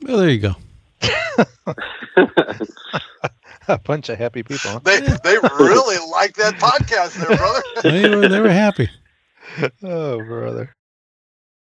[0.05, 0.55] Well, there you go.
[3.67, 4.69] a bunch of happy people.
[4.69, 4.79] Huh?
[4.83, 7.63] They they really like that podcast there, brother.
[7.81, 8.89] They were, they were happy.
[9.83, 10.75] Oh, brother.